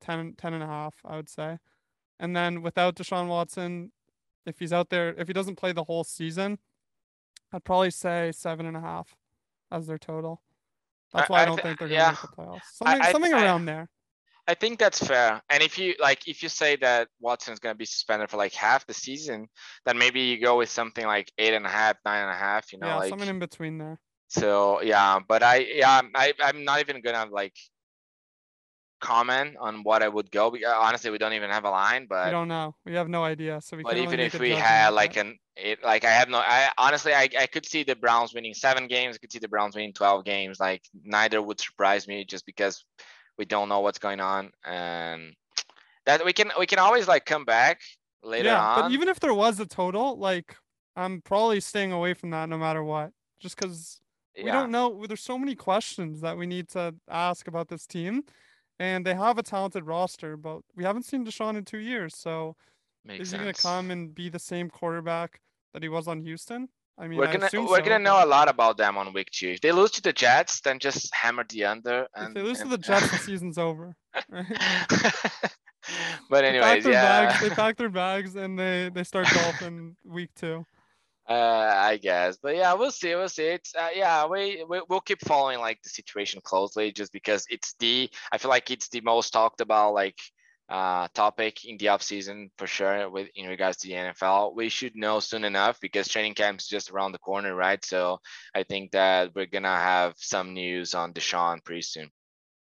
10, 0.00 0.34
10 0.36 0.52
and 0.52 0.64
a 0.64 0.66
half, 0.66 0.94
I 1.04 1.14
would 1.14 1.28
say. 1.28 1.58
And 2.18 2.34
then 2.34 2.60
without 2.60 2.96
Deshaun 2.96 3.28
Watson, 3.28 3.92
if 4.44 4.58
he's 4.58 4.72
out 4.72 4.90
there, 4.90 5.14
if 5.16 5.28
he 5.28 5.32
doesn't 5.32 5.56
play 5.56 5.72
the 5.72 5.84
whole 5.84 6.02
season, 6.04 6.58
I'd 7.56 7.64
probably 7.64 7.90
say 7.90 8.32
seven 8.32 8.66
and 8.66 8.76
a 8.76 8.80
half 8.80 9.16
as 9.72 9.86
their 9.86 9.96
total. 9.96 10.42
That's 11.14 11.30
why 11.30 11.38
I, 11.40 11.42
I 11.42 11.44
don't 11.46 11.56
thi- 11.56 11.62
think 11.62 11.78
they're 11.78 11.88
gonna 11.88 11.98
yeah. 12.00 12.10
make 12.10 12.20
the 12.20 12.28
playoffs. 12.36 12.60
Something, 12.74 13.00
I- 13.00 13.12
something 13.12 13.32
I- 13.34 13.42
around 13.44 13.64
there. 13.64 13.88
I 14.48 14.54
think 14.54 14.78
that's 14.78 15.04
fair. 15.04 15.42
And 15.50 15.60
if 15.62 15.76
you 15.76 15.94
like, 15.98 16.28
if 16.28 16.40
you 16.42 16.48
say 16.48 16.76
that 16.76 17.08
Watson 17.18 17.52
is 17.54 17.58
gonna 17.58 17.74
be 17.74 17.84
suspended 17.86 18.30
for 18.30 18.36
like 18.36 18.52
half 18.52 18.86
the 18.86 18.94
season, 18.94 19.48
then 19.86 19.98
maybe 19.98 20.20
you 20.20 20.38
go 20.40 20.58
with 20.58 20.68
something 20.68 21.04
like 21.04 21.32
eight 21.38 21.52
and 21.54 21.66
a 21.66 21.68
half, 21.68 21.96
nine 22.04 22.22
and 22.22 22.30
a 22.30 22.34
half. 22.36 22.72
You 22.72 22.78
know, 22.78 22.86
yeah, 22.88 22.96
like 22.96 23.08
something 23.08 23.28
in 23.28 23.38
between 23.40 23.78
there. 23.78 23.98
so. 24.28 24.82
Yeah, 24.82 25.18
but 25.26 25.42
I 25.42 25.56
yeah 25.74 26.00
I 26.14 26.32
I'm 26.44 26.64
not 26.64 26.78
even 26.80 27.00
gonna 27.00 27.26
like 27.32 27.56
comment 29.00 29.56
on 29.60 29.82
what 29.82 30.02
I 30.02 30.08
would 30.08 30.30
go. 30.30 30.50
Because 30.50 30.72
uh, 30.72 30.78
honestly, 30.78 31.10
we 31.10 31.18
don't 31.18 31.32
even 31.32 31.50
have 31.50 31.64
a 31.64 31.70
line, 31.70 32.06
but 32.08 32.26
We 32.26 32.30
don't 32.30 32.48
know. 32.48 32.74
We 32.84 32.94
have 32.94 33.08
no 33.08 33.24
idea. 33.24 33.60
So 33.60 33.76
we 33.76 33.82
but 33.82 33.94
can 33.94 34.02
even 34.02 34.20
if 34.20 34.38
we 34.38 34.50
had 34.50 34.90
like 34.90 35.16
an 35.16 35.38
it 35.56 35.82
like 35.82 36.04
I 36.04 36.10
have 36.10 36.28
no 36.28 36.38
I 36.38 36.68
honestly 36.78 37.14
I 37.14 37.28
I 37.38 37.46
could 37.46 37.66
see 37.66 37.82
the 37.82 37.96
Browns 37.96 38.34
winning 38.34 38.54
seven 38.54 38.86
games. 38.88 39.16
I 39.16 39.18
could 39.18 39.32
see 39.32 39.38
the 39.38 39.48
Browns 39.48 39.74
winning 39.74 39.92
twelve 39.92 40.24
games. 40.24 40.60
Like 40.60 40.82
neither 41.04 41.40
would 41.40 41.60
surprise 41.60 42.06
me 42.06 42.24
just 42.24 42.46
because 42.46 42.84
we 43.38 43.44
don't 43.44 43.68
know 43.68 43.80
what's 43.80 43.98
going 43.98 44.20
on 44.20 44.50
and 44.64 45.34
that 46.06 46.24
we 46.24 46.32
can 46.32 46.50
we 46.58 46.66
can 46.66 46.78
always 46.78 47.08
like 47.08 47.26
come 47.26 47.44
back 47.44 47.80
later 48.22 48.48
yeah, 48.48 48.64
on. 48.64 48.80
but 48.82 48.92
even 48.92 49.08
if 49.08 49.20
there 49.20 49.34
was 49.34 49.60
a 49.60 49.66
total, 49.66 50.18
like 50.18 50.56
I'm 50.94 51.20
probably 51.20 51.60
staying 51.60 51.92
away 51.92 52.14
from 52.14 52.30
that 52.30 52.48
no 52.48 52.58
matter 52.58 52.82
what. 52.82 53.10
Just 53.40 53.56
because 53.56 54.00
we 54.36 54.44
yeah. 54.44 54.52
don't 54.52 54.70
know. 54.70 55.04
There's 55.06 55.20
so 55.20 55.38
many 55.38 55.54
questions 55.54 56.20
that 56.20 56.36
we 56.36 56.46
need 56.46 56.68
to 56.70 56.94
ask 57.08 57.48
about 57.48 57.68
this 57.68 57.86
team, 57.86 58.24
and 58.78 59.04
they 59.06 59.14
have 59.14 59.38
a 59.38 59.42
talented 59.42 59.86
roster, 59.86 60.36
but 60.36 60.60
we 60.74 60.84
haven't 60.84 61.04
seen 61.04 61.24
Deshaun 61.24 61.56
in 61.56 61.64
two 61.64 61.78
years. 61.78 62.16
So 62.16 62.56
Makes 63.04 63.20
is 63.22 63.32
he 63.32 63.38
gonna 63.38 63.52
come 63.52 63.90
and 63.90 64.14
be 64.14 64.28
the 64.28 64.38
same 64.38 64.68
quarterback 64.70 65.40
that 65.72 65.82
he 65.82 65.88
was 65.88 66.08
on 66.08 66.20
Houston? 66.20 66.68
I 66.98 67.08
mean, 67.08 67.18
we're 67.18 67.26
gonna 67.26 67.48
we're 67.52 67.66
so, 67.66 67.82
gonna 67.82 67.98
know 67.98 68.24
a 68.24 68.26
lot 68.26 68.48
about 68.48 68.78
them 68.78 68.96
on 68.96 69.12
week 69.12 69.30
two. 69.30 69.50
If 69.50 69.60
they 69.60 69.72
lose 69.72 69.90
to 69.92 70.02
the 70.02 70.12
Jets, 70.12 70.60
then 70.60 70.78
just 70.78 71.14
hammer 71.14 71.44
the 71.48 71.64
under. 71.66 72.06
And, 72.14 72.28
If 72.28 72.34
they 72.34 72.42
lose 72.42 72.60
to 72.60 72.68
the 72.68 72.78
Jets, 72.78 73.10
the 73.10 73.18
season's 73.18 73.58
over. 73.58 73.94
Right? 74.30 74.46
but 76.30 76.40
They 76.40 76.52
pack 76.52 76.54
anyways, 76.54 76.84
their 76.84 76.92
yeah. 76.94 77.26
bags. 77.26 77.40
They 77.42 77.50
pack 77.50 77.76
their 77.76 77.90
bags 77.90 78.34
and 78.34 78.58
they 78.58 78.90
they 78.92 79.04
start 79.04 79.26
golfing 79.32 79.96
week 80.04 80.30
two. 80.34 80.64
Uh, 81.28 81.74
I 81.76 81.96
guess, 81.96 82.38
but 82.40 82.54
yeah, 82.54 82.72
we'll 82.74 82.92
see. 82.92 83.14
We'll 83.16 83.28
see. 83.28 83.46
It's 83.46 83.74
uh, 83.74 83.88
yeah, 83.96 84.26
we, 84.26 84.64
we 84.68 84.80
we'll 84.88 85.00
keep 85.00 85.20
following 85.22 85.58
like 85.58 85.82
the 85.82 85.88
situation 85.88 86.40
closely, 86.40 86.92
just 86.92 87.12
because 87.12 87.44
it's 87.50 87.74
the 87.80 88.08
I 88.30 88.38
feel 88.38 88.48
like 88.48 88.70
it's 88.70 88.88
the 88.88 89.00
most 89.00 89.32
talked 89.32 89.60
about 89.60 89.94
like 89.94 90.18
uh 90.68 91.06
topic 91.14 91.64
in 91.64 91.76
the 91.78 91.88
off 91.88 92.02
season 92.02 92.50
for 92.58 92.66
sure 92.66 93.08
with 93.08 93.28
in 93.34 93.48
regards 93.48 93.78
to 93.78 93.88
the 93.88 93.94
NFL. 93.94 94.54
We 94.54 94.68
should 94.68 94.94
know 94.94 95.18
soon 95.18 95.42
enough 95.42 95.80
because 95.80 96.06
training 96.06 96.34
camp's 96.34 96.68
just 96.68 96.92
around 96.92 97.10
the 97.10 97.18
corner, 97.18 97.56
right? 97.56 97.84
So 97.84 98.20
I 98.54 98.62
think 98.62 98.92
that 98.92 99.34
we're 99.34 99.46
gonna 99.46 99.68
have 99.68 100.14
some 100.18 100.54
news 100.54 100.94
on 100.94 101.12
Deshaun 101.12 101.64
pretty 101.64 101.82
soon. 101.82 102.10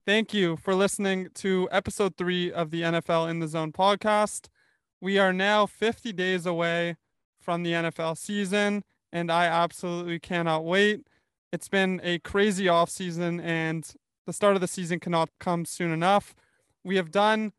Thank 0.05 0.34
you 0.34 0.57
for 0.57 0.76
listening 0.76 1.30
to 1.36 1.70
episode 1.72 2.18
three 2.18 2.51
of 2.51 2.72
the 2.72 2.82
NFL 2.82 3.30
in 3.30 3.39
the 3.39 3.47
Zone 3.47 3.72
podcast. 3.72 4.47
We 4.99 5.18
are 5.18 5.32
now 5.32 5.66
50 5.66 6.12
days 6.12 6.45
away 6.45 6.97
from 7.40 7.64
the 7.64 7.72
NFL 7.72 8.18
season, 8.18 8.84
and 9.12 9.32
I 9.32 9.46
absolutely 9.46 10.20
cannot 10.20 10.66
wait. 10.66 11.08
It's 11.52 11.70
been 11.70 12.00
a 12.04 12.20
crazy 12.20 12.66
offseason, 12.66 13.42
and 13.44 13.92
the 14.26 14.34
start 14.34 14.56
of 14.56 14.62
the 14.62 14.68
season 14.68 15.00
cannot 15.00 15.30
come 15.40 15.66
soon 15.66 15.92
enough. 15.92 16.36
We 16.84 16.96
have 16.98 17.12
done 17.12 17.54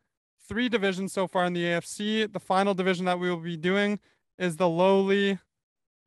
three 0.48 0.68
divisions 0.68 1.12
so 1.12 1.26
far 1.26 1.44
in 1.44 1.52
the 1.52 1.64
AFC. 1.64 2.32
The 2.32 2.40
final 2.40 2.74
division 2.74 3.04
that 3.06 3.18
we 3.18 3.30
will 3.30 3.38
be 3.38 3.56
doing 3.56 4.00
is 4.38 4.56
the 4.56 4.68
lowly 4.68 5.38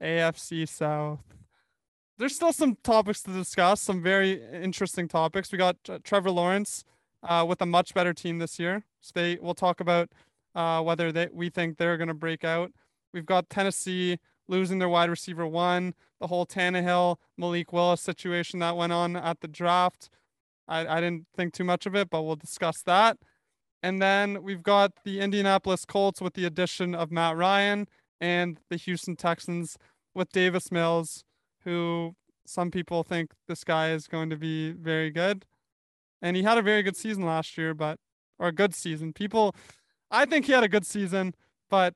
AFC 0.02 0.68
South 0.68 1.34
there's 2.18 2.36
still 2.36 2.54
some 2.54 2.78
topics 2.84 3.22
to 3.24 3.32
discuss, 3.32 3.82
some 3.82 4.02
very 4.02 4.42
interesting 4.54 5.08
topics. 5.08 5.52
We 5.52 5.58
got 5.58 5.78
uh, 5.90 6.00
Trevor 6.04 6.32
Lawrence 6.32 6.84
uh, 7.24 7.46
with 7.48 7.62
a 7.62 7.66
much 7.66 7.94
better 7.94 8.14
team 8.14 8.40
this 8.40 8.60
year. 8.60 8.86
So 9.02 9.12
they 9.16 9.38
we'll 9.42 9.56
talk 9.56 9.80
about 9.80 10.10
uh, 10.56 10.82
whether 10.82 11.12
they 11.12 11.30
we 11.32 11.50
think 11.50 11.78
they're 11.78 11.98
going 11.98 12.08
to 12.08 12.14
break 12.14 12.44
out. 12.44 12.72
We've 13.14 13.26
got 13.26 13.50
Tennessee 13.50 14.20
losing 14.48 14.80
their 14.80 14.90
wide 14.90 15.10
receiver 15.10 15.48
one, 15.48 15.94
the 16.20 16.28
whole 16.28 16.46
Tannehill 16.46 17.18
Malik 17.38 17.72
Willis 17.72 18.02
situation 18.02 18.60
that 18.60 18.76
went 18.76 18.92
on 18.92 19.16
at 19.16 19.42
the 19.42 19.48
draft. 19.48 20.10
I, 20.68 20.86
I 20.86 21.02
didn't 21.02 21.28
think 21.36 21.54
too 21.54 21.64
much 21.64 21.86
of 21.86 21.96
it, 21.96 22.10
but 22.10 22.24
we'll 22.24 22.36
discuss 22.36 22.82
that. 22.84 23.18
And 23.82 24.02
then 24.02 24.44
we've 24.44 24.64
got 24.64 24.92
the 25.04 25.20
Indianapolis 25.20 25.86
Colts 25.86 26.22
with 26.22 26.34
the 26.34 26.46
addition 26.46 26.96
of 26.96 27.12
Matt 27.12 27.36
Ryan 27.36 27.88
and 28.22 28.60
the 28.70 28.78
Houston 28.78 29.16
Texans 29.16 29.78
with 30.16 30.32
Davis 30.32 30.72
Mills 30.72 31.24
who 31.64 32.16
some 32.46 32.72
people 32.72 33.04
think 33.04 33.32
this 33.48 33.64
guy 33.64 33.92
is 33.92 34.08
going 34.08 34.30
to 34.30 34.38
be 34.38 34.72
very 34.72 35.10
good. 35.10 35.46
And 36.22 36.36
he 36.38 36.44
had 36.44 36.58
a 36.58 36.62
very 36.62 36.84
good 36.84 36.96
season 36.96 37.26
last 37.26 37.58
year, 37.58 37.74
but 37.74 38.00
or 38.40 38.48
a 38.48 38.52
good 38.52 38.74
season. 38.74 39.14
People 39.14 39.56
I 40.12 40.26
think 40.26 40.46
he 40.46 40.52
had 40.52 40.64
a 40.64 40.70
good 40.70 40.86
season, 40.86 41.34
but 41.70 41.96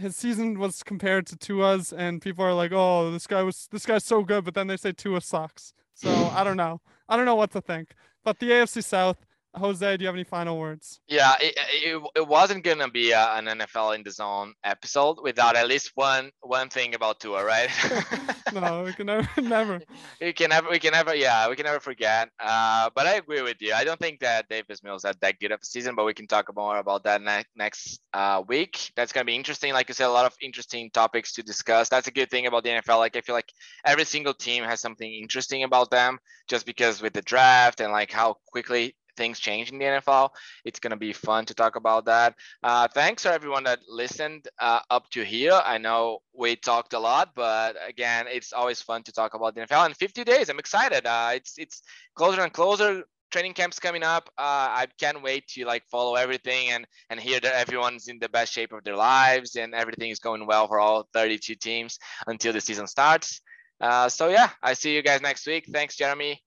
his 0.00 0.16
season 0.16 0.58
was 0.58 0.82
compared 0.82 1.26
to 1.28 1.36
Tua's 1.36 1.92
and 1.92 2.20
people 2.20 2.44
are 2.44 2.54
like, 2.54 2.72
"Oh, 2.72 3.10
this 3.10 3.26
guy 3.26 3.42
was 3.42 3.68
this 3.70 3.86
guy's 3.86 4.04
so 4.04 4.22
good," 4.22 4.44
but 4.44 4.54
then 4.54 4.66
they 4.66 4.76
say 4.76 4.92
Tua 4.92 5.20
sucks. 5.20 5.72
So, 5.94 6.10
I 6.34 6.44
don't 6.44 6.56
know. 6.56 6.80
I 7.08 7.16
don't 7.16 7.26
know 7.26 7.34
what 7.34 7.50
to 7.52 7.60
think. 7.60 7.94
But 8.24 8.38
the 8.38 8.50
AFC 8.50 8.82
South, 8.82 9.18
Jose, 9.56 9.96
do 9.96 10.02
you 10.02 10.06
have 10.06 10.14
any 10.14 10.24
final 10.24 10.58
words? 10.58 11.00
Yeah, 11.08 11.34
it, 11.40 11.54
it, 11.56 12.02
it 12.14 12.28
wasn't 12.28 12.62
gonna 12.62 12.88
be 12.88 13.10
a, 13.10 13.34
an 13.34 13.46
NFL 13.46 13.96
in 13.96 14.04
the 14.04 14.10
zone 14.12 14.54
episode 14.62 15.18
without 15.22 15.56
at 15.56 15.66
least 15.66 15.90
one 15.96 16.30
one 16.40 16.68
thing 16.68 16.94
about 16.94 17.18
Tua, 17.18 17.44
right? 17.44 17.68
no, 18.54 18.84
we 18.84 18.92
can 18.92 19.06
never 19.08 19.28
never. 19.40 19.80
we 20.20 20.32
can 20.32 20.50
never, 20.50 20.70
we 20.70 20.78
can 20.78 20.92
never, 20.92 21.14
yeah, 21.16 21.48
we 21.48 21.56
can 21.56 21.64
never 21.64 21.80
forget. 21.80 22.30
Uh, 22.38 22.90
but 22.94 23.06
I 23.06 23.14
agree 23.14 23.42
with 23.42 23.56
you. 23.60 23.72
I 23.74 23.82
don't 23.82 23.98
think 23.98 24.20
that 24.20 24.48
Davis 24.48 24.84
Mills 24.84 25.02
had 25.02 25.16
that 25.20 25.40
good 25.40 25.50
of 25.50 25.60
a 25.60 25.66
season, 25.66 25.96
but 25.96 26.04
we 26.06 26.14
can 26.14 26.28
talk 26.28 26.48
more 26.54 26.78
about 26.78 27.02
that 27.04 27.20
ne- 27.20 27.44
next 27.56 28.00
uh, 28.14 28.42
week. 28.46 28.92
That's 28.94 29.12
gonna 29.12 29.24
be 29.24 29.34
interesting. 29.34 29.72
Like 29.72 29.88
you 29.88 29.94
said, 29.94 30.06
a 30.06 30.10
lot 30.10 30.26
of 30.26 30.34
interesting 30.40 30.90
topics 30.90 31.32
to 31.32 31.42
discuss. 31.42 31.88
That's 31.88 32.06
a 32.06 32.12
good 32.12 32.30
thing 32.30 32.46
about 32.46 32.62
the 32.62 32.70
NFL. 32.70 32.98
Like 32.98 33.16
I 33.16 33.20
feel 33.20 33.34
like 33.34 33.52
every 33.84 34.04
single 34.04 34.34
team 34.34 34.62
has 34.62 34.80
something 34.80 35.12
interesting 35.12 35.64
about 35.64 35.90
them, 35.90 36.18
just 36.48 36.66
because 36.66 37.02
with 37.02 37.14
the 37.14 37.22
draft 37.22 37.80
and 37.80 37.90
like 37.90 38.12
how 38.12 38.36
quickly 38.46 38.94
things 39.20 39.38
change 39.38 39.70
in 39.70 39.78
the 39.78 39.84
NFL. 39.84 40.30
It's 40.64 40.80
going 40.80 40.92
to 40.92 40.96
be 40.96 41.12
fun 41.12 41.44
to 41.44 41.54
talk 41.54 41.76
about 41.76 42.06
that. 42.06 42.34
Uh, 42.62 42.88
thanks 42.88 43.24
for 43.24 43.28
everyone 43.28 43.64
that 43.64 43.80
listened 43.86 44.48
uh, 44.58 44.80
up 44.88 45.10
to 45.10 45.22
here. 45.22 45.60
I 45.62 45.76
know 45.76 46.20
we 46.32 46.56
talked 46.56 46.94
a 46.94 46.98
lot, 46.98 47.32
but 47.36 47.76
again, 47.86 48.24
it's 48.28 48.54
always 48.54 48.80
fun 48.80 49.02
to 49.02 49.12
talk 49.12 49.34
about 49.34 49.54
the 49.54 49.60
NFL. 49.60 49.84
In 49.86 49.92
50 49.92 50.24
days, 50.24 50.48
I'm 50.48 50.58
excited. 50.58 51.04
Uh, 51.04 51.32
it's 51.34 51.58
it's 51.58 51.82
closer 52.14 52.40
and 52.40 52.52
closer. 52.52 53.04
Training 53.30 53.54
camps 53.54 53.78
coming 53.78 54.02
up. 54.02 54.24
Uh, 54.38 54.68
I 54.82 54.86
can't 54.98 55.22
wait 55.22 55.46
to 55.48 55.64
like 55.64 55.84
follow 55.90 56.14
everything 56.16 56.70
and 56.70 56.86
and 57.10 57.20
hear 57.20 57.38
that 57.40 57.54
everyone's 57.54 58.08
in 58.08 58.18
the 58.18 58.28
best 58.28 58.52
shape 58.52 58.72
of 58.72 58.82
their 58.84 58.96
lives 58.96 59.54
and 59.54 59.74
everything 59.74 60.10
is 60.10 60.18
going 60.18 60.46
well 60.46 60.66
for 60.66 60.80
all 60.80 61.08
32 61.12 61.54
teams 61.56 61.98
until 62.26 62.52
the 62.54 62.60
season 62.60 62.86
starts. 62.86 63.40
Uh, 63.80 64.08
so 64.08 64.28
yeah, 64.28 64.50
I 64.62 64.72
see 64.74 64.94
you 64.96 65.02
guys 65.02 65.20
next 65.20 65.46
week. 65.46 65.66
Thanks, 65.70 65.94
Jeremy. 65.96 66.42